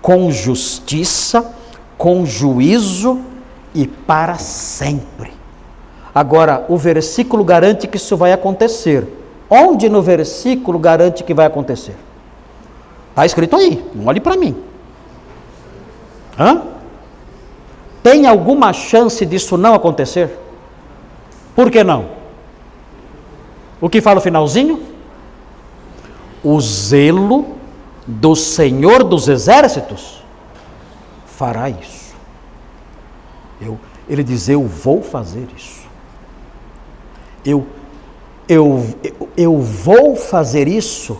com 0.00 0.30
justiça, 0.30 1.54
com 1.98 2.24
juízo 2.24 3.20
e 3.74 3.86
para 3.86 4.36
sempre. 4.36 5.32
Agora, 6.14 6.64
o 6.68 6.76
versículo 6.76 7.44
garante 7.44 7.86
que 7.86 7.96
isso 7.96 8.16
vai 8.16 8.32
acontecer. 8.32 9.06
Onde 9.48 9.88
no 9.88 10.02
versículo 10.02 10.78
garante 10.78 11.22
que 11.22 11.34
vai 11.34 11.46
acontecer? 11.46 11.94
Está 13.10 13.26
escrito 13.26 13.56
aí, 13.56 13.84
não 13.94 14.06
olhe 14.06 14.20
para 14.20 14.36
mim. 14.36 14.56
Hã? 16.38 16.62
Tem 18.02 18.26
alguma 18.26 18.72
chance 18.72 19.24
disso 19.24 19.56
não 19.56 19.74
acontecer? 19.74 20.38
Por 21.54 21.70
que 21.70 21.84
não? 21.84 22.06
O 23.80 23.88
que 23.88 24.00
fala 24.00 24.18
o 24.18 24.22
finalzinho? 24.22 24.91
O 26.42 26.60
zelo 26.60 27.56
do 28.06 28.34
Senhor 28.34 29.04
dos 29.04 29.28
Exércitos 29.28 30.22
fará 31.26 31.70
isso. 31.70 32.14
Eu, 33.60 33.78
ele 34.08 34.24
diz: 34.24 34.48
Eu 34.48 34.66
vou 34.66 35.02
fazer 35.02 35.46
isso. 35.56 35.82
Eu, 37.44 37.66
eu, 38.48 38.86
eu, 39.02 39.28
eu 39.36 39.58
vou 39.58 40.16
fazer 40.16 40.66
isso 40.68 41.18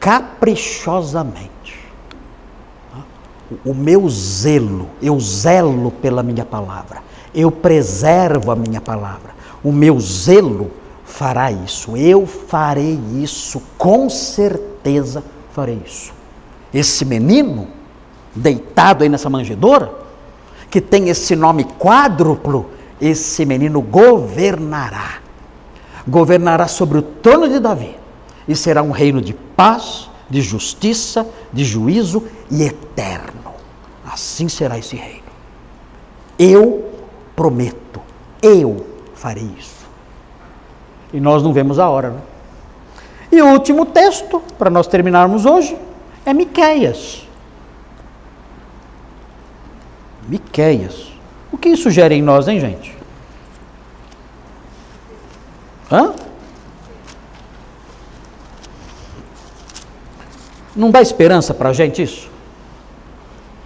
caprichosamente 0.00 1.56
o 3.64 3.74
meu 3.74 4.08
zelo, 4.08 4.88
eu 5.00 5.18
zelo 5.20 5.90
pela 5.90 6.22
minha 6.22 6.44
palavra, 6.44 7.02
eu 7.34 7.50
preservo 7.50 8.50
a 8.50 8.56
minha 8.56 8.80
palavra. 8.80 9.34
O 9.62 9.70
meu 9.70 9.98
zelo 10.00 10.70
fará 11.16 11.50
isso, 11.50 11.96
eu 11.96 12.26
farei 12.26 13.00
isso, 13.14 13.62
com 13.78 14.10
certeza 14.10 15.24
farei 15.50 15.80
isso. 15.82 16.12
Esse 16.74 17.06
menino, 17.06 17.68
deitado 18.34 19.02
aí 19.02 19.08
nessa 19.08 19.30
manjedoura, 19.30 19.94
que 20.70 20.78
tem 20.78 21.08
esse 21.08 21.34
nome 21.34 21.64
quádruplo, 21.64 22.68
esse 23.00 23.46
menino 23.46 23.80
governará. 23.80 25.20
Governará 26.06 26.68
sobre 26.68 26.98
o 26.98 27.02
trono 27.02 27.48
de 27.48 27.60
Davi 27.60 27.96
e 28.46 28.54
será 28.54 28.82
um 28.82 28.90
reino 28.90 29.22
de 29.22 29.32
paz, 29.32 30.10
de 30.28 30.42
justiça, 30.42 31.26
de 31.50 31.64
juízo 31.64 32.24
e 32.50 32.62
eterno. 32.62 33.54
Assim 34.04 34.50
será 34.50 34.78
esse 34.78 34.96
reino. 34.96 35.22
Eu 36.38 36.90
prometo, 37.34 38.02
eu 38.42 38.84
farei 39.14 39.48
isso. 39.58 39.75
E 41.16 41.20
nós 41.20 41.42
não 41.42 41.50
vemos 41.50 41.78
a 41.78 41.88
hora. 41.88 42.10
Né? 42.10 42.20
E 43.32 43.40
o 43.40 43.46
último 43.46 43.86
texto, 43.86 44.38
para 44.58 44.68
nós 44.68 44.86
terminarmos 44.86 45.46
hoje, 45.46 45.74
é 46.26 46.34
Miqueias. 46.34 47.26
Miqueias. 50.28 51.10
O 51.50 51.56
que 51.56 51.70
isso 51.70 51.90
gera 51.90 52.12
em 52.12 52.20
nós, 52.20 52.48
hein, 52.48 52.60
gente? 52.60 52.94
Hã? 55.90 56.12
Não 60.74 60.90
dá 60.90 61.00
esperança 61.00 61.54
para 61.54 61.70
a 61.70 61.72
gente 61.72 62.02
isso? 62.02 62.28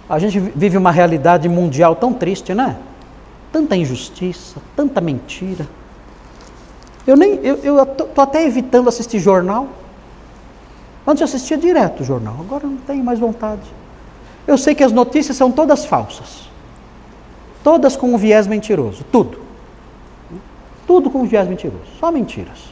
A 0.07 0.17
gente 0.19 0.39
vive 0.39 0.77
uma 0.77 0.91
realidade 0.91 1.49
mundial 1.49 1.97
tão 1.97 2.13
triste, 2.13 2.53
né? 2.53 2.77
Tanta 3.51 3.75
injustiça, 3.75 4.61
tanta 4.73 5.01
mentira. 5.01 5.67
Eu 7.05 7.15
nem, 7.15 7.35
eu, 7.43 7.57
eu 7.57 7.85
tô 7.85 8.21
até 8.21 8.45
evitando 8.45 8.87
assistir 8.87 9.19
jornal. 9.19 9.67
Antes 11.05 11.21
eu 11.21 11.25
assistia 11.25 11.57
direto 11.57 12.01
o 12.01 12.03
jornal, 12.03 12.35
agora 12.39 12.67
não 12.67 12.77
tenho 12.77 13.03
mais 13.03 13.19
vontade. 13.19 13.61
Eu 14.45 14.57
sei 14.57 14.75
que 14.75 14.83
as 14.83 14.91
notícias 14.91 15.35
são 15.35 15.51
todas 15.51 15.85
falsas. 15.85 16.49
Todas 17.63 17.95
com 17.95 18.13
um 18.13 18.17
viés 18.17 18.47
mentiroso, 18.47 19.03
tudo. 19.11 19.39
Tudo 20.85 21.09
com 21.09 21.21
um 21.21 21.25
viés 21.25 21.47
mentiroso, 21.47 21.85
só 21.99 22.11
mentiras. 22.11 22.71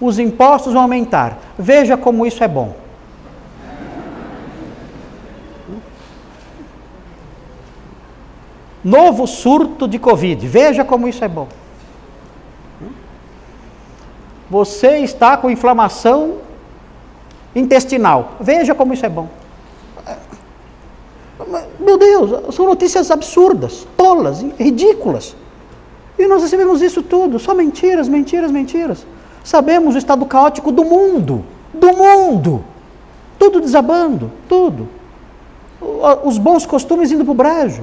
Os 0.00 0.18
impostos 0.18 0.72
vão 0.72 0.82
aumentar. 0.82 1.38
Veja 1.58 1.96
como 1.96 2.26
isso 2.26 2.42
é 2.42 2.48
bom. 2.48 2.76
Novo 8.82 9.26
surto 9.26 9.88
de 9.88 9.98
Covid. 9.98 10.46
Veja 10.46 10.84
como 10.84 11.08
isso 11.08 11.24
é 11.24 11.28
bom. 11.28 11.48
Você 14.50 14.98
está 14.98 15.36
com 15.36 15.50
inflamação 15.50 16.38
intestinal. 17.54 18.32
Veja 18.40 18.74
como 18.74 18.92
isso 18.92 19.06
é 19.06 19.08
bom. 19.08 19.28
Meu 21.78 21.98
Deus, 21.98 22.54
são 22.54 22.66
notícias 22.66 23.10
absurdas, 23.10 23.86
tolas, 23.96 24.44
ridículas. 24.58 25.34
E 26.18 26.26
nós 26.26 26.42
recebemos 26.42 26.80
isso 26.80 27.02
tudo, 27.02 27.38
só 27.38 27.54
mentiras, 27.54 28.08
mentiras, 28.08 28.50
mentiras. 28.50 29.06
Sabemos 29.42 29.94
o 29.94 29.98
estado 29.98 30.24
caótico 30.26 30.70
do 30.70 30.84
mundo, 30.84 31.44
do 31.72 31.88
mundo. 31.88 32.64
Tudo 33.38 33.60
desabando, 33.60 34.30
tudo. 34.48 34.88
Os 36.24 36.38
bons 36.38 36.64
costumes 36.64 37.10
indo 37.10 37.24
para 37.24 37.32
o 37.32 37.34
brejo. 37.34 37.82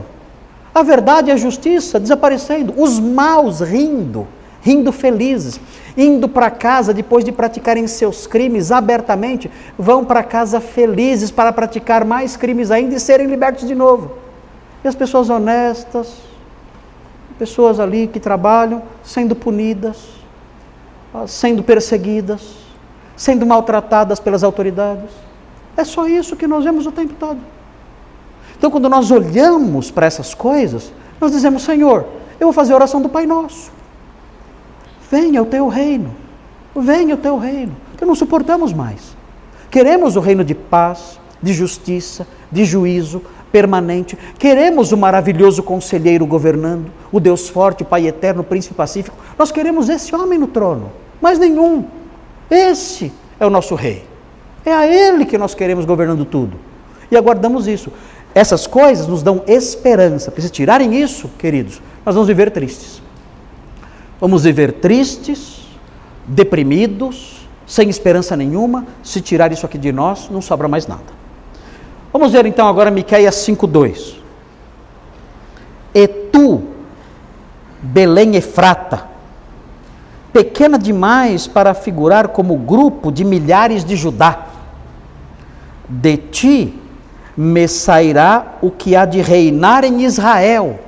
A 0.74 0.82
verdade 0.82 1.30
e 1.30 1.34
a 1.34 1.36
justiça 1.36 1.99
desaparecendo, 1.99 2.74
os 2.82 2.97
maus 2.97 3.59
rindo, 3.59 4.26
rindo 4.62 4.91
felizes, 4.91 5.59
indo 5.97 6.30
para 6.30 6.49
casa 6.49 6.93
depois 6.93 7.26
de 7.26 7.32
praticarem 7.32 7.86
seus 7.88 8.28
crimes 8.28 8.72
abertamente, 8.72 9.49
vão 9.78 10.05
para 10.05 10.24
casa 10.24 10.62
felizes 10.62 11.32
para 11.32 11.51
praticar 11.51 12.05
mais 12.05 12.38
crimes 12.38 12.72
ainda 12.72 12.95
e 12.95 12.99
serem 12.99 13.28
libertos 13.28 13.68
de 13.68 13.76
novo. 13.76 14.12
E 14.84 14.88
as 14.88 14.95
pessoas 14.95 15.30
honestas, 15.30 16.14
pessoas 17.38 17.80
ali 17.80 18.07
que 18.07 18.20
trabalham, 18.20 18.84
sendo 19.03 19.36
punidas, 19.36 19.97
sendo 21.28 21.64
perseguidas, 21.64 22.57
sendo 23.16 23.45
maltratadas 23.45 24.20
pelas 24.20 24.43
autoridades. 24.43 25.09
É 25.76 25.84
só 25.84 26.07
isso 26.07 26.36
que 26.36 26.47
nós 26.47 26.64
vemos 26.64 26.86
o 26.86 26.91
tempo 26.91 27.14
todo. 27.20 27.39
Então, 28.57 28.70
quando 28.70 28.88
nós 28.88 29.09
olhamos 29.09 29.89
para 29.89 30.05
essas 30.05 30.34
coisas, 30.36 30.93
nós 31.20 31.32
dizemos: 31.32 31.64
Senhor, 31.64 32.05
eu 32.39 32.47
vou 32.47 32.53
fazer 32.53 32.74
a 32.74 32.76
oração 32.76 33.01
do 33.01 33.09
Pai 33.09 33.26
Nosso. 33.26 33.72
Venha 35.12 35.41
o 35.41 35.45
teu 35.45 35.68
reino. 35.68 36.16
Venha 36.74 37.16
o 37.16 37.18
teu 37.18 37.38
reino. 37.38 37.76
Que 37.97 38.05
não 38.05 38.16
suportamos 38.16 38.72
mais. 38.72 39.18
Queremos 39.70 40.16
o 40.16 40.22
reino 40.22 40.41
de 40.41 40.55
paz, 40.55 41.20
de 41.43 41.53
justiça, 41.53 42.26
de 42.49 42.64
juízo 42.64 43.22
permanente. 43.51 44.18
Queremos 44.39 44.93
o 44.93 44.97
maravilhoso 44.97 45.62
conselheiro 45.62 46.26
governando, 46.26 46.89
o 47.12 47.20
Deus 47.20 47.49
forte, 47.49 47.84
o 47.84 47.86
Pai 47.86 48.07
eterno, 48.07 48.39
o 48.39 48.45
príncipe 48.45 48.74
pacífico. 48.74 49.18
Nós 49.38 49.51
queremos 49.51 49.89
esse 49.89 50.16
homem 50.16 50.39
no 50.39 50.47
trono, 50.47 50.89
mais 51.22 51.38
nenhum. 51.38 51.84
Esse 52.49 53.12
é 53.38 53.45
o 53.45 53.49
nosso 53.49 53.76
rei. 53.76 54.05
É 54.66 54.74
a 54.74 54.88
Ele 54.88 55.26
que 55.26 55.38
nós 55.38 55.53
queremos 55.53 55.84
governando 55.84 56.24
tudo. 56.24 56.57
E 57.09 57.18
aguardamos 57.18 57.68
isso. 57.68 57.91
Essas 58.34 58.66
coisas 58.66 59.07
nos 59.07 59.22
dão 59.22 59.43
esperança. 59.45 60.32
Porque 60.32 60.41
se 60.41 60.49
tirarem 60.49 61.01
isso, 61.01 61.30
queridos, 61.38 61.82
nós 62.05 62.16
vamos 62.16 62.30
viver 62.30 62.49
tristes. 62.51 63.01
Vamos 64.22 64.43
viver 64.43 64.74
tristes, 64.74 65.67
deprimidos, 66.28 67.47
sem 67.65 67.89
esperança 67.89 68.38
nenhuma. 68.38 68.86
Se 69.01 69.19
tirar 69.19 69.51
isso 69.51 69.65
aqui 69.65 69.80
de 69.80 69.91
nós, 69.91 70.30
não 70.30 70.41
sobra 70.41 70.67
mais 70.67 70.86
nada. 70.86 71.01
Vamos 72.13 72.32
ver 72.32 72.45
então 72.45 72.67
agora 72.67 72.91
Miqueias 72.91 73.34
5:2. 73.36 74.17
E 75.95 76.07
tu, 76.07 76.61
Belém 77.82 78.36
Efrata, 78.36 79.07
pequena 80.32 80.78
demais 80.78 81.47
para 81.47 81.74
figurar 81.74 82.28
como 82.28 82.55
grupo 82.55 83.11
de 83.11 83.26
milhares 83.26 83.84
de 83.84 83.95
Judá, 83.95 84.47
de 85.89 86.17
ti 86.17 86.80
me 87.36 87.67
sairá 87.67 88.57
o 88.61 88.69
que 88.69 88.95
há 88.95 89.05
de 89.05 89.19
reinar 89.19 89.84
em 89.84 90.03
Israel. 90.03 90.80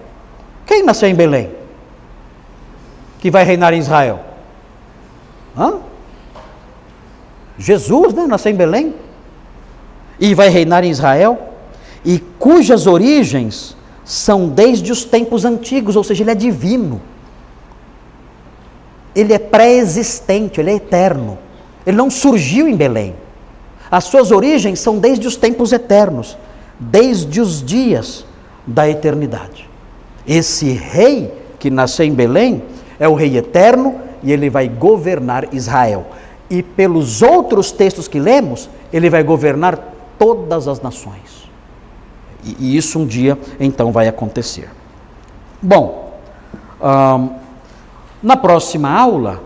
Quem 0.68 0.84
nasceu 0.84 1.10
em 1.10 1.16
Belém? 1.16 1.63
Que 3.24 3.32
vai 3.32 3.46
reinar 3.46 3.74
em 3.74 3.78
Israel? 3.80 4.20
Hã? 5.58 5.76
Jesus, 7.58 8.14
né? 8.14 8.28
Nasceu 8.28 8.52
em 8.52 8.56
Belém 8.56 8.94
e 10.20 10.36
vai 10.36 10.50
reinar 10.50 10.84
em 10.84 10.90
Israel, 10.90 11.54
e 12.04 12.20
cujas 12.20 12.86
origens 12.86 13.78
são 14.04 14.50
desde 14.50 14.92
os 14.92 15.06
tempos 15.06 15.46
antigos, 15.46 15.96
ou 15.96 16.04
seja, 16.04 16.22
ele 16.22 16.32
é 16.32 16.36
divino. 16.36 17.02
Ele 19.16 19.32
é 19.32 19.40
pré-existente, 19.40 20.60
ele 20.60 20.72
é 20.72 20.76
eterno. 20.76 21.40
Ele 21.86 21.96
não 21.96 22.10
surgiu 22.10 22.68
em 22.68 22.76
Belém. 22.76 23.16
As 23.90 24.04
suas 24.04 24.32
origens 24.32 24.82
são 24.82 25.00
desde 25.00 25.26
os 25.26 25.38
tempos 25.38 25.72
eternos, 25.72 26.38
desde 26.78 27.40
os 27.40 27.64
dias 27.64 28.26
da 28.68 28.90
eternidade. 28.90 29.70
Esse 30.28 30.74
rei 30.74 31.34
que 31.58 31.70
nasceu 31.70 32.06
em 32.06 32.14
Belém 32.14 32.62
é 33.04 33.10
o 33.10 33.16
rei 33.16 33.36
eterno 33.36 34.00
e 34.24 34.32
ele 34.32 34.50
vai 34.50 34.70
governar 34.70 35.54
Israel. 35.54 36.06
E 36.50 36.64
pelos 36.64 37.22
outros 37.22 37.70
textos 37.70 38.08
que 38.08 38.18
lemos, 38.18 38.70
ele 38.94 39.10
vai 39.10 39.22
governar 39.22 39.78
todas 40.18 40.70
as 40.70 40.82
nações. 40.82 41.50
E, 42.46 42.56
e 42.58 42.78
isso 42.78 42.98
um 43.00 43.06
dia 43.06 43.38
então 43.60 43.92
vai 43.92 44.08
acontecer. 44.08 44.70
Bom, 45.62 46.18
hum, 46.82 47.30
na 48.22 48.38
próxima 48.38 48.90
aula, 48.90 49.42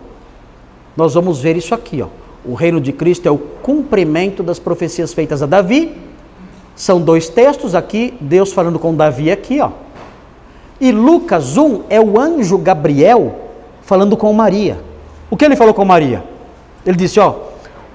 nós 0.95 1.15
vamos 1.15 1.41
ver 1.41 1.57
isso 1.57 1.73
aqui, 1.73 2.03
ó. 2.03 2.09
O 2.45 2.53
reino 2.53 2.79
de 2.79 2.93
Cristo 2.93 3.27
é 3.27 3.31
o 3.31 3.39
cumprimento 3.39 4.43
das 4.43 4.59
profecias 4.59 5.15
feitas 5.15 5.41
a 5.41 5.47
Davi. 5.47 5.97
São 6.75 7.01
dois 7.01 7.27
textos 7.27 7.73
aqui, 7.73 8.13
Deus 8.21 8.53
falando 8.53 8.77
com 8.77 8.93
Davi 8.93 9.31
aqui, 9.31 9.59
ó. 9.59 9.71
E 10.79 10.91
Lucas 10.91 11.57
1 11.57 11.85
é 11.89 11.99
o 11.99 12.19
anjo 12.19 12.55
Gabriel 12.59 13.46
falando 13.87 14.17
com 14.17 14.31
Maria. 14.33 14.77
O 15.31 15.37
que 15.37 15.45
ele 15.45 15.55
falou 15.55 15.73
com 15.73 15.85
Maria? 15.85 16.21
Ele 16.85 16.97
disse, 16.97 17.21
ó, 17.21 17.35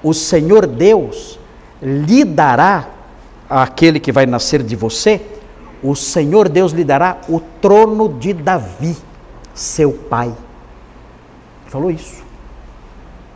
o 0.01 0.11
Senhor 0.11 0.65
Deus 0.65 1.39
lhe 1.79 2.25
dará 2.25 2.87
àquele 3.47 3.99
que 3.99 4.11
vai 4.11 4.25
nascer 4.25 4.63
de 4.63 4.75
você, 4.75 5.21
o 5.83 5.95
Senhor 5.95 6.49
Deus 6.49 6.71
lhe 6.71 6.83
dará 6.83 7.17
o 7.29 7.39
trono 7.61 8.09
de 8.09 8.33
Davi, 8.33 8.97
seu 9.53 9.93
pai. 9.93 10.27
Ele 10.27 11.69
falou 11.69 11.91
isso. 11.91 12.23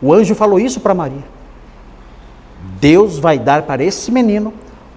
O 0.02 0.12
anjo 0.12 0.34
falou 0.34 0.60
isso 0.60 0.80
para 0.80 0.96
Maria. 0.96 1.24
Deus 2.80 3.20
vai 3.20 3.38
dar 3.38 3.64
para 3.64 3.84
esse 3.84 4.12
menino 4.12 4.52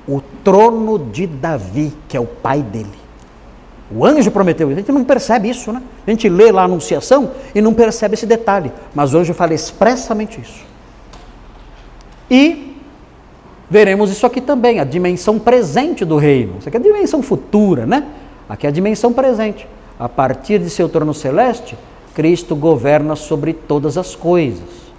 o 0.09 0.23
trono 0.43 0.99
de 0.99 1.27
Davi, 1.27 1.93
que 2.09 2.17
é 2.17 2.21
o 2.21 2.27
pai 2.27 2.63
dele. 2.63 3.00
O 3.95 4.05
anjo 4.05 4.31
prometeu 4.31 4.69
isso. 4.69 4.79
A 4.79 4.81
gente 4.81 4.93
não 4.93 5.05
percebe 5.05 5.49
isso, 5.49 5.73
né? 5.73 5.83
A 6.07 6.11
gente 6.11 6.29
lê 6.29 6.53
lá 6.53 6.63
a 6.63 6.65
anunciação 6.65 7.31
e 7.55 7.61
não 7.61 7.75
percebe 7.75 8.15
esse 8.15 8.27
detalhe. 8.27 8.73
Mas 8.95 9.15
o 9.15 9.19
anjo 9.19 9.35
fala 9.35 9.55
expressamente 9.55 10.41
isso. 10.41 10.65
E 12.31 12.77
veremos 13.69 14.11
isso 14.11 14.25
aqui 14.27 14.41
também, 14.41 14.79
a 14.79 14.85
dimensão 14.85 15.39
presente 15.39 16.05
do 16.05 16.17
reino. 16.17 16.57
Isso 16.59 16.69
aqui 16.69 16.77
é 16.77 16.81
a 16.81 16.83
dimensão 16.83 17.23
futura, 17.23 17.87
né? 17.87 18.07
Aqui 18.49 18.67
é 18.67 18.69
a 18.69 18.73
dimensão 18.73 19.13
presente. 19.13 19.67
A 19.99 20.09
partir 20.09 20.59
de 20.59 20.71
seu 20.71 20.89
trono 20.89 21.13
celeste, 21.13 21.77
Cristo 22.15 22.55
governa 22.55 23.17
sobre 23.17 23.53
todas 23.53 23.99
as 23.99 24.15
coisas 24.15 24.91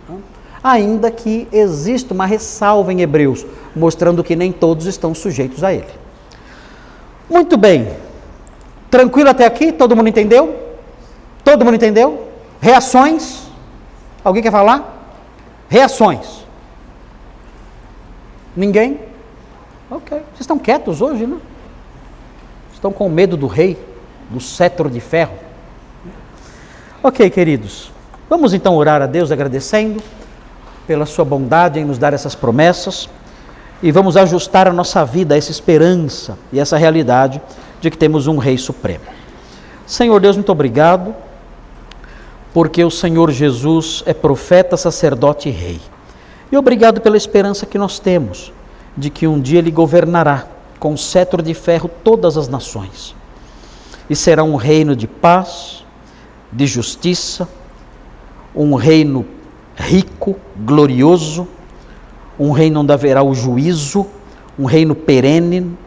ainda 0.64 1.10
que 1.10 1.48
exista 1.52 2.14
uma 2.14 2.26
ressalva 2.26 2.94
em 2.94 3.02
Hebreus, 3.02 3.46
mostrando 3.76 4.24
que 4.24 4.36
nem 4.36 4.52
todos 4.52 4.86
estão 4.86 5.14
sujeitos 5.14 5.64
a 5.64 5.74
ele. 5.74 5.86
Muito 7.30 7.58
bem. 7.58 7.88
Tranquilo 8.92 9.30
até 9.30 9.46
aqui? 9.46 9.72
Todo 9.72 9.96
mundo 9.96 10.10
entendeu? 10.10 10.54
Todo 11.46 11.64
mundo 11.64 11.76
entendeu? 11.76 12.28
Reações? 12.60 13.44
Alguém 14.22 14.44
quer 14.44 14.52
falar? 14.52 15.16
Reações. 15.70 16.46
Ninguém? 18.56 19.00
Ok. 19.89 20.18
Vocês 20.18 20.42
estão 20.42 20.60
quietos 20.60 21.02
hoje, 21.02 21.26
né? 21.26 21.38
Estão 22.74 22.92
com 22.92 23.08
medo 23.08 23.38
do 23.38 23.48
rei, 23.48 23.78
do 24.30 24.42
cetro 24.42 24.89
de 24.89 25.00
ferro. 25.00 25.36
Ok, 27.02 27.30
queridos. 27.30 27.92
Vamos 28.30 28.54
então 28.54 28.76
orar 28.76 29.02
a 29.02 29.06
Deus 29.06 29.32
agradecendo 29.32 30.04
pela 30.86 31.06
sua 31.06 31.24
bondade 31.24 31.80
em 31.80 31.86
nos 31.86 31.98
dar 31.98 32.14
essas 32.14 32.36
promessas 32.36 33.10
e 33.82 33.92
vamos 33.92 34.18
ajustar 34.18 34.68
a 34.68 34.74
nossa 34.74 35.06
vida 35.06 35.34
a 35.34 35.38
essa 35.38 35.52
esperança 35.52 36.38
e 36.52 36.60
essa 36.60 36.78
realidade 36.78 37.42
de 37.82 37.89
que 37.89 37.97
temos 37.97 38.27
um 38.27 38.38
Rei 38.38 38.57
Supremo. 38.57 39.03
Senhor 39.86 40.19
Deus, 40.21 40.38
muito 40.38 40.51
obrigado, 40.51 41.13
porque 42.53 42.84
o 42.84 42.91
Senhor 42.91 43.32
Jesus 43.32 44.03
é 44.05 44.13
profeta, 44.13 44.77
sacerdote 44.77 45.49
e 45.49 45.51
rei. 45.51 45.82
E 46.51 46.57
obrigado 46.57 47.01
pela 47.01 47.17
esperança 47.17 47.65
que 47.65 47.77
nós 47.77 47.99
temos 47.99 48.53
de 48.95 49.09
que 49.09 49.25
um 49.25 49.39
dia 49.39 49.59
ele 49.59 49.71
governará 49.71 50.47
com 50.79 50.95
cetro 50.95 51.41
de 51.41 51.53
ferro 51.53 51.89
todas 52.03 52.38
as 52.38 52.47
nações. 52.47 53.15
E 54.09 54.15
será 54.15 54.43
um 54.43 54.55
reino 54.55 54.95
de 54.95 55.07
paz, 55.07 55.86
de 56.51 56.67
justiça, 56.67 57.47
um 58.53 58.75
reino 58.75 59.25
rico, 59.75 60.36
glorioso, 60.57 61.47
um 62.38 62.51
reino 62.51 62.82
onde 62.82 62.91
haverá 62.91 63.23
o 63.23 63.34
juízo, 63.34 64.05
um 64.59 64.65
reino 64.65 64.93
perene, 64.93 65.77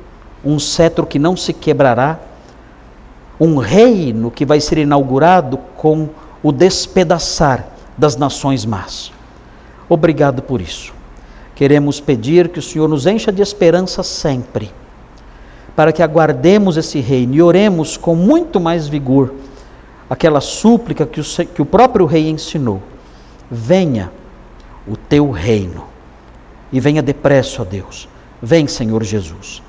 um 0.45 0.59
cetro 0.59 1.07
que 1.07 1.19
não 1.19 1.37
se 1.37 1.53
quebrará, 1.53 2.19
um 3.41 3.57
reino 3.57 4.31
que 4.31 4.45
vai 4.45 4.61
ser 4.61 4.79
inaugurado 4.79 5.59
com 5.77 6.09
o 6.43 6.53
despedaçar 6.53 7.67
das 7.97 8.17
nações 8.17 8.65
más. 8.65 9.13
Obrigado 9.89 10.43
por 10.43 10.61
isso. 10.61 10.93
Queremos 11.55 12.01
pedir 12.01 12.49
que 12.49 12.59
o 12.59 12.63
Senhor 12.63 12.89
nos 12.89 13.07
encha 13.07 13.33
de 13.33 13.43
esperança 13.43 14.03
sempre, 14.03 14.71
para 15.77 15.93
que 15.93 16.03
aguardemos 16.03 16.77
esse 16.77 17.01
reino 17.01 17.35
e 17.35 17.43
oremos 17.43 17.97
com 17.97 18.15
muito 18.15 18.61
mais 18.61 18.87
vigor 18.87 19.35
aquela 20.09 20.41
súplica 20.41 21.07
que 21.07 21.21
o, 21.21 21.25
que 21.25 21.63
o 21.63 21.67
próprio 21.67 22.07
rei 22.07 22.29
ensinou 22.29 22.83
venha 23.51 24.11
o 24.87 24.97
teu 24.97 25.31
reino. 25.31 25.85
E 26.73 26.81
venha 26.81 27.03
depressa, 27.03 27.63
ó 27.63 27.65
Deus. 27.65 28.09
Vem, 28.43 28.67
Senhor 28.67 29.03
Jesus. 29.05 29.63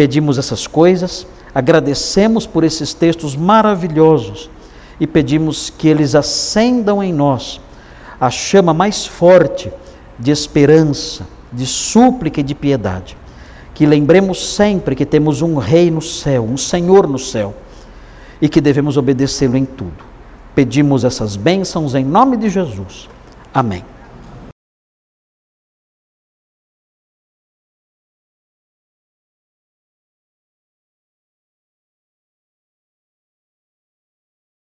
Pedimos 0.00 0.38
essas 0.38 0.66
coisas, 0.66 1.26
agradecemos 1.54 2.46
por 2.46 2.64
esses 2.64 2.94
textos 2.94 3.36
maravilhosos 3.36 4.48
e 4.98 5.06
pedimos 5.06 5.68
que 5.68 5.88
eles 5.88 6.14
acendam 6.14 7.02
em 7.02 7.12
nós 7.12 7.60
a 8.18 8.30
chama 8.30 8.72
mais 8.72 9.04
forte 9.04 9.70
de 10.18 10.30
esperança, 10.30 11.26
de 11.52 11.66
súplica 11.66 12.40
e 12.40 12.42
de 12.42 12.54
piedade. 12.54 13.14
Que 13.74 13.84
lembremos 13.84 14.54
sempre 14.54 14.96
que 14.96 15.04
temos 15.04 15.42
um 15.42 15.56
Rei 15.58 15.90
no 15.90 16.00
céu, 16.00 16.44
um 16.44 16.56
Senhor 16.56 17.06
no 17.06 17.18
céu, 17.18 17.54
e 18.40 18.48
que 18.48 18.62
devemos 18.62 18.96
obedecê-lo 18.96 19.58
em 19.58 19.66
tudo. 19.66 20.02
Pedimos 20.54 21.04
essas 21.04 21.36
bênçãos 21.36 21.94
em 21.94 22.06
nome 22.06 22.38
de 22.38 22.48
Jesus. 22.48 23.06
Amém. 23.52 23.84